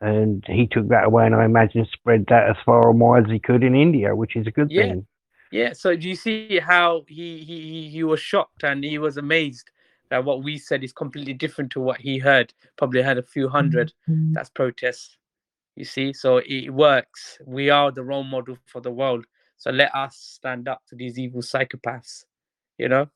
and 0.00 0.42
he 0.46 0.66
took 0.66 0.88
that 0.88 1.04
away, 1.04 1.26
and 1.26 1.34
I 1.34 1.44
imagine 1.44 1.86
spread 1.92 2.24
that 2.28 2.48
as 2.48 2.56
far 2.64 2.88
and 2.90 2.98
wide 2.98 3.26
as 3.26 3.30
he 3.30 3.38
could 3.38 3.62
in 3.62 3.76
India, 3.76 4.16
which 4.16 4.36
is 4.36 4.46
a 4.46 4.50
good 4.52 4.70
Yeah. 4.70 4.82
thing. 4.82 5.06
Yeah. 5.50 5.74
So 5.74 5.96
do 5.96 6.08
you 6.08 6.14
see 6.14 6.58
how 6.60 7.04
he 7.08 7.38
he 7.44 7.60
he- 7.60 7.90
he 7.90 8.04
was 8.04 8.20
shocked 8.20 8.64
and 8.64 8.82
he 8.82 8.98
was 8.98 9.18
amazed 9.18 9.70
that 10.10 10.24
what 10.24 10.42
we 10.42 10.58
said 10.58 10.82
is 10.82 10.92
completely 10.92 11.34
different 11.34 11.70
to 11.72 11.80
what 11.80 12.00
he 12.00 12.18
heard. 12.18 12.52
Probably 12.76 13.02
had 13.02 13.18
a 13.18 13.22
few 13.22 13.48
hundred. 13.48 13.92
That's 14.32 14.50
protests. 14.50 15.16
You 15.76 15.84
see, 15.84 16.12
so 16.12 16.38
it 16.44 16.70
works. 16.70 17.38
We 17.46 17.70
are 17.70 17.92
the 17.92 18.02
role 18.02 18.24
model 18.24 18.58
for 18.66 18.80
the 18.80 18.90
world. 18.90 19.24
So 19.58 19.70
let 19.70 19.94
us 19.94 20.16
stand 20.16 20.68
up 20.68 20.82
to 20.88 20.96
these 20.96 21.18
evil 21.18 21.42
psychopaths. 21.42 22.24
You 22.78 22.88
know. 22.88 23.08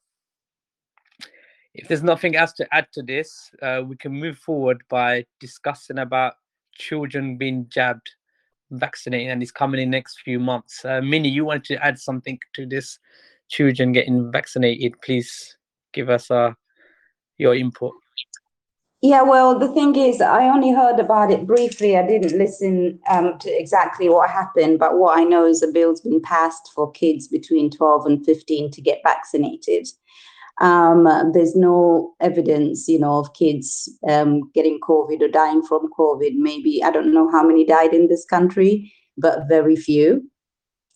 If 1.75 1.89
there's 1.89 2.03
nothing 2.03 2.37
else 2.37 2.53
to 2.55 2.75
add 2.75 2.87
to 2.93 3.03
this, 3.03 3.51
uh, 3.63 3.83
we 3.87 3.97
can 3.97 4.13
move 4.13 4.37
forward 4.37 4.83
by 4.91 5.25
discussing 5.41 5.99
about 5.99 6.35
children 6.75 7.39
being 7.39 7.67
jabbed, 7.71 8.11
vaccinated, 8.71 9.31
and 9.31 9.43
it's 9.43 9.53
coming 9.53 9.81
in 9.81 9.89
next 9.89 10.21
few 10.21 10.39
months. 10.39 10.85
Uh, 10.85 11.01
Minnie, 11.01 11.31
you 11.31 11.47
wanted 11.47 11.65
to 11.65 11.83
add 11.85 11.99
something 11.99 12.39
to 12.53 12.67
this? 12.67 12.99
Children 13.49 13.93
getting 13.93 14.31
vaccinated. 14.31 15.01
Please 15.01 15.57
give 15.93 16.11
us 16.11 16.31
uh, 16.31 16.53
your 17.39 17.55
input. 17.55 17.93
Yeah, 19.05 19.23
well, 19.23 19.59
the 19.59 19.73
thing 19.73 19.97
is, 19.97 20.21
I 20.21 20.45
only 20.45 20.71
heard 20.71 21.01
about 21.01 21.33
it 21.33 21.45
briefly. 21.45 21.97
I 21.97 22.07
didn't 22.07 22.39
listen 22.39 23.01
um, 23.11 23.37
to 23.41 23.51
exactly 23.51 24.09
what 24.09 24.31
happened, 24.31 24.79
but 24.79 24.97
what 24.97 25.19
I 25.19 25.25
know 25.25 25.45
is 25.45 25.61
a 25.61 25.67
bill's 25.67 26.03
been 26.03 26.23
passed 26.23 26.71
for 26.73 26.93
kids 26.93 27.27
between 27.27 27.69
12 27.69 28.07
and 28.07 28.25
15 28.25 28.71
to 28.71 28.81
get 28.81 29.01
vaccinated. 29.05 29.89
Um, 30.61 31.33
there's 31.33 31.57
no 31.57 32.15
evidence, 32.21 32.87
you 32.87 33.01
know, 33.01 33.19
of 33.19 33.35
kids 33.35 33.91
um, 34.09 34.49
getting 34.55 34.79
COVID 34.79 35.21
or 35.21 35.29
dying 35.29 35.63
from 35.63 35.91
COVID. 35.99 36.37
Maybe, 36.37 36.81
I 36.85 36.93
don't 36.93 37.13
know 37.13 37.29
how 37.29 37.43
many 37.43 37.67
died 37.67 37.95
in 37.95 38.07
this 38.07 38.25
country, 38.25 38.93
but 39.19 39.49
very 39.49 39.75
few. 39.75 40.31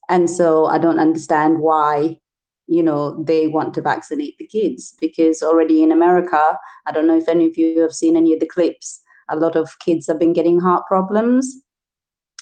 And 0.09 0.31
so 0.31 0.67
I 0.67 0.79
don't 0.79 1.01
understand 1.01 1.59
why, 1.59 2.19
you 2.67 2.83
know, 2.83 3.23
they 3.23 3.47
want 3.47 3.75
to 3.75 3.83
vaccinate 3.83 4.37
the 4.39 4.47
kids 4.47 4.95
because 5.01 5.43
already 5.43 5.83
in 5.83 5.93
America, 5.93 6.59
I 6.87 6.93
don't 6.93 7.07
know 7.07 7.17
if 7.17 7.29
any 7.29 7.47
of 7.47 7.57
you 7.57 7.81
have 7.81 7.95
seen 7.95 8.17
any 8.17 8.33
of 8.35 8.41
the 8.41 8.47
clips. 8.47 9.01
A 9.29 9.37
lot 9.37 9.57
of 9.57 9.79
kids 9.81 10.07
have 10.07 10.19
been 10.19 10.33
getting 10.33 10.61
heart 10.61 10.87
problems. 10.87 11.57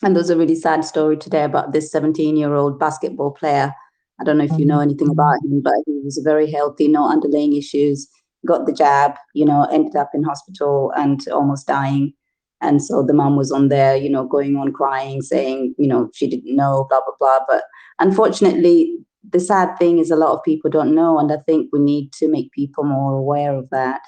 And 0.03 0.15
there's 0.15 0.31
a 0.31 0.37
really 0.37 0.55
sad 0.55 0.85
story 0.85 1.17
today 1.17 1.45
about 1.45 1.73
this 1.73 1.91
17 1.91 2.37
year 2.37 2.55
old 2.55 2.79
basketball 2.79 3.31
player. 3.31 3.73
I 4.21 4.25
don't 4.25 4.39
know 4.39 4.45
if 4.45 4.59
you 4.59 4.65
know 4.65 4.75
mm-hmm. 4.75 4.91
anything 4.91 5.11
about 5.11 5.45
him, 5.45 5.61
but 5.61 5.75
he 5.87 6.01
was 6.05 6.21
very 6.25 6.51
healthy, 6.51 6.89
no 6.89 7.09
underlying 7.09 7.55
issues, 7.55 8.09
got 8.47 8.67
the 8.67 8.73
jab, 8.73 9.15
you 9.35 9.45
know, 9.45 9.65
ended 9.73 9.97
up 9.97 10.11
in 10.15 10.23
hospital 10.23 10.93
and 10.97 11.27
almost 11.29 11.67
dying. 11.67 12.13
And 12.61 12.83
so 12.83 13.03
the 13.03 13.13
mom 13.13 13.37
was 13.37 13.51
on 13.51 13.69
there, 13.69 13.97
you 13.97 14.09
know, 14.09 14.25
going 14.25 14.57
on 14.57 14.73
crying, 14.73 15.23
saying, 15.23 15.75
you 15.79 15.87
know, 15.87 16.11
she 16.15 16.27
didn't 16.29 16.55
know, 16.55 16.87
blah, 16.89 17.01
blah, 17.05 17.15
blah. 17.19 17.45
But 17.49 17.65
unfortunately, 17.99 18.97
the 19.31 19.41
sad 19.41 19.77
thing 19.79 19.99
is 19.99 20.11
a 20.11 20.17
lot 20.17 20.35
of 20.35 20.45
people 20.45 20.71
don't 20.71 20.95
know. 20.95 21.19
And 21.19 21.33
I 21.33 21.39
think 21.47 21.71
we 21.73 21.81
need 21.81 22.13
to 22.15 22.29
make 22.29 22.53
people 22.53 22.85
more 22.85 23.15
aware 23.15 23.55
of 23.55 23.71
that 23.71 24.01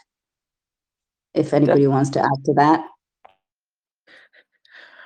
if 1.34 1.52
anybody 1.52 1.86
wants 1.86 2.10
to 2.10 2.20
add 2.20 2.44
to 2.44 2.54
that. 2.54 2.84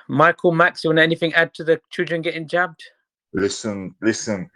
Michael, 0.07 0.51
Max, 0.51 0.83
you 0.83 0.89
want 0.89 0.99
anything 0.99 1.33
add 1.33 1.53
to 1.53 1.63
the 1.63 1.79
children 1.91 2.21
getting 2.21 2.47
jabbed? 2.47 2.83
listen, 3.33 3.95
listen, 4.01 4.49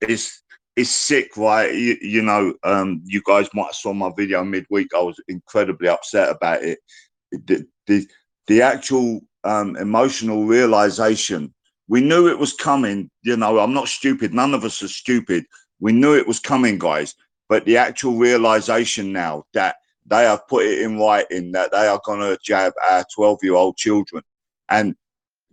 it's 0.00 0.42
it's 0.76 0.90
sick, 0.90 1.36
right? 1.36 1.74
You, 1.74 1.96
you 2.02 2.22
know, 2.22 2.54
um, 2.62 3.00
you 3.04 3.22
guys 3.26 3.48
might 3.54 3.66
have 3.66 3.74
saw 3.74 3.94
my 3.94 4.10
video 4.14 4.44
midweek. 4.44 4.88
I 4.94 5.00
was 5.00 5.18
incredibly 5.28 5.88
upset 5.88 6.30
about 6.30 6.62
it. 6.62 6.78
The 7.32 7.66
the, 7.86 8.06
the 8.46 8.62
actual 8.62 9.20
um, 9.44 9.76
emotional 9.76 10.44
realization. 10.44 11.54
We 11.88 12.00
knew 12.00 12.28
it 12.28 12.38
was 12.38 12.52
coming. 12.52 13.10
You 13.22 13.36
know, 13.36 13.58
I'm 13.58 13.74
not 13.74 13.88
stupid. 13.88 14.34
None 14.34 14.54
of 14.54 14.64
us 14.64 14.82
are 14.82 14.88
stupid. 14.88 15.44
We 15.80 15.92
knew 15.92 16.16
it 16.16 16.26
was 16.26 16.40
coming, 16.40 16.78
guys. 16.78 17.14
But 17.48 17.64
the 17.64 17.76
actual 17.76 18.16
realization 18.16 19.12
now 19.12 19.44
that 19.54 19.76
they 20.06 20.24
have 20.24 20.46
put 20.48 20.66
it 20.66 20.80
in 20.80 20.98
writing 20.98 21.52
that 21.52 21.72
they 21.72 21.86
are 21.86 22.00
going 22.04 22.20
to 22.20 22.38
jab 22.42 22.72
our 22.90 23.04
12 23.14 23.38
year 23.42 23.54
old 23.54 23.76
children. 23.76 24.22
And 24.68 24.94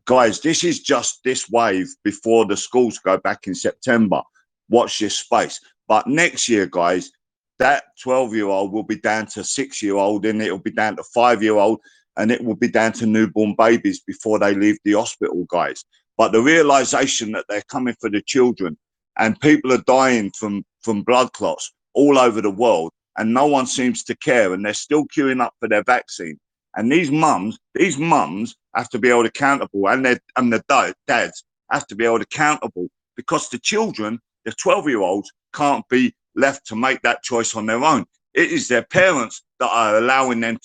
guys, 0.05 0.41
this 0.41 0.63
is 0.63 0.79
just 0.81 1.23
this 1.23 1.49
wave 1.49 1.87
before 2.03 2.45
the 2.45 2.57
schools 2.57 2.99
go 2.99 3.17
back 3.17 3.47
in 3.47 3.55
September. 3.55 4.21
Watch 4.69 4.99
this 4.99 5.17
space. 5.17 5.59
But 5.87 6.07
next 6.07 6.49
year, 6.49 6.65
guys, 6.65 7.11
that 7.59 7.83
12 8.01 8.35
year 8.35 8.47
old 8.47 8.71
will 8.71 8.83
be 8.83 8.97
down 8.97 9.27
to 9.27 9.43
six 9.43 9.81
year 9.81 9.95
old, 9.95 10.25
and 10.25 10.41
it'll 10.41 10.57
be 10.57 10.71
down 10.71 10.95
to 10.95 11.03
five 11.13 11.43
year 11.43 11.57
old, 11.57 11.79
and 12.17 12.31
it 12.31 12.43
will 12.43 12.55
be 12.55 12.67
down 12.67 12.93
to 12.93 13.05
newborn 13.05 13.55
babies 13.57 14.01
before 14.01 14.39
they 14.39 14.53
leave 14.53 14.77
the 14.83 14.93
hospital, 14.93 15.45
guys. 15.49 15.83
But 16.17 16.31
the 16.31 16.41
realization 16.41 17.31
that 17.31 17.45
they're 17.49 17.63
coming 17.69 17.95
for 17.99 18.09
the 18.09 18.21
children 18.21 18.77
and 19.17 19.39
people 19.39 19.73
are 19.73 19.83
dying 19.85 20.31
from, 20.31 20.63
from 20.81 21.03
blood 21.03 21.33
clots 21.33 21.71
all 21.93 22.17
over 22.17 22.41
the 22.41 22.51
world, 22.51 22.91
and 23.17 23.33
no 23.33 23.45
one 23.45 23.67
seems 23.67 24.03
to 24.03 24.15
care, 24.15 24.53
and 24.53 24.65
they're 24.65 24.73
still 24.73 25.05
queuing 25.05 25.41
up 25.41 25.53
for 25.59 25.69
their 25.69 25.83
vaccine. 25.83 26.37
And 26.75 26.91
these 26.91 27.11
mums, 27.11 27.59
these 27.75 27.97
mums 27.97 28.55
have 28.75 28.89
to 28.89 28.99
be 28.99 29.09
held 29.09 29.27
accountable, 29.27 29.87
and 29.87 30.03
their 30.03 30.19
and 30.35 30.51
the 30.51 30.63
dads 31.07 31.43
have 31.71 31.85
to 31.87 31.95
be 31.95 32.05
held 32.05 32.21
accountable 32.21 32.87
because 33.15 33.49
the 33.49 33.59
children, 33.59 34.19
the 34.45 34.51
12 34.53 34.89
year 34.89 35.01
olds, 35.01 35.31
can't 35.53 35.87
be 35.89 36.13
left 36.35 36.65
to 36.67 36.75
make 36.75 37.01
that 37.03 37.21
choice 37.21 37.55
on 37.55 37.67
their 37.67 37.83
own. 37.83 38.05
It 38.33 38.51
is 38.51 38.67
their 38.67 38.83
parents 38.83 39.43
that 39.59 39.69
are 39.69 39.97
allowing 39.97 40.39
them 40.39 40.57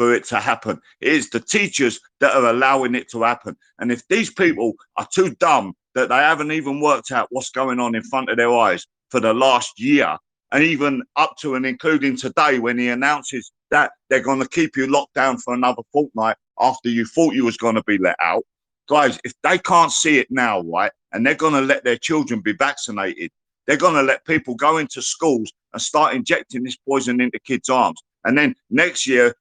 for 0.00 0.14
it 0.14 0.24
to 0.24 0.40
happen. 0.40 0.80
It 1.02 1.12
is 1.12 1.28
the 1.28 1.40
teachers 1.40 2.00
that 2.20 2.34
are 2.34 2.46
allowing 2.46 2.94
it 2.94 3.10
to 3.10 3.22
happen. 3.22 3.54
And 3.80 3.92
if 3.92 4.08
these 4.08 4.32
people 4.32 4.72
are 4.96 5.06
too 5.12 5.34
dumb 5.34 5.74
that 5.94 6.08
they 6.08 6.14
haven't 6.14 6.52
even 6.52 6.80
worked 6.80 7.10
out 7.10 7.28
what's 7.28 7.50
going 7.50 7.78
on 7.78 7.94
in 7.94 8.02
front 8.04 8.30
of 8.30 8.38
their 8.38 8.50
eyes 8.50 8.86
for 9.10 9.20
the 9.20 9.34
last 9.34 9.78
year, 9.78 10.16
and 10.52 10.64
even 10.64 11.02
up 11.16 11.36
to 11.40 11.54
and 11.54 11.66
including 11.66 12.16
today 12.16 12.58
when 12.58 12.78
he 12.78 12.88
announces 12.88 13.52
that 13.70 13.92
they're 14.08 14.22
going 14.22 14.40
to 14.40 14.48
keep 14.48 14.74
you 14.74 14.86
locked 14.86 15.12
down 15.12 15.36
for 15.36 15.52
another 15.52 15.82
fortnight 15.92 16.36
after 16.58 16.88
you 16.88 17.04
thought 17.04 17.34
you 17.34 17.44
was 17.44 17.58
going 17.58 17.74
to 17.74 17.84
be 17.84 17.98
let 17.98 18.16
out. 18.22 18.44
Guys, 18.88 19.20
if 19.22 19.34
they 19.42 19.58
can't 19.58 19.92
see 19.92 20.18
it 20.18 20.28
now, 20.30 20.62
right, 20.62 20.92
and 21.12 21.26
they're 21.26 21.34
going 21.34 21.52
to 21.52 21.60
let 21.60 21.84
their 21.84 21.98
children 21.98 22.40
be 22.40 22.54
vaccinated, 22.54 23.30
they're 23.66 23.76
going 23.76 23.96
to 23.96 24.02
let 24.02 24.24
people 24.24 24.54
go 24.54 24.78
into 24.78 25.02
schools 25.02 25.52
and 25.74 25.82
start 25.82 26.14
injecting 26.14 26.62
this 26.62 26.78
poison 26.88 27.20
into 27.20 27.38
kids' 27.40 27.68
arms. 27.68 28.00
And 28.24 28.38
then 28.38 28.54
next 28.70 29.06
year, 29.06 29.34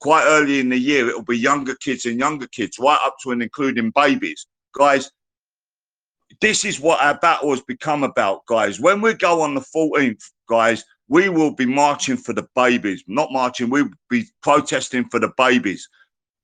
quite 0.00 0.24
early 0.26 0.60
in 0.60 0.68
the 0.68 0.78
year, 0.78 1.08
it'll 1.08 1.22
be 1.22 1.38
younger 1.38 1.74
kids 1.76 2.04
and 2.06 2.18
younger 2.18 2.46
kids, 2.48 2.78
right 2.78 2.98
up 3.04 3.16
to 3.22 3.30
and 3.30 3.42
including 3.42 3.90
babies. 3.90 4.46
Guys, 4.76 5.10
this 6.40 6.64
is 6.64 6.80
what 6.80 7.02
our 7.02 7.18
battle 7.18 7.50
has 7.50 7.62
become 7.62 8.04
about, 8.04 8.44
guys. 8.46 8.80
When 8.80 9.00
we 9.00 9.14
go 9.14 9.40
on 9.40 9.54
the 9.54 9.64
14th, 9.74 10.22
guys, 10.48 10.84
we 11.08 11.28
will 11.28 11.54
be 11.54 11.66
marching 11.66 12.16
for 12.16 12.32
the 12.32 12.46
babies, 12.54 13.02
not 13.06 13.32
marching, 13.32 13.70
we'll 13.70 13.88
be 14.10 14.24
protesting 14.42 15.08
for 15.08 15.18
the 15.18 15.32
babies, 15.38 15.88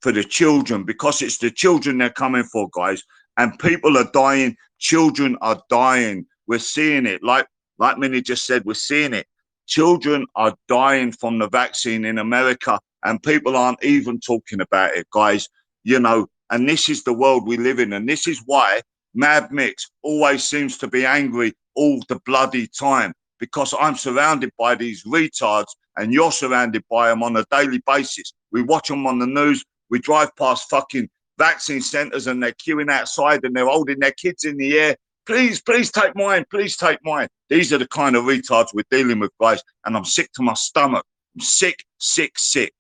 for 0.01 0.11
the 0.11 0.25
children, 0.25 0.85
because 0.85 1.23
it's 1.23 1.39
the 1.39 1.51
children 1.51 1.99
they're 1.99 2.11
coming 2.11 2.45
for, 2.45 2.69
guys. 2.75 3.03
And 3.37 3.59
people 3.59 3.99
are 3.99 4.11
dying, 4.13 4.57
children 4.79 5.37
are 5.43 5.61
dying. 5.69 6.27
We're 6.47 6.59
seeing 6.59 7.07
it. 7.07 7.23
Like 7.23 7.47
like 7.79 7.99
Minnie 7.99 8.23
just 8.23 8.47
said, 8.47 8.65
we're 8.65 8.75
seeing 8.75 9.15
it. 9.15 9.27
Children 9.67 10.27
are 10.37 10.55
dying 10.69 11.13
from 11.13 11.39
the 11.39 11.49
vaccine 11.49 12.05
in 12.05 12.19
America, 12.19 12.79
and 13.05 13.23
people 13.23 13.57
aren't 13.57 13.83
even 13.85 14.21
talking 14.21 14.61
about 14.61 14.97
it, 14.97 15.07
guys. 15.13 15.49
You 15.83 16.01
know, 16.01 16.27
and 16.51 16.69
this 16.69 16.89
is 16.89 17.05
the 17.05 17.13
world 17.13 17.47
we 17.47 17.57
live 17.57 17.79
in, 17.79 17.93
and 17.93 18.09
this 18.09 18.27
is 18.27 18.43
why 18.47 18.81
Mad 19.15 19.53
Mix 19.53 19.91
always 20.03 20.45
seems 20.45 20.77
to 20.79 20.89
be 20.89 21.07
angry 21.07 21.53
all 21.77 22.01
the 22.09 22.21
bloody 22.27 22.67
time 22.67 23.13
because 23.39 23.75
I'm 23.79 23.97
surrounded 23.97 24.51
by 24.59 24.75
these 24.75 25.05
retards 25.05 25.67
and 25.97 26.13
you're 26.13 26.33
surrounded 26.33 26.83
by 26.91 27.09
them 27.09 27.23
on 27.23 27.37
a 27.37 27.45
daily 27.51 27.81
basis. 27.87 28.33
We 28.53 28.63
watch 28.63 28.89
them 28.89 29.07
on 29.07 29.19
the 29.19 29.27
news. 29.27 29.65
We 29.91 30.01
drive 30.01 30.35
past 30.37 30.69
fucking 30.71 31.09
vaccine 31.39 31.81
centers 31.81 32.27
and 32.27 32.43
they're 32.43 32.53
queuing 32.53 32.91
outside 32.91 33.45
and 33.45 33.55
they're 33.55 33.69
holding 33.69 34.01
their 34.01 34.13
kids 34.13 34.45
in 34.45 34.57
the 34.57 34.79
air. 34.79 34.97
Please, 35.27 35.61
please 35.61 35.91
take 35.91 36.15
mine. 36.17 36.45
Please 36.51 36.77
take 36.77 36.99
mine. 37.03 37.29
These 37.49 37.73
are 37.73 37.79
the 37.79 37.89
kind 37.89 38.17
of 38.17 38.25
retards 38.25 38.75
we're 38.75 38.85
dealing 38.91 39.21
with, 39.21 39.31
guys. 39.41 39.63
And 39.85 39.97
I'm 39.97 40.05
sick 40.05 40.31
to 40.35 40.43
my 40.43 40.55
stomach. 40.55 41.05
I'm 41.37 41.41
sick, 41.41 41.85
sick, 41.99 42.39
sick. 42.39 42.75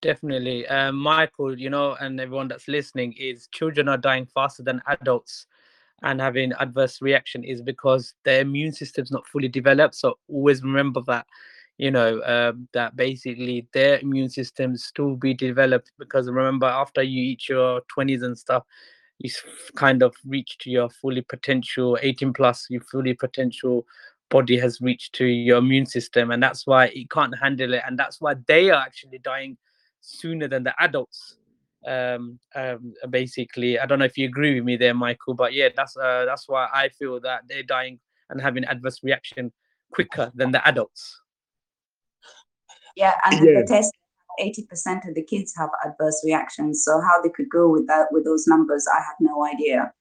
Definitely. 0.00 0.66
Um, 0.68 0.96
Michael, 0.96 1.58
you 1.58 1.70
know, 1.70 1.96
and 2.00 2.20
everyone 2.20 2.46
that's 2.48 2.68
listening 2.68 3.14
is 3.18 3.48
children 3.52 3.88
are 3.88 3.96
dying 3.96 4.26
faster 4.26 4.62
than 4.62 4.80
adults 4.86 5.46
and 6.02 6.20
having 6.20 6.52
adverse 6.60 7.02
reaction 7.02 7.42
is 7.42 7.60
because 7.60 8.14
their 8.24 8.42
immune 8.42 8.72
system's 8.72 9.10
not 9.10 9.26
fully 9.26 9.48
developed. 9.48 9.96
So 9.96 10.18
always 10.28 10.62
remember 10.62 11.00
that, 11.08 11.26
you 11.78 11.90
know, 11.90 12.22
um, 12.22 12.68
that 12.74 12.94
basically 12.94 13.66
their 13.72 13.98
immune 13.98 14.30
system 14.30 14.76
still 14.76 15.16
be 15.16 15.34
developed 15.34 15.90
because 15.98 16.28
remember 16.28 16.66
after 16.66 17.02
you 17.02 17.20
eat 17.32 17.48
your 17.48 17.80
20s 17.92 18.22
and 18.22 18.38
stuff, 18.38 18.62
you 19.18 19.30
kind 19.74 20.04
of 20.04 20.14
reach 20.24 20.58
to 20.58 20.70
your 20.70 20.88
fully 20.90 21.22
potential 21.22 21.98
18 22.00 22.32
plus, 22.32 22.68
your 22.70 22.82
fully 22.82 23.14
potential 23.14 23.84
body 24.30 24.56
has 24.58 24.80
reached 24.80 25.14
to 25.14 25.24
your 25.24 25.58
immune 25.58 25.86
system 25.86 26.30
and 26.30 26.40
that's 26.40 26.66
why 26.66 26.86
it 26.86 27.10
can't 27.10 27.36
handle 27.38 27.72
it 27.74 27.82
and 27.86 27.98
that's 27.98 28.20
why 28.20 28.34
they 28.46 28.70
are 28.70 28.82
actually 28.82 29.18
dying 29.18 29.56
sooner 30.00 30.48
than 30.48 30.62
the 30.64 30.74
adults 30.80 31.36
um, 31.86 32.38
um 32.54 32.92
basically 33.10 33.78
i 33.78 33.86
don't 33.86 33.98
know 33.98 34.04
if 34.04 34.18
you 34.18 34.26
agree 34.26 34.54
with 34.54 34.64
me 34.64 34.76
there 34.76 34.94
michael 34.94 35.34
but 35.34 35.52
yeah 35.52 35.68
that's 35.76 35.96
uh, 35.96 36.24
that's 36.24 36.48
why 36.48 36.68
i 36.72 36.88
feel 36.88 37.20
that 37.20 37.42
they're 37.48 37.62
dying 37.62 37.98
and 38.30 38.40
having 38.40 38.64
adverse 38.64 39.00
reaction 39.02 39.52
quicker 39.92 40.30
than 40.34 40.50
the 40.50 40.66
adults 40.66 41.20
Yeah, 42.96 43.14
and 43.24 43.36
Yeah. 43.46 43.60
the 43.60 43.66
test, 43.66 43.92
eighty 44.40 44.66
percent 44.66 45.04
of 45.04 45.14
the 45.14 45.22
kids 45.22 45.54
have 45.56 45.70
adverse 45.86 46.20
reactions. 46.24 46.84
So 46.84 47.00
how 47.00 47.22
they 47.22 47.28
could 47.30 47.48
go 47.48 47.68
with 47.68 47.86
that 47.86 48.08
with 48.10 48.24
those 48.24 48.46
numbers, 48.46 48.86
I 48.92 48.98
have 48.98 49.16
no 49.20 49.46
idea. 49.46 49.92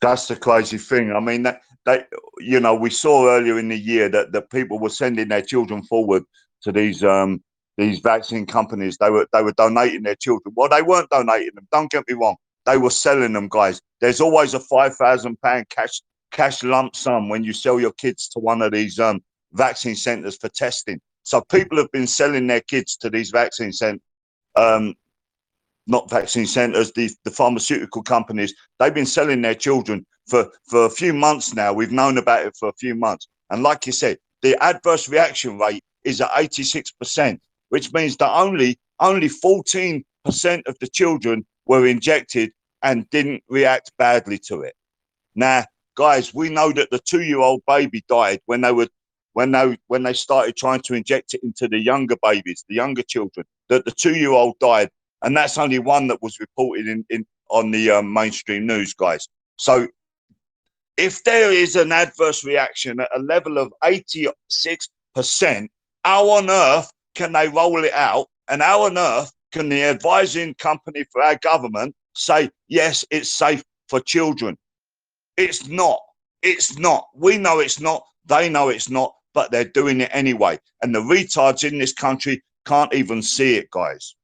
That's 0.00 0.28
the 0.28 0.36
crazy 0.36 0.78
thing. 0.78 1.12
I 1.12 1.20
mean, 1.20 1.42
that 1.42 1.62
they, 1.84 2.04
you 2.38 2.60
know, 2.60 2.74
we 2.74 2.90
saw 2.90 3.28
earlier 3.28 3.58
in 3.58 3.68
the 3.68 3.78
year 3.78 4.08
that 4.10 4.30
that 4.32 4.50
people 4.50 4.78
were 4.78 4.90
sending 4.90 5.28
their 5.28 5.42
children 5.42 5.82
forward 5.82 6.22
to 6.62 6.70
these 6.72 7.02
um 7.02 7.42
these 7.76 8.00
vaccine 8.00 8.46
companies. 8.46 8.96
They 8.98 9.10
were 9.10 9.26
they 9.32 9.42
were 9.42 9.52
donating 9.52 10.02
their 10.02 10.16
children. 10.16 10.54
Well, 10.56 10.68
they 10.68 10.82
weren't 10.82 11.10
donating 11.10 11.54
them. 11.54 11.68
Don't 11.72 11.90
get 11.90 12.04
me 12.08 12.14
wrong. 12.14 12.36
They 12.64 12.78
were 12.78 12.90
selling 12.90 13.32
them, 13.32 13.48
guys. 13.48 13.80
There's 14.00 14.20
always 14.20 14.54
a 14.54 14.60
five 14.60 14.96
thousand 14.96 15.40
pound 15.40 15.68
cash 15.68 16.00
cash 16.32 16.62
lump 16.62 16.96
sum 16.96 17.28
when 17.28 17.44
you 17.44 17.52
sell 17.52 17.80
your 17.80 17.92
kids 17.92 18.28
to 18.28 18.38
one 18.38 18.62
of 18.62 18.72
these 18.72 18.98
um 18.98 19.22
vaccine 19.52 19.96
centres 19.96 20.36
for 20.36 20.48
testing. 20.48 21.00
So 21.22 21.40
people 21.40 21.78
have 21.78 21.90
been 21.92 22.06
selling 22.06 22.46
their 22.46 22.60
kids 22.60 22.96
to 22.98 23.10
these 23.10 23.30
vaccine 23.30 23.72
cent 23.72 24.02
um 24.56 24.94
not 25.86 26.10
vaccine 26.10 26.46
centres, 26.46 26.92
the, 26.92 27.10
the 27.24 27.30
pharmaceutical 27.30 28.02
companies, 28.02 28.54
they've 28.78 28.94
been 28.94 29.06
selling 29.06 29.40
their 29.42 29.54
children 29.54 30.04
for, 30.26 30.50
for 30.68 30.86
a 30.86 30.90
few 30.90 31.12
months 31.12 31.54
now. 31.54 31.72
We've 31.72 31.92
known 31.92 32.18
about 32.18 32.46
it 32.46 32.56
for 32.58 32.68
a 32.68 32.74
few 32.74 32.94
months. 32.94 33.28
And 33.50 33.62
like 33.62 33.86
you 33.86 33.92
said, 33.92 34.18
the 34.42 34.60
adverse 34.62 35.08
reaction 35.08 35.58
rate 35.58 35.84
is 36.04 36.20
at 36.20 36.30
86%, 36.30 37.38
which 37.68 37.92
means 37.92 38.16
that 38.18 38.32
only 38.32 38.78
only 39.00 39.28
14% 39.28 40.02
of 40.26 40.78
the 40.80 40.88
children 40.92 41.44
were 41.66 41.86
injected 41.86 42.50
and 42.82 43.08
didn't 43.10 43.42
react 43.48 43.92
badly 43.98 44.38
to 44.38 44.62
it. 44.62 44.74
Now, 45.34 45.64
guys, 45.96 46.32
we 46.32 46.48
know 46.48 46.72
that 46.72 46.90
the 46.90 46.98
two-year-old 46.98 47.62
baby 47.66 48.02
died 48.08 48.40
when 48.46 48.60
they 48.62 48.72
were 48.72 48.88
when 49.34 49.52
they 49.52 49.78
when 49.88 50.02
they 50.02 50.14
started 50.14 50.56
trying 50.56 50.80
to 50.82 50.94
inject 50.94 51.34
it 51.34 51.42
into 51.42 51.68
the 51.68 51.78
younger 51.78 52.16
babies, 52.22 52.64
the 52.68 52.74
younger 52.74 53.02
children, 53.02 53.46
that 53.68 53.84
the 53.84 53.90
two-year-old 53.90 54.58
died 54.58 54.90
and 55.22 55.36
that's 55.36 55.58
only 55.58 55.78
one 55.78 56.06
that 56.08 56.22
was 56.22 56.40
reported 56.40 56.86
in, 56.86 57.04
in 57.10 57.26
on 57.50 57.70
the 57.70 57.90
um, 57.90 58.12
mainstream 58.12 58.66
news, 58.66 58.94
guys. 58.94 59.28
So, 59.56 59.88
if 60.96 61.22
there 61.24 61.52
is 61.52 61.76
an 61.76 61.92
adverse 61.92 62.44
reaction 62.44 63.00
at 63.00 63.08
a 63.14 63.20
level 63.20 63.58
of 63.58 63.72
86%, 63.84 65.68
how 66.04 66.30
on 66.30 66.50
earth 66.50 66.90
can 67.16 67.32
they 67.32 67.48
roll 67.48 67.82
it 67.84 67.92
out? 67.92 68.28
And 68.48 68.62
how 68.62 68.84
on 68.84 68.96
earth 68.96 69.32
can 69.50 69.68
the 69.68 69.82
advising 69.82 70.54
company 70.54 71.04
for 71.10 71.22
our 71.22 71.36
government 71.36 71.96
say, 72.14 72.50
yes, 72.68 73.04
it's 73.10 73.30
safe 73.30 73.64
for 73.88 74.00
children? 74.00 74.56
It's 75.36 75.66
not. 75.66 75.98
It's 76.42 76.78
not. 76.78 77.08
We 77.14 77.38
know 77.38 77.58
it's 77.58 77.80
not. 77.80 78.04
They 78.26 78.48
know 78.48 78.68
it's 78.68 78.88
not, 78.88 79.14
but 79.34 79.50
they're 79.50 79.64
doing 79.64 80.00
it 80.00 80.10
anyway. 80.12 80.58
And 80.82 80.94
the 80.94 81.00
retards 81.00 81.68
in 81.68 81.78
this 81.78 81.92
country 81.92 82.42
can't 82.66 82.94
even 82.94 83.22
see 83.22 83.56
it, 83.56 83.70
guys. 83.70 84.14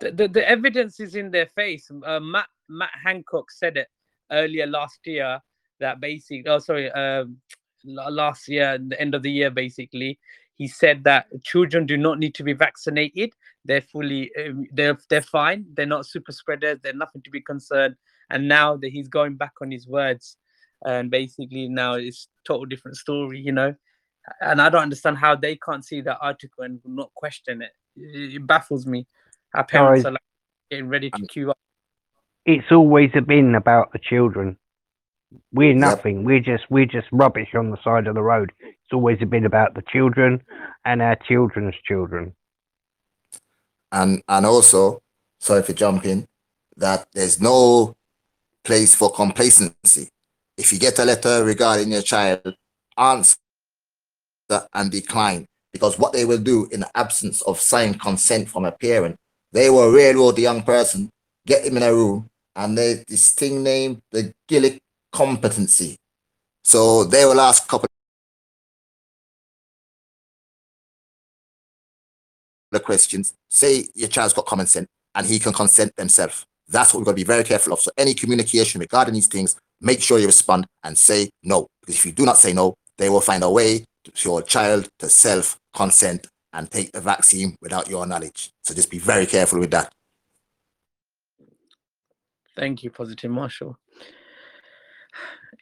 the, 0.00 0.10
the, 0.10 0.28
the 0.28 0.48
evidence 0.48 1.00
is 1.00 1.14
in 1.14 1.30
their 1.30 1.46
face. 1.46 1.90
Uh, 2.04 2.20
Matt 2.20 2.46
Matt 2.68 2.90
Hancock 3.04 3.50
said 3.50 3.76
it 3.76 3.88
earlier 4.30 4.66
last 4.66 4.98
year 5.04 5.40
that 5.80 6.00
basically, 6.00 6.44
oh 6.46 6.58
sorry, 6.58 6.90
um, 6.92 7.38
last 7.84 8.48
year, 8.48 8.78
the 8.78 9.00
end 9.00 9.14
of 9.14 9.22
the 9.22 9.30
year, 9.30 9.50
basically, 9.50 10.18
he 10.56 10.68
said 10.68 11.04
that 11.04 11.26
children 11.42 11.86
do 11.86 11.96
not 11.96 12.18
need 12.18 12.34
to 12.36 12.44
be 12.44 12.52
vaccinated. 12.52 13.32
They're 13.64 13.80
fully, 13.80 14.30
um, 14.36 14.66
they're 14.72 14.98
they're 15.08 15.22
fine. 15.22 15.66
They're 15.74 15.86
not 15.86 16.06
super 16.06 16.32
spreaders. 16.32 16.78
They're 16.82 16.92
nothing 16.92 17.22
to 17.22 17.30
be 17.30 17.40
concerned. 17.40 17.96
And 18.30 18.48
now 18.48 18.76
that 18.76 18.90
he's 18.90 19.08
going 19.08 19.36
back 19.36 19.52
on 19.60 19.70
his 19.70 19.86
words, 19.86 20.36
and 20.84 21.10
basically 21.10 21.68
now 21.68 21.94
it's 21.94 22.28
total 22.44 22.66
different 22.66 22.96
story, 22.96 23.40
you 23.40 23.52
know. 23.52 23.74
And 24.40 24.60
I 24.60 24.68
don't 24.70 24.82
understand 24.82 25.18
how 25.18 25.36
they 25.36 25.56
can't 25.56 25.84
see 25.84 26.00
that 26.02 26.18
article 26.20 26.64
and 26.64 26.80
not 26.84 27.12
question 27.14 27.62
it. 27.62 27.72
It, 27.96 28.36
it 28.36 28.46
baffles 28.46 28.86
me. 28.86 29.06
Our 29.54 29.64
parents 29.64 30.02
Guys, 30.02 30.08
are 30.08 30.12
like 30.12 30.20
getting 30.70 30.88
ready 30.88 31.10
to 31.10 31.26
queue 31.26 31.50
up. 31.50 31.58
It's 32.46 32.70
always 32.70 33.10
been 33.26 33.54
about 33.54 33.92
the 33.92 33.98
children. 33.98 34.56
We're 35.52 35.74
Yep. 35.74 35.80
nothing. 35.80 36.24
We're 36.24 36.40
just 36.40 36.64
we're 36.70 36.86
just 36.86 37.08
rubbish 37.10 37.54
on 37.54 37.70
the 37.70 37.78
side 37.82 38.06
of 38.06 38.14
the 38.14 38.22
road. 38.22 38.52
It's 38.84 38.92
always 38.92 39.18
been 39.18 39.46
about 39.46 39.74
the 39.74 39.82
children 39.92 40.42
and 40.84 41.00
our 41.02 41.16
children's 41.16 41.74
children. 41.84 42.34
and 43.92 44.22
and 44.28 44.44
also 44.46 45.00
sorry 45.40 45.62
for 45.62 45.72
jumping 45.72 46.26
that 46.76 47.06
there's 47.14 47.40
no 47.40 47.94
place 48.64 48.94
for 48.94 49.12
complacency. 49.12 50.08
If 50.56 50.72
you 50.72 50.78
get 50.78 50.98
a 50.98 51.04
letter 51.04 51.44
regarding 51.44 51.92
your 51.92 52.02
child 52.02 52.54
answer 52.96 53.36
and 54.72 54.90
decline. 54.90 55.46
Because 55.72 55.98
what 55.98 56.12
they 56.12 56.24
will 56.24 56.38
do 56.38 56.68
in 56.70 56.80
the 56.80 56.90
absence 56.94 57.42
of 57.42 57.60
signed 57.60 58.00
consent 58.00 58.48
from 58.48 58.64
a 58.64 58.72
parent 58.72 59.16
they 59.52 59.70
will 59.70 59.90
railroad 59.90 60.36
the 60.36 60.42
young 60.42 60.62
person 60.62 61.08
get 61.46 61.64
him 61.64 61.76
in 61.76 61.82
a 61.82 61.92
room 61.92 62.28
and 62.56 62.76
they 62.76 63.04
this 63.08 63.32
thing 63.32 63.62
named 63.62 64.00
the 64.10 64.32
Gillick 64.48 64.78
competency. 65.12 65.96
So 66.64 67.04
they 67.04 67.24
will 67.24 67.40
ask 67.40 67.64
a 67.64 67.68
couple 67.68 67.88
questions, 72.84 73.34
say 73.48 73.84
your 73.94 74.08
child's 74.08 74.34
got 74.34 74.46
common 74.46 74.66
sense 74.66 74.86
and 75.14 75.26
he 75.26 75.38
can 75.38 75.52
consent 75.52 75.94
themselves. 75.96 76.44
That's 76.68 76.92
what 76.94 77.00
we've 77.00 77.06
got 77.06 77.12
to 77.12 77.16
be 77.16 77.24
very 77.24 77.44
careful 77.44 77.72
of. 77.72 77.80
So 77.80 77.90
any 77.96 78.14
communication 78.14 78.80
regarding 78.80 79.14
these 79.14 79.26
things, 79.26 79.56
make 79.80 80.00
sure 80.00 80.18
you 80.18 80.26
respond 80.26 80.66
and 80.82 80.96
say 80.96 81.30
no. 81.42 81.66
Because 81.80 81.96
if 81.96 82.06
you 82.06 82.12
do 82.12 82.24
not 82.24 82.38
say 82.38 82.52
no, 82.52 82.74
they 82.96 83.08
will 83.10 83.20
find 83.20 83.42
a 83.42 83.50
way 83.50 83.84
to 84.04 84.12
your 84.28 84.42
child 84.42 84.88
to 84.98 85.08
self 85.08 85.58
consent 85.74 86.26
and 86.52 86.70
take 86.70 86.92
the 86.92 87.00
vaccine 87.00 87.56
without 87.60 87.88
your 87.88 88.06
knowledge. 88.06 88.50
So 88.62 88.74
just 88.74 88.90
be 88.90 88.98
very 88.98 89.26
careful 89.26 89.58
with 89.60 89.70
that. 89.72 89.92
Thank 92.56 92.84
you, 92.84 92.90
Positive 92.90 93.30
Marshall. 93.30 93.76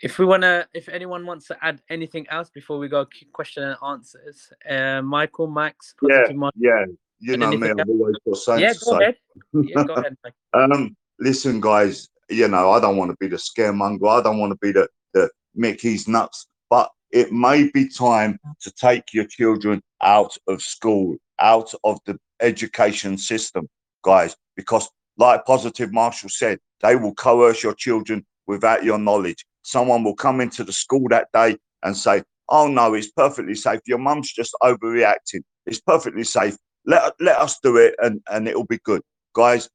If 0.03 0.19
we 0.19 0.25
wanna, 0.27 0.67
if 0.75 0.89
anyone 0.89 1.25
wants 1.25 1.47
to 1.47 1.57
add 1.65 1.81
anything 1.89 2.27
else 2.29 2.51
before 2.51 2.79
we 2.79 2.89
go 2.89 3.07
q- 3.07 3.29
question 3.33 3.63
and 3.63 3.77
answers, 3.87 4.53
uh, 4.69 5.01
Michael, 5.01 5.47
Max, 5.47 5.95
Yeah, 6.03 6.33
Marshall. 6.35 6.61
yeah. 6.61 6.85
You 7.23 7.37
know 7.37 7.57
me, 7.57 7.71
I've 7.71 7.89
always 7.89 8.17
got 8.27 8.37
something 8.37 8.65
Yeah, 8.65 8.73
to 8.73 8.79
go 8.85 8.91
say. 8.91 8.99
ahead. 8.99 9.17
Yeah, 9.55 9.85
go 9.85 9.95
ahead. 9.95 10.17
Um, 10.55 10.95
listen, 11.19 11.63
guys, 11.63 12.11
you 12.29 12.47
know, 12.47 12.73
I 12.73 12.81
don't 12.81 12.99
want 12.99 13.11
to 13.11 13.17
be 13.19 13.27
the 13.27 13.37
scaremonger. 13.37 14.21
I 14.21 14.23
don't 14.23 14.39
want 14.39 14.51
to 14.53 14.59
be 14.61 14.71
the, 14.71 14.87
the 15.15 15.31
Mickey's 15.55 16.07
nuts, 16.07 16.47
but 16.69 16.91
it 17.11 17.33
may 17.33 17.71
be 17.71 17.89
time 17.89 18.39
to 18.61 18.71
take 18.73 19.15
your 19.15 19.25
children 19.25 19.81
out 20.03 20.37
of 20.47 20.61
school, 20.61 21.17
out 21.39 21.73
of 21.85 22.01
the 22.05 22.19
education 22.41 23.17
system, 23.17 23.67
guys, 24.03 24.37
because 24.57 24.91
like 25.17 25.47
Positive 25.47 25.91
Marshall 25.91 26.29
said, 26.29 26.59
they 26.83 26.97
will 26.97 27.15
coerce 27.15 27.63
your 27.63 27.75
children 27.75 28.27
without 28.47 28.85
your 28.85 28.99
knowledge. 28.99 29.47
Someone 29.63 30.05
will 30.05 30.17
come 30.17 30.43
into 30.43 30.65
the 30.65 30.73
school 30.73 31.07
that 31.09 31.29
day 31.33 31.57
and 31.83 31.97
say, 31.97 32.23
Oh 32.51 32.67
no, 32.67 32.93
it's 32.93 33.11
perfectly 33.11 33.55
safe. 33.55 33.81
Your 33.87 33.99
mum's 33.99 34.33
just 34.33 34.55
overreacting. 34.63 35.43
It's 35.65 35.81
perfectly 35.81 36.25
safe. 36.25 36.57
Let, 36.87 37.15
let 37.21 37.39
us 37.39 37.59
do 37.63 37.77
it 37.77 37.95
and, 38.03 38.21
and 38.31 38.49
it'll 38.49 38.67
be 38.67 38.81
good. 38.85 39.03
Guys, 39.35 39.69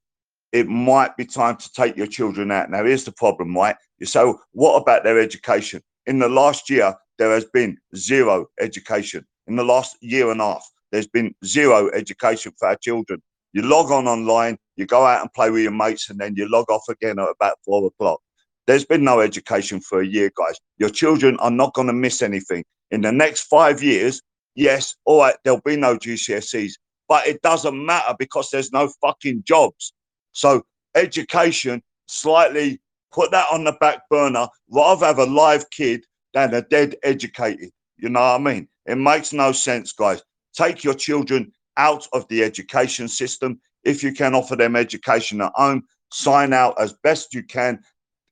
it 0.52 0.68
might 0.68 1.16
be 1.18 1.26
time 1.26 1.58
to 1.58 1.72
take 1.74 1.98
your 1.98 2.08
children 2.08 2.52
out. 2.52 2.70
Now, 2.70 2.84
here's 2.84 3.04
the 3.04 3.12
problem, 3.12 3.56
right? 3.56 3.76
You 4.00 4.06
say, 4.06 4.34
what 4.52 4.82
about 4.82 5.04
their 5.04 5.20
education? 5.20 5.82
In 6.06 6.20
the 6.20 6.30
last 6.30 6.70
year, 6.70 6.96
there 7.18 7.32
has 7.32 7.46
been 7.46 7.78
zero 7.96 8.48
education. 8.60 9.26
In 9.48 9.56
the 9.56 9.64
last 9.64 9.98
year 10.02 10.32
and 10.32 10.42
a 10.42 10.46
half, 10.46 10.70
there's 10.92 11.08
been 11.08 11.34
zero 11.46 11.90
education 11.94 12.54
for 12.58 12.70
our 12.70 12.78
children. 12.78 13.22
You 13.54 13.64
log 13.64 13.92
on 13.92 14.08
online, 14.08 14.58
you 14.76 14.86
go 14.86 15.06
out 15.06 15.22
and 15.22 15.34
play 15.34 15.50
with 15.50 15.64
your 15.64 15.72
mates, 15.72 16.10
and 16.10 16.20
then 16.20 16.36
you 16.36 16.50
log 16.50 16.70
off 16.70 16.84
again 16.90 17.20
at 17.20 17.28
about 17.30 17.58
four 17.66 17.88
o'clock. 17.88 18.20
There's 18.68 18.86
been 18.86 19.04
no 19.04 19.22
education 19.22 19.80
for 19.80 20.02
a 20.02 20.06
year, 20.06 20.32
guys. 20.38 20.58
Your 20.78 20.90
children 20.90 21.38
are 21.40 21.52
not 21.52 21.74
going 21.74 21.88
to 21.88 21.94
miss 21.94 22.22
anything. 22.22 22.64
In 22.92 23.02
the 23.02 23.12
next 23.12 23.44
five 23.44 23.82
years, 23.82 24.22
yes, 24.56 24.96
all 25.06 25.22
right, 25.22 25.36
there'll 25.44 25.62
be 25.66 25.78
no 25.78 25.98
GCSEs, 25.98 26.74
but 27.08 27.28
it 27.28 27.42
doesn't 27.42 27.86
matter 27.86 28.16
because 28.18 28.50
there's 28.50 28.72
no 28.72 28.90
fucking 29.02 29.44
jobs. 29.46 29.94
So 30.32 30.64
education, 30.96 31.82
slightly 32.08 32.80
put 33.12 33.32
that 33.32 33.48
on 33.52 33.64
the 33.64 33.74
back 33.74 34.08
burner. 34.10 34.48
Rather 34.70 35.06
have 35.06 35.20
a 35.20 35.26
live 35.26 35.70
kid 35.70 36.06
than 36.34 36.54
a 36.54 36.62
dead 36.62 36.96
educated. 37.04 37.72
You 37.98 38.10
know 38.10 38.20
what 38.20 38.36
I 38.36 38.38
mean? 38.38 38.68
It 38.86 38.98
makes 38.98 39.34
no 39.34 39.52
sense, 39.52 39.92
guys. 39.92 40.22
Take 40.54 40.84
your 40.84 40.94
children 40.94 41.52
out 41.78 42.08
of 42.14 42.28
the 42.28 42.44
education 42.44 43.08
system. 43.08 43.60
If 43.84 44.04
you 44.04 44.12
can 44.14 44.36
offer 44.36 44.56
them 44.56 44.76
education 44.76 45.42
at 45.42 45.52
home, 45.56 45.84
sign 46.12 46.54
out 46.54 46.80
as 46.80 46.94
best 47.04 47.34
you 47.34 47.44
can. 47.44 47.80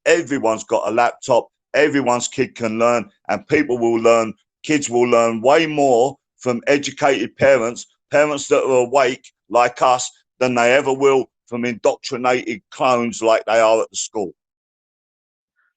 Everyone's 0.06 0.64
got 0.64 0.88
a 0.88 0.92
laptop. 0.92 1.48
Everyone's 1.74 2.28
kid 2.28 2.56
can 2.56 2.80
learn, 2.80 3.10
and 3.30 3.48
people 3.48 3.78
will 3.78 4.00
learn. 4.00 4.34
Kids 4.64 4.90
will 4.90 5.08
learn 5.08 5.42
way 5.42 5.66
more 5.66 6.18
from 6.38 6.62
educated 6.68 7.36
parents, 7.36 7.86
parents 8.12 8.48
that 8.48 8.64
are 8.64 8.86
awake 8.86 9.32
like 9.50 9.82
us, 9.82 10.10
than 10.40 10.56
they 10.56 10.74
ever 10.74 10.94
will 10.94 11.30
from 11.48 11.66
indoctrinated 11.66 12.62
clones 12.72 13.22
like 13.22 13.46
they 13.46 13.60
are 13.60 13.82
at 13.82 13.90
the 13.90 13.98
school. 13.98 14.34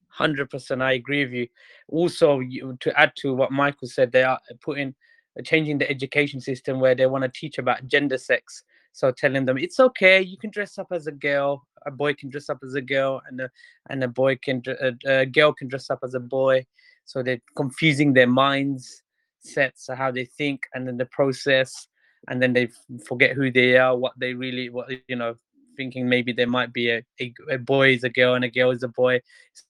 Hundred 0.09 0.51
percent, 0.51 0.83
I 0.83 0.93
agree 0.93 1.25
with 1.25 1.33
you. 1.33 1.49
Also, 1.89 2.41
you, 2.41 2.77
to 2.81 2.99
add 2.99 3.13
to 3.19 3.35
what 3.35 3.53
Michael 3.53 3.87
said, 3.87 4.11
they 4.11 4.25
are 4.25 4.41
putting 4.63 4.95
uh, 5.39 5.43
changing 5.43 5.79
the 5.79 5.89
education 5.89 6.41
system 6.41 6.81
where 6.81 6.95
they 6.95 7.07
want 7.07 7.23
to 7.23 7.31
teach 7.31 7.59
about 7.59 7.87
gender 7.87 8.19
sex. 8.19 8.65
So 8.93 9.13
telling 9.13 9.45
them 9.45 9.59
it's 9.59 9.79
okay, 9.79 10.21
you 10.21 10.37
can 10.37 10.51
dress 10.51 10.79
up 10.79 10.89
as 10.91 11.07
a 11.07 11.13
girl, 11.13 11.65
a 11.87 11.91
boy 11.91 12.15
can 12.15 12.31
dress 12.31 12.49
up 12.49 12.59
as 12.65 12.75
a 12.75 12.81
girl, 12.81 13.23
and 13.29 13.41
a 13.43 13.51
and 13.91 14.03
a 14.03 14.09
boy 14.09 14.37
can 14.37 14.63
a, 14.67 14.93
a 15.07 15.27
girl 15.27 15.53
can 15.53 15.69
dress 15.69 15.89
up 15.89 16.01
as 16.03 16.15
a 16.15 16.21
boy. 16.21 16.67
So 17.05 17.23
they're 17.23 17.41
confusing 17.55 18.13
their 18.13 18.27
minds 18.27 19.03
sets 19.41 19.89
how 19.95 20.11
they 20.11 20.25
think, 20.25 20.63
and 20.75 20.89
then 20.89 20.97
the 20.97 21.07
process, 21.07 21.87
and 22.29 22.43
then 22.43 22.53
they 22.53 22.69
forget 23.07 23.33
who 23.35 23.51
they 23.51 23.77
are, 23.77 23.97
what 23.97 24.13
they 24.19 24.35
really, 24.35 24.69
what 24.69 24.89
you 25.09 25.17
know, 25.17 25.35
thinking 25.77 26.09
maybe 26.09 26.33
there 26.33 26.47
might 26.47 26.73
be 26.73 26.91
a, 26.91 27.03
a, 27.21 27.33
a 27.51 27.59
boy 27.59 27.95
is 27.95 28.05
a 28.05 28.11
girl 28.11 28.35
and 28.35 28.45
a 28.45 28.51
girl 28.51 28.71
is 28.71 28.83
a 28.83 28.89
boy, 28.89 29.21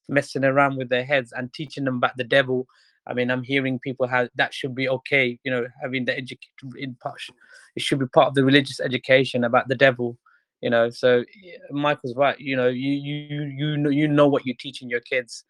messing 0.08 0.44
around 0.44 0.76
with 0.76 0.88
their 0.88 1.04
heads 1.04 1.32
and 1.36 1.52
teaching 1.52 1.84
them 1.84 1.96
about 1.96 2.16
the 2.16 2.24
devil. 2.24 2.66
I 3.06 3.14
mean, 3.14 3.30
I'm 3.30 3.42
hearing 3.42 3.78
people 3.78 4.06
how 4.06 4.28
that 4.34 4.52
should 4.52 4.74
be 4.74 4.88
okay, 4.88 5.38
you 5.44 5.50
know, 5.50 5.66
having 5.80 6.04
the 6.04 6.16
education 6.16 6.72
in 6.76 6.94
part, 6.96 7.20
it 7.76 7.82
should 7.82 8.00
be 8.00 8.06
part 8.06 8.28
of 8.28 8.34
the 8.34 8.44
religious 8.44 8.80
education 8.80 9.44
about 9.44 9.68
the 9.68 9.74
devil, 9.74 10.18
you 10.60 10.68
know. 10.68 10.90
So 10.90 11.24
Michael's 11.70 12.16
right, 12.16 12.38
you 12.38 12.56
know, 12.56 12.68
you 12.68 12.90
you 12.90 13.42
you 13.44 13.76
know 13.76 13.90
you 13.90 14.08
know 14.08 14.28
what 14.28 14.44
you're 14.44 14.56
teaching 14.58 14.90
your 14.90 15.00
kids. 15.00 15.44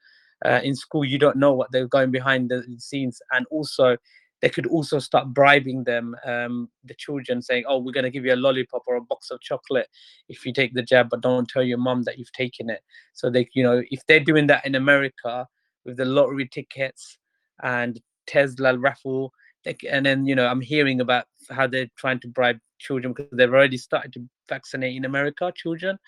Uh, 0.44 0.60
in 0.62 0.76
school, 0.76 1.04
you 1.04 1.18
don't 1.18 1.36
know 1.36 1.52
what 1.52 1.72
they're 1.72 1.88
going 1.88 2.12
behind 2.12 2.48
the 2.48 2.62
scenes, 2.78 3.20
and 3.32 3.44
also 3.50 3.96
they 4.40 4.48
could 4.48 4.66
also 4.66 4.98
start 4.98 5.28
bribing 5.28 5.84
them, 5.84 6.14
um, 6.24 6.68
the 6.84 6.94
children, 6.94 7.42
saying, 7.42 7.64
"Oh, 7.66 7.78
we're 7.78 7.92
going 7.92 8.04
to 8.04 8.10
give 8.10 8.24
you 8.24 8.34
a 8.34 8.36
lollipop 8.36 8.82
or 8.86 8.96
a 8.96 9.00
box 9.00 9.30
of 9.30 9.40
chocolate 9.40 9.88
if 10.28 10.46
you 10.46 10.52
take 10.52 10.74
the 10.74 10.82
jab, 10.82 11.10
but 11.10 11.20
don't 11.20 11.48
tell 11.48 11.62
your 11.62 11.78
mom 11.78 12.02
that 12.04 12.18
you've 12.18 12.32
taken 12.32 12.70
it." 12.70 12.82
So 13.14 13.30
they, 13.30 13.48
you 13.54 13.62
know, 13.62 13.82
if 13.90 14.06
they're 14.06 14.20
doing 14.20 14.46
that 14.48 14.64
in 14.64 14.74
America 14.74 15.46
with 15.84 15.96
the 15.96 16.04
lottery 16.04 16.46
tickets 16.46 17.18
and 17.62 18.00
Tesla 18.26 18.78
raffle, 18.78 19.32
they, 19.64 19.76
and 19.90 20.06
then 20.06 20.26
you 20.26 20.34
know, 20.34 20.46
I'm 20.46 20.60
hearing 20.60 21.00
about 21.00 21.26
how 21.50 21.66
they're 21.66 21.90
trying 21.96 22.20
to 22.20 22.28
bribe 22.28 22.60
children 22.78 23.12
because 23.12 23.36
they've 23.36 23.52
already 23.52 23.78
started 23.78 24.12
to 24.12 24.28
vaccinate 24.48 24.96
in 24.96 25.04
America 25.04 25.52
children, 25.54 25.98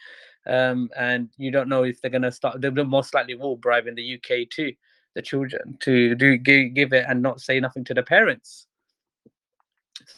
um, 0.47 0.89
and 0.97 1.31
you 1.37 1.51
don't 1.51 1.69
know 1.69 1.83
if 1.83 2.01
they're 2.01 2.13
going 2.13 2.23
to 2.23 2.33
start. 2.33 2.61
They 2.61 2.71
most 2.71 3.13
likely 3.13 3.35
will 3.35 3.57
bribe 3.57 3.89
in 3.89 3.97
the 3.97 4.15
UK 4.15 4.49
too 4.49 4.73
the 5.15 5.23
children 5.23 5.77
to 5.81 6.15
do 6.15 6.37
give, 6.37 6.75
give 6.75 6.93
it 6.93 7.05
and 7.09 7.23
not 7.23 7.41
say 7.41 7.61
nothing 7.61 7.85
to 7.85 7.95
the 7.95 8.03
parents. 8.03 8.67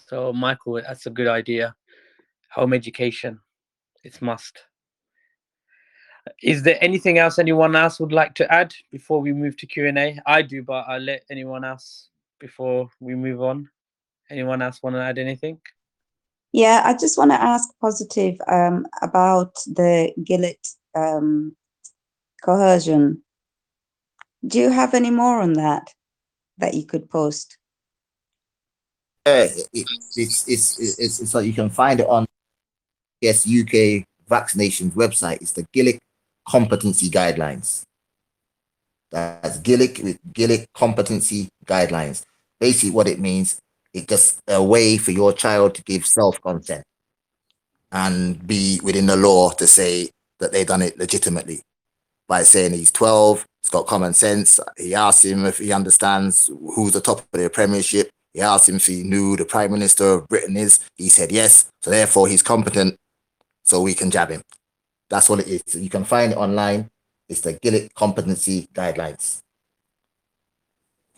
So 0.07 0.33
michael 0.33 0.75
that's 0.75 1.07
a 1.07 1.11
good 1.11 1.29
idea. 1.29 1.75
Home 2.53 2.73
education 2.73 3.41
it's 4.05 4.21
must. 4.21 4.59
Is 6.43 6.63
there 6.63 6.79
anything 6.81 7.19
else 7.19 7.39
anyone 7.39 7.75
else 7.75 7.99
would 7.99 8.13
like 8.13 8.35
to 8.35 8.53
add 8.53 8.73
before 8.91 9.21
we 9.21 9.33
move 9.33 9.57
to 9.57 9.67
q&a 9.67 10.21
i 10.25 10.41
do 10.41 10.63
but 10.63 10.85
i'll 10.87 11.01
let 11.01 11.25
anyone 11.31 11.65
else 11.65 12.11
before 12.43 12.91
we 13.01 13.15
move 13.15 13.41
on. 13.41 13.71
Anyone 14.29 14.61
else 14.61 14.83
want 14.83 14.97
to 14.97 15.01
add 15.01 15.17
anything? 15.17 15.59
Yeah, 16.53 16.83
I 16.85 16.93
just 16.93 17.17
want 17.17 17.31
to 17.31 17.41
ask 17.41 17.71
positive 17.81 18.37
um, 18.49 18.87
about 19.01 19.55
the 19.67 20.13
Gillick 20.29 20.63
um, 20.95 21.57
coercion. 22.45 23.23
Do 24.47 24.59
you 24.59 24.71
have 24.71 24.95
any 24.95 25.11
more 25.11 25.41
on 25.41 25.55
that 25.55 25.93
that 26.59 26.75
you 26.75 26.85
could 26.85 27.09
post? 27.09 27.57
Yeah, 29.27 29.45
it, 29.45 29.69
it's, 29.73 30.19
it's, 30.19 30.49
it's, 30.49 30.99
it's, 30.99 31.21
it's 31.21 31.35
like 31.35 31.47
you 31.47 31.53
can 31.53 31.71
find 31.71 32.01
it 32.01 32.09
on 32.09 32.27
yes 33.21 33.47
UK 33.47 34.05
vaccinations 34.29 34.93
website. 34.93 35.41
It's 35.41 35.53
the 35.53 35.65
Gillick 35.75 35.99
competency 36.49 37.09
guidelines. 37.09 37.83
That's 39.13 39.59
Gillick 39.59 40.03
with 40.03 40.19
Gillick 40.33 40.67
competency 40.75 41.49
guidelines. 41.65 42.23
Basically, 42.59 42.91
what 42.91 43.07
it 43.07 43.21
means, 43.21 43.61
it's 43.95 44.07
just 44.07 44.41
a 44.49 44.63
way 44.63 44.97
for 44.97 45.13
your 45.13 45.33
child 45.33 45.77
to 45.77 45.83
give 45.85 46.05
self 46.05 46.41
consent 46.41 46.83
and 47.93 48.45
be 48.45 48.81
within 48.83 49.07
the 49.07 49.17
law 49.17 49.51
to 49.51 49.67
say 49.67 50.11
that 50.41 50.51
they've 50.51 50.67
done 50.67 50.83
it 50.83 50.99
legitimately 50.99 51.63
by 52.29 52.43
saying 52.43 52.73
he's 52.73 52.91
12, 52.93 53.47
he's 53.63 53.69
got 53.69 53.87
common 53.87 54.15
sense. 54.15 54.61
He 54.77 54.95
asked 54.95 55.25
him 55.25 55.45
if 55.45 55.59
he 55.59 55.73
understands 55.73 56.51
who's 56.75 56.93
the 56.93 57.01
top 57.01 57.21
of 57.21 57.27
the 57.33 57.51
premiership. 57.51 58.11
He 58.33 58.41
asked 58.41 58.69
him 58.69 58.77
if 58.77 58.87
he 58.87 59.03
knew 59.03 59.37
the 59.37 59.45
Prime 59.45 59.73
Minister 59.73 60.15
of 60.15 60.29
Britain 60.29 60.57
is. 60.57 60.81
He 60.97 61.09
said 61.09 61.31
yes. 61.31 61.71
So 61.83 61.91
therefore 61.91 62.29
he's 62.29 62.43
competent. 62.43 62.97
So 63.65 63.83
we 63.83 63.95
can 63.95 64.11
jab 64.11 64.31
him. 64.31 64.43
That's 65.11 65.29
what 65.29 65.41
it 65.41 65.49
is. 65.49 65.75
You 65.75 65.91
can 65.91 66.05
find 66.05 66.33
it 66.33 66.39
online. 66.39 66.89
It's 67.29 67.41
the 67.41 67.55
Gillick 67.55 67.95
Competency 67.95 68.69
Guidelines. 68.73 69.43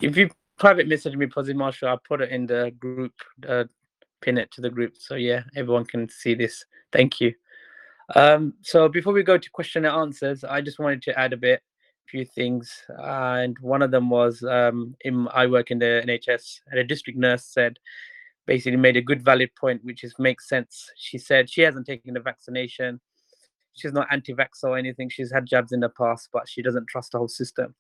if 0.01 0.17
you 0.17 0.29
private 0.59 0.89
message 0.89 1.17
me 1.17 1.27
positive 1.27 1.57
marshall 1.57 1.89
i'll 1.89 2.01
put 2.09 2.21
it 2.21 2.31
in 2.31 2.47
the 2.47 2.73
group 2.79 3.13
uh, 3.49 3.65
pin 4.21 4.39
it 4.39 4.51
to 4.51 4.61
the 4.61 4.71
group 4.71 4.95
so 4.97 5.15
yeah 5.15 5.43
everyone 5.57 5.85
can 5.85 6.09
see 6.09 6.35
this 6.35 6.65
thank 6.93 7.21
you 7.21 7.33
um 8.15 8.55
so 8.63 8.89
before 8.89 9.13
we 9.13 9.23
go 9.23 9.39
to 9.39 9.51
question 9.51 9.85
and 9.85 9.97
answers 9.97 10.45
i 10.45 10.61
just 10.61 10.79
wanted 10.79 11.01
to 11.03 11.19
add 11.19 11.33
a 11.33 11.37
bit 11.37 11.61
a 12.07 12.11
few 12.11 12.25
things 12.25 12.85
and 12.99 13.59
one 13.61 13.83
of 13.83 13.91
them 13.91 14.11
was 14.11 14.43
um 14.45 14.95
in 15.03 15.27
i 15.33 15.47
work 15.47 15.71
in 15.71 15.79
the 15.79 16.03
nhs 16.07 16.61
and 16.71 16.79
a 16.79 16.85
district 16.85 17.19
nurse 17.19 17.45
said 17.45 17.79
basically 18.47 18.77
made 18.77 18.97
a 18.97 19.03
good 19.03 19.25
valid 19.25 19.51
point 19.59 19.85
which 19.85 20.05
is 20.05 20.15
makes 20.19 20.49
sense. 20.49 20.91
She 20.97 21.19
said 21.19 21.49
she 21.49 21.63
hasn't 21.63 21.87
taken 21.87 22.15
the 22.15 22.21
vaccination. 22.21 23.01
She's 23.73 23.93
not 23.93 24.07
anti-vax 24.11 24.63
or 24.63 24.79
anything. 24.79 25.09
She's 25.09 25.33
had 25.33 25.47
jabs 25.47 25.73
in 25.73 25.81
the 25.81 25.89
past 25.89 26.29
but 26.33 26.49
she 26.49 26.63
doesn't 26.63 26.89
trust 26.89 27.13
the 27.13 27.19
whole 27.19 27.29
system. 27.29 27.75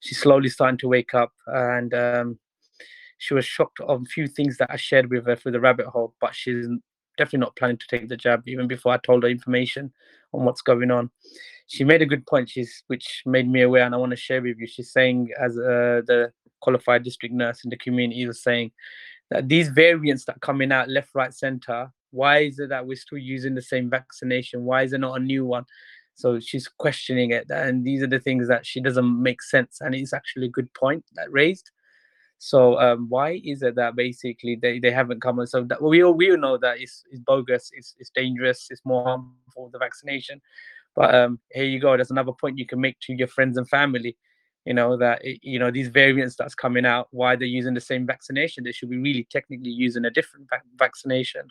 She's 0.00 0.20
slowly 0.20 0.48
starting 0.48 0.78
to 0.78 0.88
wake 0.88 1.14
up 1.14 1.32
and 1.46 1.94
um, 1.94 2.38
she 3.18 3.34
was 3.34 3.44
shocked 3.44 3.80
on 3.80 4.02
a 4.02 4.06
few 4.06 4.26
things 4.26 4.56
that 4.56 4.68
i 4.68 4.76
shared 4.76 5.08
with 5.08 5.24
her 5.26 5.36
through 5.36 5.52
the 5.52 5.60
rabbit 5.60 5.86
hole 5.86 6.12
but 6.20 6.34
she's 6.34 6.66
definitely 7.18 7.40
not 7.40 7.56
planning 7.56 7.78
to 7.78 7.86
take 7.88 8.08
the 8.08 8.16
jab 8.16 8.42
even 8.46 8.66
before 8.66 8.92
i 8.92 8.98
told 8.98 9.22
her 9.22 9.28
information 9.28 9.92
on 10.32 10.44
what's 10.44 10.62
going 10.62 10.90
on. 10.90 11.10
She 11.66 11.84
made 11.84 12.02
a 12.02 12.06
good 12.06 12.26
point 12.26 12.48
she's 12.50 12.84
which 12.86 13.22
made 13.26 13.48
me 13.48 13.62
aware 13.62 13.84
and 13.84 13.94
i 13.94 13.98
want 13.98 14.10
to 14.10 14.16
share 14.16 14.42
with 14.42 14.58
you. 14.58 14.66
She's 14.66 14.92
saying 14.92 15.30
as 15.38 15.58
uh, 15.58 16.02
the 16.06 16.32
qualified 16.60 17.02
district 17.02 17.34
nurse 17.34 17.64
in 17.64 17.70
the 17.70 17.76
community 17.76 18.26
was 18.26 18.42
saying 18.42 18.70
that 19.30 19.48
these 19.48 19.68
variants 19.68 20.24
that 20.26 20.40
coming 20.40 20.72
out 20.72 20.88
left 20.88 21.10
right 21.14 21.34
center 21.34 21.90
why 22.12 22.40
is 22.40 22.58
it 22.58 22.68
that 22.68 22.86
we're 22.86 22.94
still 22.94 23.18
using 23.18 23.54
the 23.54 23.62
same 23.62 23.90
vaccination? 23.90 24.64
Why 24.64 24.82
is 24.82 24.90
there 24.90 25.00
not 25.00 25.18
a 25.18 25.24
new 25.24 25.44
one? 25.44 25.64
So 26.14 26.38
she's 26.38 26.68
questioning 26.68 27.32
it 27.32 27.50
and 27.50 27.84
these 27.84 28.02
are 28.02 28.06
the 28.06 28.20
things 28.20 28.46
that 28.48 28.66
she 28.66 28.80
doesn't 28.80 29.22
make 29.22 29.42
sense 29.42 29.78
and 29.80 29.94
it's 29.94 30.12
actually 30.12 30.46
a 30.46 30.50
good 30.50 30.72
point 30.74 31.04
that 31.14 31.32
raised 31.32 31.70
so 32.44 32.78
um, 32.80 33.06
why 33.08 33.40
is 33.44 33.62
it 33.62 33.76
that 33.76 33.94
basically 33.94 34.56
they, 34.60 34.78
they 34.80 34.90
haven't 34.90 35.20
come 35.20 35.38
and 35.38 35.48
so 35.48 35.62
that 35.62 35.80
we 35.80 36.02
all 36.02 36.12
we 36.12 36.30
all 36.30 36.36
know 36.36 36.58
that 36.58 36.80
it's, 36.80 37.04
it's 37.10 37.20
bogus 37.20 37.70
it's, 37.72 37.94
it's 37.98 38.10
dangerous 38.10 38.66
it's 38.70 38.84
more 38.84 39.04
harmful 39.04 39.70
the 39.72 39.78
vaccination 39.78 40.40
but 40.96 41.14
um, 41.14 41.38
here 41.52 41.64
you 41.64 41.78
go 41.78 41.96
there's 41.96 42.10
another 42.10 42.32
point 42.32 42.58
you 42.58 42.66
can 42.66 42.80
make 42.80 42.98
to 43.00 43.12
your 43.12 43.28
friends 43.28 43.56
and 43.56 43.68
family 43.68 44.16
you 44.64 44.74
know 44.74 44.96
that 44.96 45.22
you 45.24 45.58
know 45.58 45.70
these 45.70 45.88
variants 45.88 46.34
that's 46.36 46.54
coming 46.54 46.84
out 46.84 47.08
why 47.10 47.36
they're 47.36 47.46
using 47.46 47.74
the 47.74 47.80
same 47.80 48.06
vaccination 48.06 48.64
they 48.64 48.72
should 48.72 48.90
be 48.90 48.98
really 48.98 49.26
technically 49.30 49.70
using 49.70 50.04
a 50.04 50.10
different 50.10 50.48
vac- 50.50 50.64
vaccination 50.76 51.48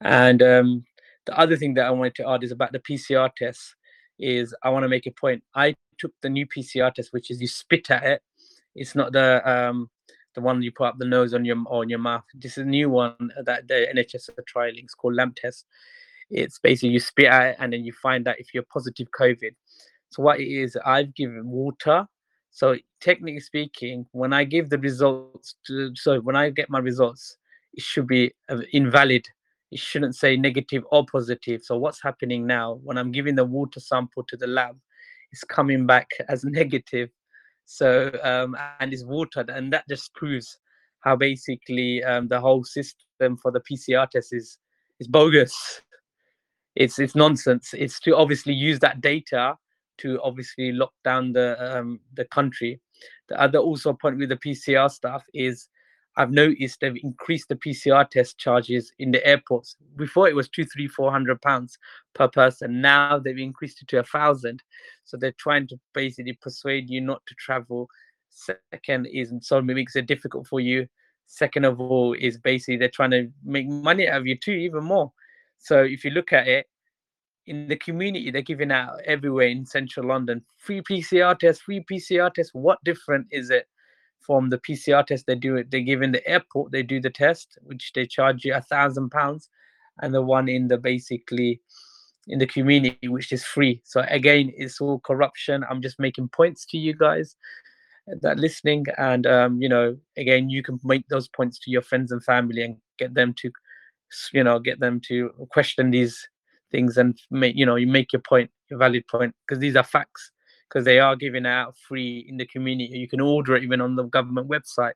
and 0.00 0.42
um, 0.42 0.84
the 1.26 1.38
other 1.38 1.56
thing 1.56 1.74
that 1.74 1.86
I 1.86 1.90
wanted 1.90 2.14
to 2.16 2.28
add 2.28 2.44
is 2.44 2.52
about 2.52 2.72
the 2.72 2.78
PCR 2.78 3.30
test. 3.34 3.74
Is 4.18 4.54
I 4.62 4.70
want 4.70 4.84
to 4.84 4.88
make 4.88 5.06
a 5.06 5.10
point. 5.10 5.42
I 5.54 5.74
took 5.98 6.12
the 6.22 6.30
new 6.30 6.46
PCR 6.46 6.92
test, 6.92 7.12
which 7.12 7.30
is 7.30 7.40
you 7.40 7.48
spit 7.48 7.90
at 7.90 8.02
it. 8.02 8.22
It's 8.76 8.94
not 8.94 9.12
the 9.12 9.48
um, 9.50 9.90
the 10.34 10.40
one 10.42 10.62
you 10.62 10.70
put 10.70 10.88
up 10.88 10.98
the 10.98 11.06
nose 11.06 11.34
on 11.34 11.44
your 11.44 11.56
on 11.68 11.88
your 11.88 11.98
mouth. 11.98 12.24
This 12.34 12.52
is 12.52 12.64
a 12.64 12.64
new 12.64 12.90
one 12.90 13.30
that 13.44 13.66
the 13.66 13.88
NHS 13.94 14.28
are 14.28 14.44
trialing. 14.44 14.84
It's 14.84 14.94
called 14.94 15.14
LAMP 15.14 15.36
test. 15.36 15.64
It's 16.30 16.58
basically 16.58 16.90
you 16.90 17.00
spit 17.00 17.32
it 17.32 17.56
and 17.58 17.72
then 17.72 17.84
you 17.84 17.92
find 17.92 18.28
out 18.28 18.38
if 18.38 18.52
you're 18.52 18.64
positive 18.64 19.08
COVID. 19.18 19.54
So 20.10 20.22
what 20.22 20.40
it 20.40 20.48
is, 20.48 20.76
I've 20.84 21.14
given 21.14 21.48
water. 21.48 22.06
So 22.50 22.76
technically 23.00 23.40
speaking, 23.40 24.06
when 24.12 24.32
I 24.32 24.44
give 24.44 24.70
the 24.70 24.78
results 24.78 25.56
to 25.66 25.94
so 25.96 26.20
when 26.20 26.36
I 26.36 26.50
get 26.50 26.70
my 26.70 26.78
results, 26.78 27.36
it 27.72 27.82
should 27.82 28.06
be 28.06 28.32
uh, 28.48 28.58
invalid. 28.72 29.26
It 29.72 29.78
shouldn't 29.78 30.16
say 30.16 30.36
negative 30.36 30.84
or 30.90 31.04
positive. 31.06 31.62
So 31.62 31.76
what's 31.76 32.02
happening 32.02 32.46
now 32.46 32.78
when 32.82 32.98
I'm 32.98 33.10
giving 33.10 33.34
the 33.34 33.44
water 33.44 33.80
sample 33.80 34.24
to 34.28 34.36
the 34.36 34.46
lab, 34.46 34.78
it's 35.32 35.44
coming 35.44 35.86
back 35.86 36.08
as 36.28 36.44
negative. 36.60 37.10
So 37.66 38.12
um, 38.22 38.56
and 38.80 38.92
it's 38.92 39.04
watered, 39.04 39.50
and 39.50 39.72
that 39.72 39.88
just 39.88 40.14
proves 40.14 40.58
how 41.00 41.16
basically 41.16 42.02
um, 42.04 42.28
the 42.28 42.40
whole 42.40 42.64
system 42.64 43.36
for 43.36 43.50
the 43.50 43.60
PCR 43.60 44.08
test 44.08 44.32
is 44.32 44.58
is 45.00 45.08
bogus. 45.08 45.82
It's 46.76 46.98
it's 46.98 47.14
nonsense. 47.14 47.74
It's 47.76 48.00
to 48.00 48.16
obviously 48.16 48.54
use 48.54 48.78
that 48.80 49.00
data 49.00 49.56
to 49.98 50.20
obviously 50.22 50.72
lock 50.72 50.92
down 51.04 51.32
the 51.32 51.78
um, 51.78 52.00
the 52.14 52.24
country. 52.26 52.80
The 53.28 53.40
other 53.40 53.58
also 53.58 53.92
point 53.92 54.18
with 54.18 54.28
the 54.28 54.36
PCR 54.36 54.90
stuff 54.90 55.24
is 55.34 55.68
I've 56.16 56.32
noticed 56.32 56.80
they've 56.80 56.96
increased 57.02 57.48
the 57.48 57.56
PCR 57.56 58.08
test 58.08 58.38
charges 58.38 58.92
in 58.98 59.10
the 59.10 59.24
airports. 59.26 59.76
Before 59.96 60.28
it 60.28 60.34
was 60.34 60.48
two, 60.48 60.64
three, 60.64 60.88
four 60.88 61.10
hundred 61.10 61.42
pounds 61.42 61.78
per 62.14 62.28
person. 62.28 62.80
Now 62.80 63.18
they've 63.18 63.38
increased 63.38 63.82
it 63.82 63.88
to 63.88 63.98
a 63.98 64.02
thousand. 64.02 64.62
So 65.04 65.16
they're 65.16 65.32
trying 65.32 65.66
to 65.68 65.78
basically 65.92 66.32
persuade 66.40 66.88
you 66.88 67.00
not 67.00 67.22
to 67.26 67.34
travel. 67.34 67.88
Second 68.30 69.06
is 69.06 69.32
so 69.40 69.58
it 69.58 69.64
makes 69.64 69.96
it 69.96 70.06
difficult 70.06 70.46
for 70.46 70.60
you. 70.60 70.86
Second 71.26 71.64
of 71.64 71.80
all 71.80 72.14
is 72.14 72.38
basically 72.38 72.76
they're 72.76 72.88
trying 72.88 73.10
to 73.10 73.28
make 73.44 73.68
money 73.68 74.08
out 74.08 74.20
of 74.20 74.26
you 74.26 74.36
too, 74.36 74.52
even 74.52 74.84
more. 74.84 75.12
So 75.58 75.82
if 75.82 76.04
you 76.04 76.12
look 76.12 76.32
at 76.32 76.48
it, 76.48 76.66
in 77.46 77.68
the 77.68 77.76
community, 77.76 78.30
they're 78.30 78.42
giving 78.42 78.72
out 78.72 79.00
everywhere 79.04 79.46
in 79.46 79.64
central 79.64 80.08
London 80.08 80.44
free 80.56 80.82
PCR 80.82 81.38
tests, 81.38 81.62
free 81.62 81.84
PCR 81.90 82.32
tests. 82.32 82.52
What 82.54 82.82
different 82.84 83.26
is 83.30 83.50
it 83.50 83.66
from 84.26 84.50
the 84.50 84.58
PCR 84.58 85.06
test 85.06 85.26
they 85.26 85.34
do 85.34 85.56
it? 85.56 85.70
They 85.70 85.82
give 85.82 86.02
in 86.02 86.12
the 86.12 86.26
airport, 86.28 86.72
they 86.72 86.82
do 86.82 87.00
the 87.00 87.10
test, 87.10 87.58
which 87.62 87.92
they 87.94 88.06
charge 88.06 88.44
you 88.44 88.54
a 88.54 88.60
thousand 88.60 89.10
pounds, 89.10 89.48
and 90.02 90.12
the 90.14 90.22
one 90.22 90.48
in 90.48 90.68
the 90.68 90.78
basically 90.78 91.60
in 92.28 92.38
the 92.38 92.46
community, 92.46 93.08
which 93.08 93.32
is 93.32 93.44
free. 93.44 93.80
So 93.84 94.04
again, 94.08 94.52
it's 94.56 94.80
all 94.80 94.98
corruption. 95.00 95.64
I'm 95.70 95.80
just 95.80 96.00
making 96.00 96.28
points 96.28 96.66
to 96.66 96.78
you 96.78 96.94
guys 96.94 97.36
that 98.22 98.38
listening, 98.38 98.86
and 98.98 99.26
um, 99.26 99.62
you 99.62 99.68
know, 99.68 99.96
again, 100.16 100.48
you 100.48 100.62
can 100.62 100.78
make 100.84 101.06
those 101.08 101.28
points 101.28 101.58
to 101.60 101.70
your 101.70 101.82
friends 101.82 102.12
and 102.12 102.22
family 102.22 102.62
and 102.62 102.76
get 102.98 103.14
them 103.14 103.34
to, 103.38 103.50
you 104.32 104.44
know, 104.44 104.58
get 104.58 104.80
them 104.80 105.00
to 105.08 105.30
question 105.50 105.90
these 105.90 106.28
things 106.70 106.96
and 106.96 107.18
make 107.30 107.56
you 107.56 107.64
know 107.64 107.76
you 107.76 107.86
make 107.86 108.12
your 108.12 108.22
point 108.22 108.50
your 108.70 108.78
valid 108.78 109.06
point 109.08 109.34
because 109.46 109.60
these 109.60 109.76
are 109.76 109.84
facts 109.84 110.30
because 110.68 110.84
they 110.84 110.98
are 110.98 111.16
giving 111.16 111.46
out 111.46 111.76
free 111.88 112.26
in 112.28 112.36
the 112.36 112.46
community. 112.46 112.98
You 112.98 113.08
can 113.08 113.20
order 113.20 113.56
it 113.56 113.62
even 113.62 113.80
on 113.80 113.96
the 113.96 114.04
government 114.04 114.48
website 114.48 114.94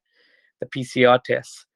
the 0.61 0.67
pcr 0.67 1.23
tests 1.23 1.67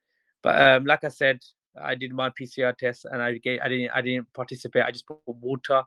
but 0.43 0.61
um, 0.61 0.85
like 0.85 1.03
i 1.05 1.09
said 1.09 1.41
i 1.83 1.95
did 1.95 2.13
my 2.13 2.31
pcr 2.31 2.77
test 2.77 3.07
and 3.07 3.21
i 3.21 3.29
i 3.29 3.69
didn't 3.69 3.91
i 3.95 4.01
didn't 4.01 4.33
participate. 4.35 4.85
I 4.85 4.91
just 4.91 5.07
put 5.07 5.19
water. 5.27 5.83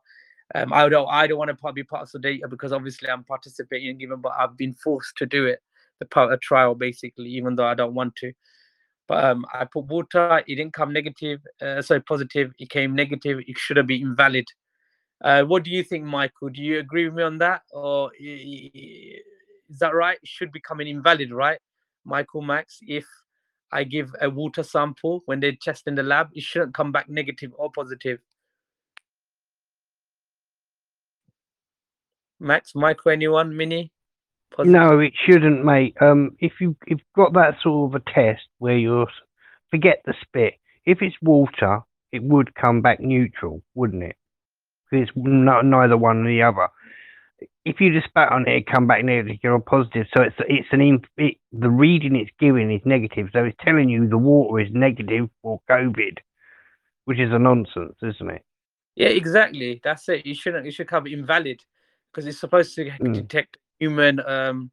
Um, 0.56 0.72
i 0.72 0.88
don't 0.88 1.08
i 1.10 1.28
don't 1.28 1.38
want 1.38 1.50
to 1.50 1.74
be 1.74 1.84
part 1.84 2.04
of 2.04 2.12
the 2.12 2.20
data 2.20 2.48
because 2.48 2.72
obviously 2.72 3.10
i'm 3.10 3.26
participating 3.26 3.98
given 3.98 4.22
but 4.22 4.32
i've 4.40 4.56
been 4.56 4.74
forced 4.74 5.18
to 5.18 5.26
do 5.26 5.46
it 5.46 5.60
the 6.00 6.06
part 6.06 6.32
of 6.32 6.40
trial 6.40 6.74
basically 6.74 7.30
even 7.30 7.56
though 7.56 7.66
i 7.66 7.74
don't 7.74 7.94
want 7.94 8.16
to. 8.16 8.32
But 9.08 9.24
um, 9.24 9.46
I 9.54 9.64
put 9.64 9.86
water, 9.86 10.44
it 10.46 10.56
didn't 10.56 10.74
come 10.74 10.92
negative, 10.92 11.40
uh, 11.62 11.82
sorry, 11.82 12.02
positive, 12.02 12.52
it 12.60 12.70
came 12.70 12.94
negative, 12.94 13.40
it 13.48 13.58
should 13.58 13.78
have 13.78 13.88
been 13.88 14.02
invalid. 14.02 14.46
Uh, 15.24 15.44
what 15.44 15.64
do 15.64 15.72
you 15.72 15.84
think, 15.84 16.04
Michael? 16.04 16.50
Do 16.50 16.62
you 16.62 16.80
agree 16.80 17.06
with 17.06 17.16
me 17.16 17.24
on 17.24 17.38
that? 17.40 17.64
Or 17.72 18.12
is 18.20 19.80
that 19.80 19.96
right? 19.96 20.20
Should 20.24 20.52
be 20.52 20.60
coming 20.60 20.88
invalid, 20.88 21.32
right? 21.32 21.60
Michael 22.06 22.42
Max, 22.42 22.80
if 22.82 23.06
I 23.72 23.84
give 23.84 24.14
a 24.22 24.30
water 24.30 24.64
sample 24.64 25.24
when 25.26 25.40
they 25.40 25.58
test 25.62 25.88
in 25.88 25.96
the 25.96 26.04
lab, 26.04 26.30
it 26.34 26.44
shouldn't 26.44 26.74
come 26.74 26.92
back 26.92 27.10
negative 27.10 27.52
or 27.58 27.72
positive. 27.72 28.20
Max, 32.40 32.74
Michael, 32.76 33.12
anyone, 33.12 33.58
Minnie? 33.58 33.92
Positive? 34.56 34.80
No, 34.80 35.00
it 35.00 35.14
shouldn't, 35.26 35.66
mate. 35.66 35.96
Um, 36.00 36.38
if 36.40 36.54
you 36.62 36.78
if 36.86 37.00
you've 37.00 37.16
got 37.16 37.34
that 37.34 37.56
sort 37.62 37.94
of 37.94 38.02
a 38.02 38.12
test 38.14 38.44
where 38.60 38.78
you're 38.78 39.08
forget 39.70 40.02
the 40.06 40.14
spit. 40.22 40.56
If 40.86 41.02
it's 41.02 41.16
water, 41.22 41.82
it 42.12 42.24
would 42.24 42.56
come 42.56 42.82
back 42.82 43.00
neutral, 43.00 43.62
wouldn't 43.76 44.04
it? 44.04 44.16
Because 44.90 45.10
it's 45.10 45.18
no, 45.18 45.62
neither 45.62 45.98
one 45.98 46.24
nor 46.24 46.32
the 46.32 46.44
other. 46.44 46.68
If 47.66 47.80
you 47.82 47.94
just 47.94 48.08
spat 48.08 48.32
on 48.32 48.48
it, 48.48 48.56
it 48.56 48.68
come 48.68 48.88
back 48.88 49.04
negative 49.04 49.38
or 49.44 49.60
positive. 49.60 50.08
So 50.16 50.24
it's 50.24 50.36
it's 50.48 50.68
an 50.72 51.02
it, 51.18 51.38
the 51.52 51.70
reading 51.70 52.16
it's 52.16 52.32
giving 52.40 52.72
is 52.72 52.82
negative. 52.86 53.28
So 53.34 53.44
it's 53.44 53.58
telling 53.64 53.90
you 53.90 54.08
the 54.08 54.18
water 54.18 54.60
is 54.60 54.70
negative 54.72 55.30
for 55.42 55.62
COVID, 55.70 56.18
which 57.06 57.20
is 57.20 57.32
a 57.32 57.40
nonsense, 57.40 57.96
isn't 58.02 58.32
it? 58.32 58.44
Yeah, 58.96 59.10
exactly. 59.10 59.80
That's 59.84 60.10
it. 60.10 60.26
You 60.26 60.34
shouldn't. 60.34 60.66
You 60.66 60.72
should 60.72 60.88
come 60.88 61.06
invalid 61.06 61.62
because 62.12 62.26
it's 62.26 62.40
supposed 62.40 62.74
to 62.76 62.86
mm. 62.86 63.14
detect 63.14 63.58
human 63.80 64.20
um, 64.22 64.72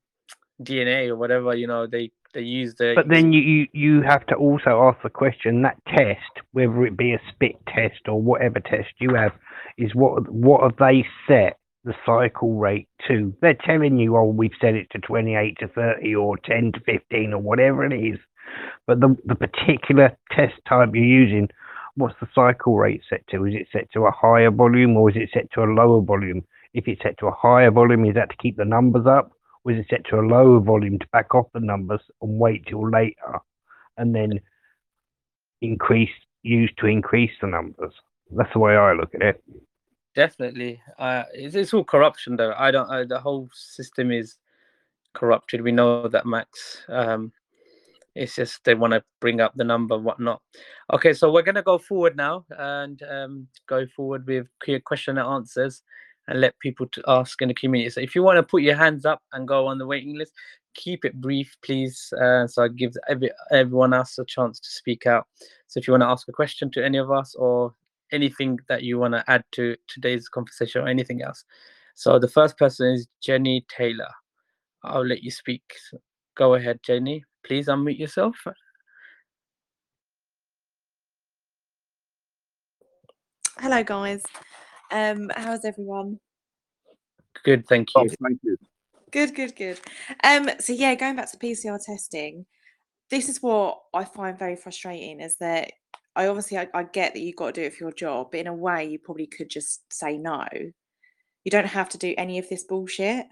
DNA 0.62 1.08
or 1.08 1.16
whatever 1.16 1.54
you 1.56 1.66
know 1.66 1.86
they 1.86 2.10
they 2.34 2.42
use 2.42 2.74
the. 2.74 2.92
But 2.94 3.08
then 3.08 3.32
you, 3.32 3.40
you 3.40 3.66
you 3.72 4.02
have 4.02 4.26
to 4.26 4.34
also 4.34 4.82
ask 4.82 5.02
the 5.02 5.10
question 5.10 5.62
that 5.62 5.76
test, 5.86 6.44
whether 6.52 6.84
it 6.84 6.96
be 6.96 7.12
a 7.12 7.20
spit 7.32 7.56
test 7.68 8.08
or 8.08 8.20
whatever 8.20 8.60
test 8.60 8.90
you 8.98 9.14
have, 9.14 9.32
is 9.78 9.94
what 9.94 10.30
what 10.30 10.62
have 10.62 10.76
they 10.78 11.06
set 11.26 11.58
the 11.84 11.94
cycle 12.04 12.54
rate 12.54 12.88
to? 13.08 13.34
They're 13.40 13.56
telling 13.64 13.98
you, 13.98 14.16
oh, 14.16 14.24
we've 14.24 14.50
set 14.60 14.74
it 14.74 14.88
to 14.90 14.98
twenty 14.98 15.34
eight 15.34 15.56
to 15.60 15.68
thirty 15.68 16.14
or 16.14 16.36
ten 16.38 16.72
to 16.72 16.80
fifteen 16.80 17.32
or 17.32 17.40
whatever 17.40 17.84
it 17.84 17.92
is, 17.92 18.18
but 18.86 19.00
the 19.00 19.16
the 19.24 19.36
particular 19.36 20.16
test 20.32 20.54
type 20.68 20.90
you're 20.92 21.04
using. 21.04 21.48
What's 21.96 22.16
the 22.20 22.26
cycle 22.34 22.76
rate 22.76 23.02
set 23.08 23.24
to? 23.28 23.44
Is 23.46 23.54
it 23.54 23.68
set 23.72 23.90
to 23.92 24.06
a 24.06 24.10
higher 24.10 24.50
volume 24.50 24.96
or 24.96 25.10
is 25.10 25.16
it 25.16 25.30
set 25.32 25.50
to 25.52 25.62
a 25.62 25.72
lower 25.72 26.02
volume? 26.02 26.42
If 26.72 26.88
it's 26.88 27.00
set 27.02 27.16
to 27.18 27.26
a 27.28 27.30
higher 27.30 27.70
volume, 27.70 28.04
is 28.04 28.14
that 28.16 28.30
to 28.30 28.36
keep 28.36 28.56
the 28.56 28.64
numbers 28.64 29.06
up? 29.06 29.30
Is 29.66 29.78
it 29.78 29.86
set 29.88 30.04
to 30.10 30.20
a 30.20 30.22
lower 30.22 30.60
volume 30.60 30.98
to 30.98 31.06
back 31.12 31.34
off 31.34 31.46
the 31.54 31.60
numbers 31.60 32.00
and 32.20 32.38
wait 32.38 32.66
till 32.66 32.88
later 32.88 33.40
and 33.96 34.14
then 34.14 34.40
increase, 35.62 36.10
use 36.42 36.70
to 36.78 36.86
increase 36.86 37.32
the 37.40 37.46
numbers? 37.46 37.92
That's 38.30 38.52
the 38.52 38.58
way 38.58 38.76
I 38.76 38.92
look 38.92 39.14
at 39.14 39.22
it. 39.22 39.42
Definitely. 40.14 40.80
Uh, 40.98 41.24
it's, 41.32 41.54
it's 41.54 41.72
all 41.72 41.84
corruption, 41.84 42.36
though. 42.36 42.54
I 42.56 42.70
don't, 42.70 42.88
uh, 42.88 43.04
the 43.04 43.20
whole 43.20 43.48
system 43.52 44.12
is 44.12 44.36
corrupted. 45.14 45.62
We 45.62 45.72
know 45.72 46.08
that, 46.08 46.26
Max. 46.26 46.82
Um, 46.88 47.32
it's 48.14 48.36
just 48.36 48.62
they 48.64 48.74
want 48.74 48.92
to 48.92 49.02
bring 49.20 49.40
up 49.40 49.52
the 49.56 49.64
number 49.64 49.98
whatnot 49.98 50.40
okay 50.92 51.12
so 51.12 51.32
we're 51.32 51.42
going 51.42 51.54
to 51.54 51.62
go 51.62 51.78
forward 51.78 52.16
now 52.16 52.44
and 52.58 53.02
um, 53.10 53.48
go 53.66 53.86
forward 53.88 54.26
with 54.26 54.46
clear 54.62 54.80
question 54.80 55.18
and 55.18 55.26
answers 55.26 55.82
and 56.28 56.40
let 56.40 56.58
people 56.58 56.86
to 56.88 57.02
ask 57.06 57.40
in 57.42 57.48
the 57.48 57.54
community. 57.54 57.90
So 57.90 58.00
if 58.00 58.14
you 58.14 58.22
want 58.22 58.36
to 58.36 58.42
put 58.42 58.62
your 58.62 58.76
hands 58.76 59.04
up 59.04 59.22
and 59.32 59.46
go 59.46 59.66
on 59.66 59.78
the 59.78 59.86
waiting 59.86 60.16
list, 60.16 60.32
keep 60.74 61.04
it 61.04 61.20
brief, 61.20 61.56
please. 61.62 62.12
Uh, 62.20 62.46
so 62.46 62.64
I 62.64 62.68
give 62.68 62.94
every, 63.08 63.30
everyone 63.50 63.92
else 63.92 64.18
a 64.18 64.24
chance 64.24 64.58
to 64.60 64.70
speak 64.70 65.06
out. 65.06 65.26
So 65.66 65.78
if 65.78 65.86
you 65.86 65.92
want 65.92 66.02
to 66.02 66.08
ask 66.08 66.28
a 66.28 66.32
question 66.32 66.70
to 66.72 66.84
any 66.84 66.98
of 66.98 67.10
us 67.10 67.34
or 67.34 67.74
anything 68.12 68.58
that 68.68 68.82
you 68.82 68.98
want 68.98 69.14
to 69.14 69.24
add 69.28 69.44
to 69.52 69.76
today's 69.88 70.28
conversation 70.28 70.82
or 70.82 70.88
anything 70.88 71.22
else. 71.22 71.44
So 71.94 72.18
the 72.18 72.28
first 72.28 72.56
person 72.58 72.92
is 72.92 73.06
Jenny 73.22 73.64
Taylor. 73.68 74.10
I'll 74.82 75.06
let 75.06 75.22
you 75.22 75.30
speak. 75.30 75.62
So 75.90 75.98
go 76.36 76.54
ahead, 76.54 76.80
Jenny. 76.84 77.24
Please 77.44 77.66
unmute 77.66 77.98
yourself. 77.98 78.36
Hello, 83.58 83.82
guys. 83.82 84.22
Um, 84.94 85.28
how's 85.34 85.64
everyone? 85.64 86.20
Good, 87.42 87.66
thank 87.66 87.88
you. 87.96 88.02
Oh, 88.02 88.14
thank 88.22 88.38
you. 88.44 88.56
Good, 89.10 89.34
good, 89.34 89.56
good. 89.56 89.80
Um, 90.22 90.48
so 90.60 90.72
yeah, 90.72 90.94
going 90.94 91.16
back 91.16 91.30
to 91.32 91.36
PCR 91.36 91.84
testing, 91.84 92.46
this 93.10 93.28
is 93.28 93.42
what 93.42 93.80
I 93.92 94.04
find 94.04 94.38
very 94.38 94.54
frustrating 94.54 95.20
is 95.20 95.36
that 95.38 95.72
I 96.14 96.28
obviously 96.28 96.58
I, 96.58 96.68
I 96.72 96.84
get 96.84 97.12
that 97.12 97.20
you've 97.20 97.34
got 97.34 97.54
to 97.54 97.60
do 97.60 97.66
it 97.66 97.74
for 97.74 97.84
your 97.84 97.92
job, 97.92 98.28
but 98.30 98.38
in 98.38 98.46
a 98.46 98.54
way 98.54 98.84
you 98.84 99.00
probably 99.00 99.26
could 99.26 99.50
just 99.50 99.82
say 99.92 100.16
no. 100.16 100.46
You 100.52 101.50
don't 101.50 101.66
have 101.66 101.88
to 101.88 101.98
do 101.98 102.14
any 102.16 102.38
of 102.38 102.48
this 102.48 102.62
bullshit. 102.62 103.26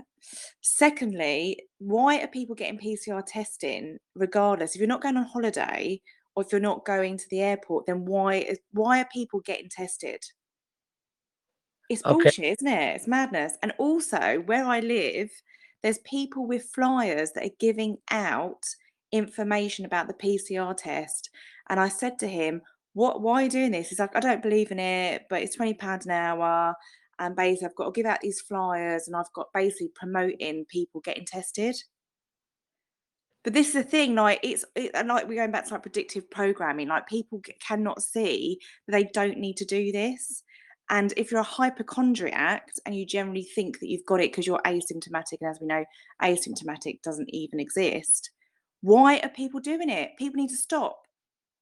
Secondly, 0.63 1.61
why 1.79 2.19
are 2.23 2.27
people 2.27 2.57
getting 2.57 2.79
PCR 2.79 3.23
testing 3.25 3.99
regardless? 4.17 4.75
If 4.75 4.81
you're 4.81 4.89
not 4.89 5.01
going 5.01 5.17
on 5.17 5.27
holiday 5.27 6.01
or 6.35 6.43
if 6.43 6.51
you're 6.51 6.61
not 6.61 6.85
going 6.85 7.19
to 7.19 7.25
the 7.31 7.41
airport, 7.41 7.87
then 7.87 8.05
why 8.05 8.57
why 8.73 9.01
are 9.01 9.09
people 9.13 9.41
getting 9.41 9.69
tested? 9.71 10.21
It's 11.93 12.03
Okay. 12.05 12.33
bullshit, 12.33 12.59
isn't 12.61 12.67
it? 12.73 12.97
It's 12.97 13.07
madness. 13.09 13.57
And 13.63 13.73
also, 13.79 14.41
where 14.41 14.65
I 14.65 14.81
live, 14.81 15.31
there's 15.83 15.99
people 16.01 16.47
with 16.47 16.71
flyers 16.75 17.33
that 17.33 17.45
are 17.47 17.57
giving 17.59 17.99
out 18.11 18.65
information 19.13 19.85
about 19.85 20.09
the 20.09 20.15
PCR 20.15 20.75
test. 20.75 21.31
And 21.69 21.79
I 21.81 21.89
said 21.89 22.19
to 22.21 22.29
him, 22.29 22.63
"What? 22.95 23.21
Why 23.23 23.43
are 23.43 23.45
you 23.45 23.51
doing 23.51 23.73
this?" 23.73 23.91
He's 23.91 23.99
like, 23.99 24.17
"I 24.17 24.21
don't 24.21 24.43
believe 24.43 24.71
in 24.73 24.79
it, 24.79 25.27
but 25.29 25.43
it's 25.43 25.57
twenty 25.57 25.75
pounds 25.75 26.07
an 26.07 26.13
hour, 26.13 26.75
and 27.19 27.37
basically 27.37 27.67
I've 27.69 27.75
got 27.77 27.87
to 27.87 27.93
give 27.93 28.07
out 28.07 28.21
these 28.21 28.41
flyers, 28.41 29.07
and 29.07 29.17
I've 29.17 29.33
got 29.35 29.53
basically 29.53 29.89
promoting 29.95 30.65
people 30.67 31.01
getting 31.01 31.25
tested." 31.27 31.77
But 33.45 33.55
this 33.55 33.69
is 33.69 33.75
the 33.75 33.83
thing, 33.83 34.15
like 34.15 34.39
it's 34.45 34.65
it, 34.77 34.93
and 34.95 35.09
like 35.09 35.27
we're 35.27 35.35
going 35.35 35.51
back 35.51 35.67
to 35.67 35.75
like 35.75 35.83
predictive 35.83 36.31
programming. 36.31 36.87
Like 36.89 37.09
people 37.09 37.41
cannot 37.61 38.03
see 38.03 38.61
that 38.87 38.93
they 38.93 39.05
don't 39.05 39.39
need 39.39 39.57
to 39.59 39.65
do 39.65 39.91
this. 39.91 40.45
And 40.91 41.13
if 41.17 41.31
you're 41.31 41.41
a 41.41 41.45
hypochondriac 41.45 42.69
and 42.85 42.95
you 42.95 43.07
generally 43.07 43.43
think 43.45 43.81
that 43.81 43.89
you've 43.89 44.05
got 44.05 44.21
it 44.21 44.31
because 44.31 44.47
you're 44.47 44.61
asymptomatic, 44.67 45.39
and 45.41 45.51
as 45.51 45.59
we 45.61 45.67
know, 45.67 45.85
asymptomatic 46.23 47.03
doesn't 47.03 47.31
even 47.33 47.61
exist, 47.61 48.31
why 48.83 49.19
are 49.21 49.29
people 49.31 49.61
doing 49.61 49.89
it? 49.89 50.11
People 50.19 50.41
need 50.43 50.51
to 50.51 50.57
stop. 50.57 50.99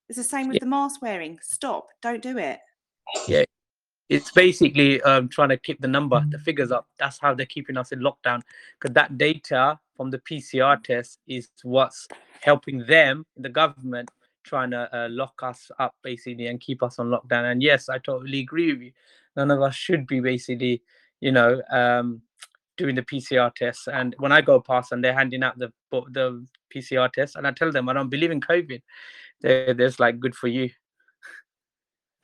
It's 0.08 0.16
the 0.18 0.24
same 0.24 0.48
with 0.48 0.56
Yeah. 0.56 0.60
the 0.60 0.66
mask 0.66 1.02
wearing. 1.02 1.38
Stop. 1.42 1.88
Don't 2.02 2.22
do 2.22 2.38
it. 2.38 2.58
Yeah. 3.28 3.44
It's 4.08 4.32
basically 4.32 5.00
um, 5.02 5.28
trying 5.28 5.50
to 5.50 5.56
keep 5.56 5.80
the 5.80 5.86
number, 5.86 6.20
the 6.30 6.38
figures 6.40 6.72
up. 6.72 6.88
That's 6.98 7.18
how 7.20 7.32
they're 7.32 7.46
keeping 7.46 7.76
us 7.76 7.92
in 7.92 8.00
lockdown. 8.00 8.42
Because 8.80 8.94
that 8.94 9.16
data 9.16 9.78
from 9.96 10.10
the 10.10 10.18
PCR 10.18 10.82
test 10.82 11.20
is 11.28 11.50
what's 11.62 12.08
helping 12.40 12.84
them, 12.86 13.24
the 13.36 13.48
government, 13.48 14.10
trying 14.44 14.70
to 14.70 14.88
uh, 14.96 15.08
lock 15.10 15.34
us 15.42 15.70
up 15.78 15.94
basically 16.02 16.46
and 16.46 16.60
keep 16.60 16.82
us 16.82 16.98
on 16.98 17.08
lockdown. 17.08 17.50
And 17.50 17.62
yes, 17.62 17.88
I 17.88 17.98
totally 17.98 18.40
agree 18.40 18.72
with 18.72 18.82
you. 18.82 18.92
None 19.36 19.50
of 19.50 19.62
us 19.62 19.74
should 19.74 20.06
be 20.06 20.20
basically, 20.20 20.82
you 21.20 21.32
know, 21.32 21.62
um, 21.70 22.22
doing 22.76 22.94
the 22.94 23.02
PCR 23.02 23.54
tests. 23.54 23.86
And 23.86 24.14
when 24.18 24.32
I 24.32 24.40
go 24.40 24.60
past 24.60 24.92
and 24.92 25.04
they're 25.04 25.14
handing 25.14 25.42
out 25.42 25.58
the 25.58 25.72
the 26.10 26.46
PCR 26.74 27.12
test, 27.12 27.36
and 27.36 27.46
I 27.46 27.52
tell 27.52 27.70
them 27.70 27.88
I 27.88 27.92
don't 27.92 28.08
believe 28.08 28.30
in 28.30 28.40
COVID, 28.40 28.80
they're, 29.40 29.74
there's 29.74 30.00
like 30.00 30.20
good 30.20 30.34
for 30.34 30.48
you. 30.48 30.70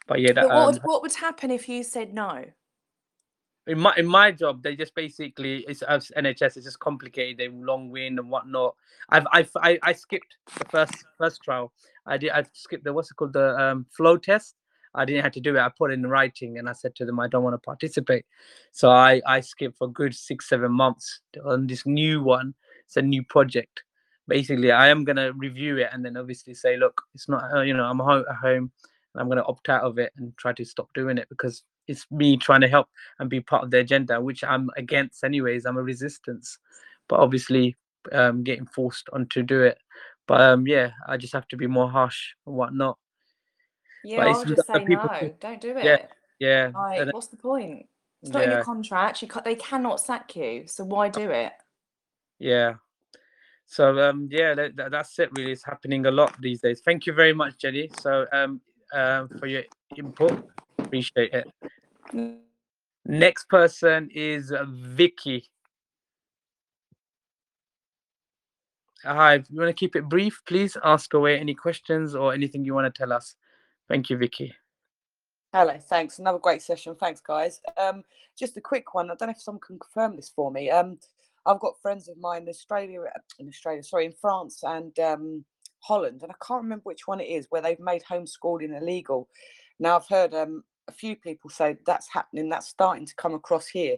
But 0.08 0.20
yeah, 0.20 0.34
that, 0.34 0.42
But 0.42 0.48
what, 0.48 0.56
um, 0.56 0.66
would, 0.66 0.82
what 0.84 1.02
would 1.02 1.14
happen 1.14 1.50
if 1.50 1.68
you 1.68 1.82
said 1.82 2.14
no? 2.14 2.44
In 3.66 3.80
my 3.80 3.92
in 3.96 4.06
my 4.06 4.30
job, 4.30 4.62
they 4.62 4.76
just 4.76 4.94
basically 4.94 5.64
it's 5.68 5.82
as 5.82 6.12
NHS. 6.16 6.56
It's 6.56 6.64
just 6.64 6.78
complicated. 6.78 7.38
They 7.38 7.48
long 7.48 7.90
wind 7.90 8.18
and 8.18 8.30
whatnot. 8.30 8.76
I've 9.08 9.26
I've 9.32 9.50
I, 9.56 9.78
I 9.82 9.92
skipped 9.92 10.36
the 10.58 10.64
first 10.66 10.94
first 11.18 11.42
trial. 11.42 11.72
I 12.06 12.16
did. 12.16 12.30
I 12.30 12.44
skipped 12.52 12.84
the 12.84 12.92
what's 12.92 13.10
it 13.10 13.14
called 13.14 13.32
the 13.32 13.58
um, 13.58 13.86
flow 13.90 14.16
test. 14.16 14.54
I 14.94 15.04
didn't 15.04 15.24
have 15.24 15.32
to 15.32 15.40
do 15.40 15.56
it. 15.56 15.60
I 15.60 15.68
put 15.76 15.90
it 15.90 15.94
in 15.94 16.06
writing 16.06 16.58
and 16.58 16.68
I 16.68 16.72
said 16.72 16.94
to 16.96 17.04
them 17.04 17.20
I 17.20 17.28
don't 17.28 17.42
want 17.42 17.54
to 17.54 17.58
participate. 17.58 18.24
So 18.72 18.90
I 18.90 19.20
I 19.26 19.40
skipped 19.40 19.78
for 19.78 19.88
good 19.88 20.14
six 20.14 20.48
seven 20.48 20.72
months 20.72 21.20
on 21.44 21.66
this 21.66 21.84
new 21.86 22.22
one. 22.22 22.54
It's 22.86 22.96
a 22.96 23.02
new 23.02 23.24
project. 23.24 23.82
Basically, 24.28 24.70
I 24.70 24.88
am 24.88 25.04
gonna 25.04 25.32
review 25.32 25.78
it 25.78 25.88
and 25.92 26.04
then 26.04 26.16
obviously 26.16 26.54
say, 26.54 26.76
look, 26.76 27.02
it's 27.14 27.28
not. 27.28 27.52
Uh, 27.52 27.62
you 27.62 27.74
know, 27.74 27.84
I'm 27.84 27.98
home 27.98 28.24
at 28.30 28.36
home. 28.36 28.70
And 29.14 29.20
I'm 29.20 29.28
gonna 29.28 29.44
opt 29.46 29.68
out 29.68 29.82
of 29.82 29.98
it 29.98 30.12
and 30.18 30.36
try 30.36 30.52
to 30.52 30.64
stop 30.64 30.88
doing 30.94 31.18
it 31.18 31.28
because 31.28 31.64
it's 31.86 32.06
me 32.10 32.36
trying 32.36 32.60
to 32.62 32.68
help 32.68 32.88
and 33.18 33.30
be 33.30 33.40
part 33.40 33.64
of 33.64 33.70
the 33.70 33.78
agenda, 33.78 34.20
which 34.20 34.42
I'm 34.44 34.70
against 34.76 35.24
anyways. 35.24 35.66
I'm 35.66 35.76
a 35.76 35.82
resistance, 35.82 36.58
but 37.08 37.20
obviously 37.20 37.76
um, 38.12 38.42
getting 38.44 38.66
forced 38.66 39.08
on 39.12 39.26
to 39.30 39.42
do 39.42 39.62
it. 39.62 39.78
But 40.26 40.40
um, 40.40 40.66
yeah, 40.66 40.90
I 41.06 41.16
just 41.16 41.32
have 41.34 41.48
to 41.48 41.56
be 41.56 41.66
more 41.66 41.88
harsh 41.90 42.34
and 42.46 42.56
whatnot. 42.56 42.98
Yeah, 44.02 44.18
But 44.18 44.26
I 44.26 44.30
it's 44.30 44.38
would 44.40 44.48
just 44.56 44.66
say 44.66 44.84
people 44.84 45.10
no. 45.10 45.34
Don't 45.40 45.60
do 45.60 45.70
it. 45.70 45.84
Yeah, 45.84 45.98
Yeah, 46.38 46.70
Like, 46.74 47.12
what's 47.12 47.28
the 47.28 47.36
point? 47.36 47.86
It's 48.22 48.32
not 48.32 48.44
in 48.44 48.50
yeah, 48.50 48.56
your 48.56 48.64
contract. 48.64 49.22
You 49.22 49.28
they 49.44 49.54
cannot 49.54 50.00
sack 50.00 50.34
you. 50.36 50.64
So 50.66 50.84
why 50.84 51.08
do 51.08 51.30
it? 51.30 51.52
yeah. 52.38 52.74
So 53.66 53.98
um, 53.98 54.28
yeah, 54.30 54.54
that, 54.54 54.76
that- 54.76 54.90
that's 54.92 55.18
it. 55.18 55.30
Really, 55.36 55.52
it's 55.52 55.64
happening 55.64 56.06
a 56.06 56.10
lot 56.10 56.34
these 56.40 56.60
days. 56.60 56.80
Thank 56.84 57.06
you 57.06 57.12
very 57.12 57.32
much, 57.32 57.58
Jenny. 57.58 57.90
So 58.00 58.26
um, 58.32 58.60
um, 58.92 59.28
for 59.38 59.46
your 59.46 59.62
input, 59.96 60.48
appreciate 60.78 61.32
it. 61.32 61.46
Next 63.04 63.48
person 63.48 64.10
is 64.14 64.52
Vicky. 64.66 65.48
Hi, 69.04 69.34
if 69.34 69.50
you 69.50 69.60
want 69.60 69.68
to 69.68 69.72
keep 69.72 69.94
it 69.94 70.08
brief, 70.08 70.42
please 70.46 70.76
ask 70.82 71.14
away 71.14 71.38
any 71.38 71.54
questions 71.54 72.16
or 72.16 72.34
anything 72.34 72.64
you 72.64 72.74
want 72.74 72.92
to 72.92 72.98
tell 72.98 73.12
us. 73.12 73.36
Thank 73.88 74.10
you, 74.10 74.16
Vicky. 74.16 74.52
Hello, 75.52 75.78
thanks. 75.78 76.18
Another 76.18 76.40
great 76.40 76.60
session. 76.60 76.96
Thanks, 76.96 77.20
guys. 77.20 77.60
Um, 77.78 78.02
just 78.36 78.56
a 78.56 78.60
quick 78.60 78.94
one. 78.94 79.10
I 79.10 79.14
don't 79.14 79.28
know 79.28 79.32
if 79.32 79.40
someone 79.40 79.60
can 79.60 79.78
confirm 79.78 80.16
this 80.16 80.32
for 80.34 80.50
me. 80.50 80.70
Um, 80.70 80.98
I've 81.46 81.60
got 81.60 81.80
friends 81.80 82.08
of 82.08 82.18
mine 82.18 82.42
in 82.42 82.48
Australia, 82.48 83.04
in 83.38 83.48
Australia, 83.48 83.82
sorry, 83.82 84.06
in 84.06 84.12
France 84.12 84.64
and 84.64 84.98
um, 84.98 85.44
Holland, 85.78 86.22
and 86.22 86.32
I 86.32 86.34
can't 86.44 86.62
remember 86.62 86.82
which 86.82 87.06
one 87.06 87.20
it 87.20 87.28
is 87.28 87.46
where 87.50 87.62
they've 87.62 87.78
made 87.78 88.02
homeschooling 88.02 88.76
illegal. 88.76 89.28
Now, 89.78 89.96
I've 89.96 90.08
heard 90.08 90.34
um, 90.34 90.64
a 90.88 90.92
few 90.92 91.16
people 91.16 91.50
say 91.50 91.76
that's 91.86 92.08
happening. 92.12 92.48
That's 92.48 92.68
starting 92.68 93.06
to 93.06 93.14
come 93.14 93.34
across 93.34 93.66
here, 93.66 93.96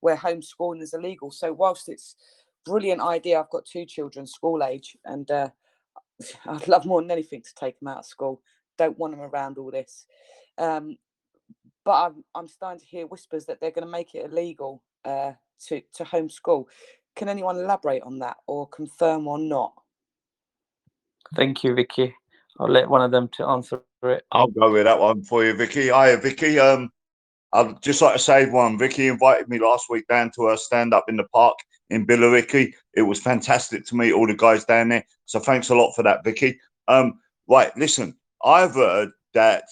where 0.00 0.16
homeschooling 0.16 0.82
is 0.82 0.94
illegal. 0.94 1.30
So, 1.30 1.52
whilst 1.52 1.88
it's 1.88 2.16
brilliant 2.64 3.00
idea, 3.00 3.40
I've 3.40 3.50
got 3.50 3.64
two 3.64 3.84
children, 3.84 4.26
school 4.26 4.62
age, 4.62 4.96
and 5.04 5.30
uh, 5.30 5.48
I'd 6.46 6.68
love 6.68 6.86
more 6.86 7.00
than 7.00 7.10
anything 7.10 7.42
to 7.42 7.54
take 7.54 7.78
them 7.80 7.88
out 7.88 7.98
of 7.98 8.06
school. 8.06 8.42
Don't 8.76 8.98
want 8.98 9.12
them 9.12 9.22
around 9.22 9.58
all 9.58 9.70
this. 9.70 10.06
Um, 10.56 10.96
but 11.84 12.06
I'm, 12.06 12.24
I'm 12.34 12.48
starting 12.48 12.80
to 12.80 12.86
hear 12.86 13.06
whispers 13.06 13.46
that 13.46 13.60
they're 13.60 13.70
going 13.70 13.86
to 13.86 13.90
make 13.90 14.14
it 14.14 14.30
illegal 14.30 14.82
uh, 15.04 15.32
to 15.66 15.80
to 15.94 16.04
homeschool. 16.04 16.66
Can 17.16 17.28
anyone 17.28 17.56
elaborate 17.56 18.02
on 18.02 18.18
that 18.20 18.36
or 18.46 18.68
confirm 18.68 19.26
or 19.26 19.38
not? 19.38 19.72
Thank 21.34 21.64
you, 21.64 21.74
Vicky. 21.74 22.14
I'll 22.60 22.68
let 22.68 22.88
one 22.88 23.02
of 23.02 23.10
them 23.10 23.28
to 23.34 23.44
answer 23.46 23.82
it. 24.02 24.24
I'll 24.32 24.48
go 24.48 24.72
with 24.72 24.84
that 24.84 24.98
one 24.98 25.22
for 25.22 25.44
you, 25.44 25.54
Vicky. 25.54 25.88
Hi, 25.88 26.14
Vicky. 26.16 26.58
Um, 26.58 26.90
I'd 27.52 27.80
just 27.82 28.02
like 28.02 28.14
to 28.14 28.18
say 28.18 28.48
one. 28.48 28.78
Vicky 28.78 29.08
invited 29.08 29.48
me 29.48 29.58
last 29.58 29.86
week 29.90 30.06
down 30.08 30.30
to 30.36 30.46
her 30.46 30.56
stand 30.56 30.94
up 30.94 31.06
in 31.08 31.16
the 31.16 31.24
park 31.24 31.58
in 31.90 32.06
Billericay. 32.06 32.72
It 32.94 33.02
was 33.02 33.20
fantastic 33.20 33.86
to 33.86 33.96
meet 33.96 34.12
all 34.12 34.26
the 34.26 34.34
guys 34.34 34.64
down 34.64 34.90
there. 34.90 35.04
So 35.26 35.40
thanks 35.40 35.70
a 35.70 35.74
lot 35.74 35.92
for 35.92 36.02
that, 36.02 36.24
Vicky. 36.24 36.58
Um, 36.86 37.18
right, 37.48 37.74
listen, 37.76 38.16
I've 38.44 38.74
heard 38.74 39.10
that 39.34 39.64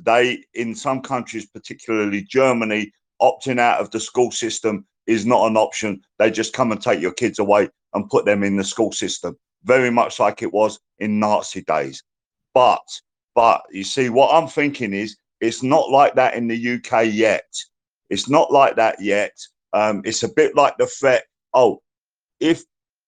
they, 0.00 0.44
in 0.54 0.74
some 0.74 1.00
countries, 1.00 1.46
particularly 1.46 2.22
Germany, 2.22 2.92
opting 3.20 3.58
out 3.58 3.80
of 3.80 3.90
the 3.90 4.00
school 4.00 4.30
system 4.30 4.86
is 5.06 5.26
not 5.26 5.46
an 5.46 5.56
option. 5.56 6.00
They 6.18 6.30
just 6.30 6.52
come 6.52 6.72
and 6.72 6.80
take 6.80 7.00
your 7.00 7.12
kids 7.12 7.38
away 7.38 7.68
and 7.92 8.08
put 8.08 8.24
them 8.24 8.42
in 8.42 8.56
the 8.56 8.64
school 8.64 8.92
system, 8.92 9.36
very 9.64 9.90
much 9.90 10.18
like 10.18 10.42
it 10.42 10.52
was 10.52 10.80
in 10.98 11.20
Nazi 11.20 11.62
days. 11.62 12.02
But, 12.54 12.82
but 13.34 13.62
you 13.70 13.84
see, 13.84 14.08
what 14.08 14.32
I'm 14.32 14.48
thinking 14.48 14.92
is 14.92 15.16
it's 15.40 15.62
not 15.62 15.90
like 15.90 16.14
that 16.14 16.34
in 16.34 16.48
the 16.48 16.74
UK 16.74 17.06
yet. 17.10 17.44
It's 18.10 18.28
not 18.28 18.52
like 18.52 18.76
that 18.76 19.00
yet. 19.00 19.36
Um, 19.72 20.02
it's 20.04 20.22
a 20.22 20.28
bit 20.28 20.54
like 20.54 20.76
the 20.78 20.86
threat. 20.86 21.24
Oh, 21.52 21.82
if 22.40 22.62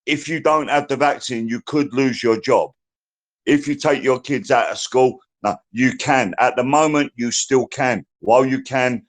if 0.06 0.28
you 0.28 0.40
don't 0.40 0.68
have 0.68 0.88
the 0.88 0.96
vaccine, 0.96 1.48
you 1.48 1.60
could 1.66 1.92
lose 1.92 2.22
your 2.22 2.40
job. 2.40 2.70
If 3.44 3.68
you 3.68 3.74
take 3.74 4.02
your 4.02 4.20
kids 4.20 4.50
out 4.50 4.70
of 4.70 4.78
school, 4.78 5.18
no, 5.42 5.56
you 5.72 5.96
can. 5.96 6.34
At 6.38 6.56
the 6.56 6.64
moment, 6.64 7.12
you 7.16 7.30
still 7.30 7.66
can. 7.66 8.04
While 8.20 8.46
you 8.46 8.62
can, 8.62 9.04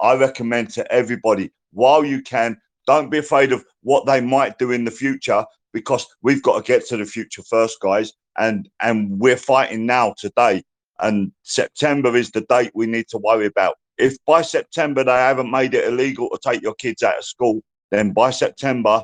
I 0.00 0.14
recommend 0.14 0.70
to 0.70 0.92
everybody, 0.92 1.50
while 1.72 2.04
you 2.04 2.22
can, 2.22 2.58
don't 2.86 3.10
be 3.10 3.18
afraid 3.18 3.52
of 3.52 3.64
what 3.82 4.06
they 4.06 4.20
might 4.20 4.58
do 4.58 4.72
in 4.72 4.84
the 4.84 4.90
future 4.90 5.44
because 5.72 6.06
we've 6.22 6.42
got 6.42 6.56
to 6.56 6.72
get 6.72 6.86
to 6.88 6.96
the 6.96 7.04
future 7.04 7.42
first, 7.42 7.80
guys. 7.80 8.12
And 8.38 8.68
and 8.80 9.18
we're 9.18 9.36
fighting 9.36 9.86
now 9.86 10.14
today. 10.18 10.62
And 11.00 11.32
September 11.42 12.16
is 12.16 12.30
the 12.30 12.42
date 12.42 12.72
we 12.74 12.86
need 12.86 13.08
to 13.08 13.18
worry 13.18 13.46
about. 13.46 13.76
If 13.98 14.16
by 14.26 14.42
September 14.42 15.04
they 15.04 15.12
haven't 15.12 15.50
made 15.50 15.74
it 15.74 15.86
illegal 15.86 16.28
to 16.30 16.38
take 16.42 16.62
your 16.62 16.74
kids 16.74 17.02
out 17.02 17.18
of 17.18 17.24
school, 17.24 17.62
then 17.90 18.12
by 18.12 18.30
September, 18.30 19.02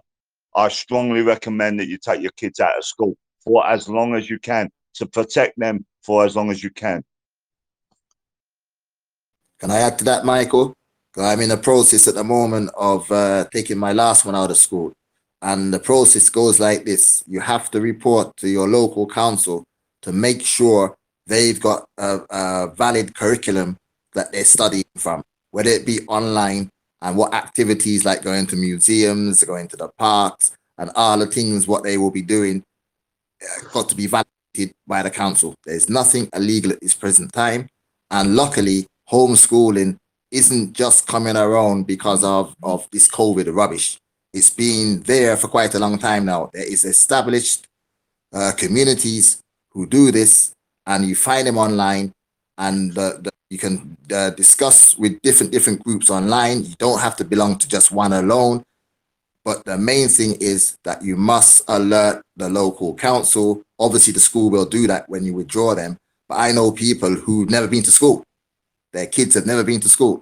I 0.54 0.68
strongly 0.68 1.22
recommend 1.22 1.78
that 1.80 1.88
you 1.88 1.98
take 1.98 2.22
your 2.22 2.32
kids 2.36 2.60
out 2.60 2.76
of 2.78 2.84
school 2.84 3.16
for 3.44 3.66
as 3.66 3.88
long 3.88 4.14
as 4.14 4.28
you 4.28 4.38
can 4.38 4.70
to 4.94 5.06
protect 5.06 5.58
them 5.58 5.86
for 6.02 6.24
as 6.24 6.34
long 6.34 6.50
as 6.50 6.62
you 6.62 6.70
can. 6.70 7.04
Can 9.60 9.70
I 9.70 9.80
add 9.80 9.98
to 9.98 10.04
that, 10.04 10.24
Michael? 10.24 10.74
I'm 11.16 11.40
in 11.40 11.48
the 11.50 11.56
process 11.56 12.08
at 12.08 12.14
the 12.14 12.24
moment 12.24 12.70
of 12.76 13.10
uh, 13.10 13.44
taking 13.52 13.78
my 13.78 13.92
last 13.92 14.24
one 14.24 14.34
out 14.34 14.50
of 14.50 14.56
school. 14.56 14.92
And 15.42 15.72
the 15.72 15.78
process 15.78 16.28
goes 16.28 16.60
like 16.60 16.84
this 16.84 17.24
you 17.26 17.40
have 17.40 17.70
to 17.70 17.80
report 17.80 18.36
to 18.38 18.48
your 18.48 18.68
local 18.68 19.06
council 19.06 19.64
to 20.02 20.12
make 20.12 20.42
sure 20.42 20.94
they've 21.26 21.60
got 21.60 21.86
a, 21.98 22.20
a 22.30 22.72
valid 22.76 23.14
curriculum 23.14 23.76
that 24.14 24.32
they're 24.32 24.44
studying 24.44 24.84
from, 24.96 25.22
whether 25.50 25.70
it 25.70 25.86
be 25.86 26.00
online 26.08 26.68
and 27.02 27.16
what 27.16 27.32
activities 27.32 28.04
like 28.04 28.22
going 28.22 28.46
to 28.46 28.56
museums, 28.56 29.42
going 29.44 29.68
to 29.68 29.76
the 29.76 29.88
parks, 29.98 30.52
and 30.78 30.90
all 30.94 31.18
the 31.18 31.26
things 31.26 31.66
what 31.66 31.84
they 31.84 31.96
will 31.96 32.10
be 32.10 32.22
doing 32.22 32.62
uh, 33.42 33.68
got 33.72 33.88
to 33.88 33.94
be 33.94 34.06
validated 34.06 34.74
by 34.86 35.02
the 35.02 35.10
council. 35.10 35.54
There's 35.64 35.88
nothing 35.88 36.28
illegal 36.34 36.72
at 36.72 36.80
this 36.80 36.94
present 36.94 37.32
time. 37.32 37.68
And 38.10 38.34
luckily, 38.34 38.86
homeschooling 39.10 39.96
isn't 40.30 40.72
just 40.72 41.06
coming 41.06 41.36
around 41.36 41.86
because 41.86 42.24
of, 42.24 42.54
of 42.62 42.88
this 42.90 43.08
COVID 43.08 43.54
rubbish. 43.54 43.98
It's 44.32 44.50
been 44.50 45.02
there 45.02 45.36
for 45.36 45.48
quite 45.48 45.74
a 45.74 45.78
long 45.78 45.98
time 45.98 46.24
now. 46.24 46.50
There 46.52 46.66
is 46.66 46.84
established 46.84 47.66
uh, 48.32 48.52
communities 48.56 49.40
who 49.72 49.86
do 49.86 50.10
this, 50.12 50.52
and 50.86 51.04
you 51.04 51.16
find 51.16 51.46
them 51.46 51.58
online, 51.58 52.12
and 52.56 52.96
uh, 52.96 53.14
the, 53.20 53.30
you 53.50 53.58
can 53.58 53.96
uh, 54.12 54.30
discuss 54.30 54.96
with 54.96 55.20
different 55.22 55.52
different 55.52 55.82
groups 55.82 56.10
online. 56.10 56.64
You 56.64 56.74
don't 56.78 57.00
have 57.00 57.16
to 57.16 57.24
belong 57.24 57.58
to 57.58 57.68
just 57.68 57.90
one 57.90 58.12
alone. 58.12 58.62
But 59.44 59.64
the 59.64 59.78
main 59.78 60.08
thing 60.08 60.36
is 60.40 60.76
that 60.84 61.02
you 61.02 61.16
must 61.16 61.64
alert 61.66 62.22
the 62.36 62.48
local 62.48 62.94
council. 62.94 63.62
Obviously, 63.78 64.12
the 64.12 64.20
school 64.20 64.50
will 64.50 64.66
do 64.66 64.86
that 64.86 65.08
when 65.08 65.24
you 65.24 65.34
withdraw 65.34 65.74
them. 65.74 65.96
But 66.28 66.38
I 66.38 66.52
know 66.52 66.70
people 66.70 67.14
who've 67.14 67.50
never 67.50 67.66
been 67.66 67.82
to 67.84 67.90
school. 67.90 68.22
Their 68.92 69.06
kids 69.06 69.34
have 69.34 69.46
never 69.46 69.64
been 69.64 69.80
to 69.80 69.88
school 69.88 70.20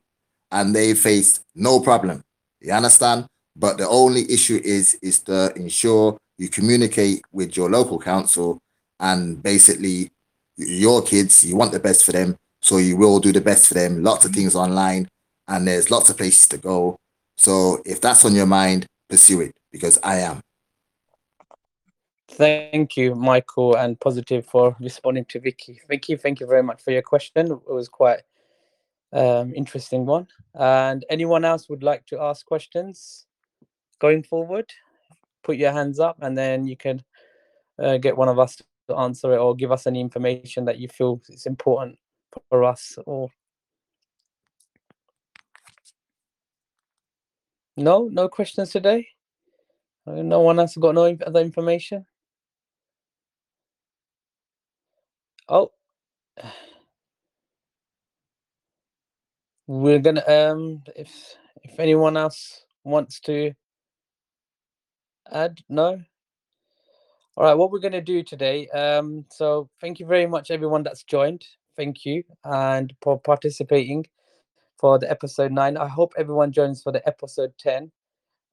and 0.50 0.74
they 0.74 0.94
faced 0.94 1.40
no 1.54 1.80
problem. 1.80 2.22
You 2.60 2.72
understand? 2.72 3.26
But 3.58 3.76
the 3.76 3.88
only 3.88 4.30
issue 4.30 4.60
is 4.64 4.94
is 5.02 5.18
to 5.20 5.52
ensure 5.56 6.16
you 6.38 6.48
communicate 6.48 7.22
with 7.32 7.56
your 7.56 7.68
local 7.68 7.98
council 7.98 8.60
and 9.00 9.42
basically 9.42 10.10
your 10.56 11.02
kids, 11.02 11.44
you 11.44 11.56
want 11.56 11.72
the 11.72 11.80
best 11.80 12.04
for 12.04 12.12
them, 12.12 12.36
so 12.62 12.78
you 12.78 12.96
will 12.96 13.18
do 13.18 13.32
the 13.32 13.40
best 13.40 13.66
for 13.66 13.74
them. 13.74 14.02
Lots 14.02 14.24
of 14.24 14.32
things 14.32 14.54
online 14.54 15.08
and 15.48 15.66
there's 15.66 15.90
lots 15.90 16.08
of 16.08 16.16
places 16.16 16.46
to 16.48 16.58
go. 16.58 16.96
So 17.36 17.82
if 17.84 18.00
that's 18.00 18.24
on 18.24 18.34
your 18.34 18.46
mind, 18.46 18.86
pursue 19.08 19.40
it 19.40 19.54
because 19.72 19.98
I 20.02 20.16
am. 20.20 20.40
Thank 22.30 22.96
you, 22.96 23.14
Michael 23.14 23.76
and 23.76 23.98
Positive, 23.98 24.46
for 24.46 24.76
responding 24.78 25.24
to 25.26 25.40
Vicky. 25.40 25.80
Vicky, 25.88 26.14
thank 26.14 26.38
you 26.38 26.46
very 26.46 26.62
much 26.62 26.82
for 26.82 26.92
your 26.92 27.02
question. 27.02 27.50
It 27.50 27.72
was 27.72 27.88
quite 27.88 28.20
um, 29.12 29.52
interesting 29.54 30.06
one. 30.06 30.28
And 30.54 31.04
anyone 31.10 31.44
else 31.44 31.68
would 31.68 31.82
like 31.82 32.06
to 32.06 32.20
ask 32.20 32.46
questions 32.46 33.26
going 33.98 34.22
forward? 34.22 34.72
Put 35.42 35.56
your 35.56 35.72
hands 35.72 36.00
up, 36.00 36.16
and 36.20 36.36
then 36.36 36.66
you 36.66 36.76
can 36.76 37.02
uh, 37.78 37.98
get 37.98 38.16
one 38.16 38.28
of 38.28 38.38
us 38.38 38.56
to 38.88 38.96
answer 38.96 39.32
it, 39.34 39.38
or 39.38 39.54
give 39.54 39.72
us 39.72 39.86
any 39.86 40.00
information 40.00 40.64
that 40.66 40.78
you 40.78 40.88
feel 40.88 41.20
is 41.28 41.46
important 41.46 41.98
for 42.48 42.64
us. 42.64 42.98
Or 43.06 43.28
no, 47.76 48.08
no 48.08 48.28
questions 48.28 48.70
today. 48.70 49.08
Uh, 50.06 50.22
No 50.22 50.40
one 50.40 50.58
else 50.58 50.76
got 50.76 50.94
no 50.94 51.16
other 51.26 51.40
information. 51.40 52.06
Oh, 55.48 55.70
we're 59.66 59.98
gonna 59.98 60.24
um 60.26 60.82
if 60.96 61.36
if 61.62 61.78
anyone 61.78 62.16
else 62.16 62.64
wants 62.84 63.20
to 63.20 63.52
add, 65.32 65.60
no. 65.68 66.00
All 67.36 67.44
right, 67.44 67.54
what 67.54 67.70
we're 67.70 67.78
gonna 67.78 68.00
do 68.00 68.22
today. 68.22 68.66
Um, 68.70 69.24
so 69.30 69.70
thank 69.80 70.00
you 70.00 70.06
very 70.06 70.26
much 70.26 70.50
everyone 70.50 70.82
that's 70.82 71.04
joined. 71.04 71.46
Thank 71.76 72.04
you 72.04 72.24
and 72.44 72.92
for 73.00 73.20
participating 73.20 74.06
for 74.76 74.98
the 74.98 75.08
episode 75.08 75.52
nine. 75.52 75.76
I 75.76 75.86
hope 75.86 76.14
everyone 76.16 76.50
joins 76.50 76.82
for 76.82 76.90
the 76.90 77.06
episode 77.06 77.52
ten, 77.56 77.92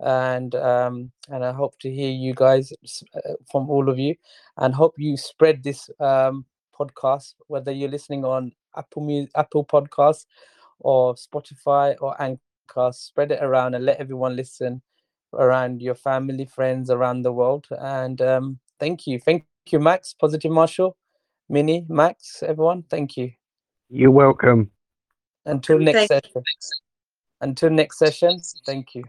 and 0.01 0.53
um 0.53 1.11
and 1.29 1.43
I 1.43 1.51
hope 1.51 1.79
to 1.79 1.91
hear 1.91 2.11
you 2.11 2.35
guys 2.35 2.71
uh, 3.15 3.33
from 3.51 3.71
all 3.71 3.89
of 3.89 3.97
you, 3.97 4.15
and 4.57 4.73
hope 4.75 4.93
you 4.97 5.17
spread 5.17 5.63
this 5.63 5.89
um 5.99 6.45
podcast 6.79 7.33
whether 7.47 7.71
you're 7.71 7.89
listening 7.89 8.23
on 8.23 8.51
Apple 8.77 9.01
Mu- 9.01 9.27
Apple 9.35 9.65
Podcasts 9.65 10.27
or 10.79 11.15
Spotify 11.15 11.95
or 12.01 12.21
Anchor. 12.21 12.91
Spread 12.91 13.31
it 13.31 13.41
around 13.41 13.73
and 13.73 13.83
let 13.83 13.97
everyone 13.99 14.35
listen 14.35 14.83
around 15.37 15.81
your 15.81 15.95
family, 15.95 16.45
friends 16.45 16.89
around 16.89 17.23
the 17.23 17.31
world. 17.31 17.67
And 17.79 18.21
um, 18.21 18.59
thank 18.79 19.07
you. 19.07 19.19
Thank 19.19 19.45
you, 19.69 19.79
Max, 19.79 20.13
Positive 20.13 20.51
Marshall, 20.51 20.95
Minnie, 21.49 21.85
Max, 21.87 22.43
everyone. 22.43 22.83
Thank 22.89 23.17
you. 23.17 23.31
You're 23.89 24.11
welcome. 24.11 24.71
Until 25.45 25.79
next 25.79 26.07
session. 26.07 26.43
Until 27.41 27.69
next 27.69 27.99
session. 27.99 28.41
Thank 28.65 28.95
you. 28.95 29.03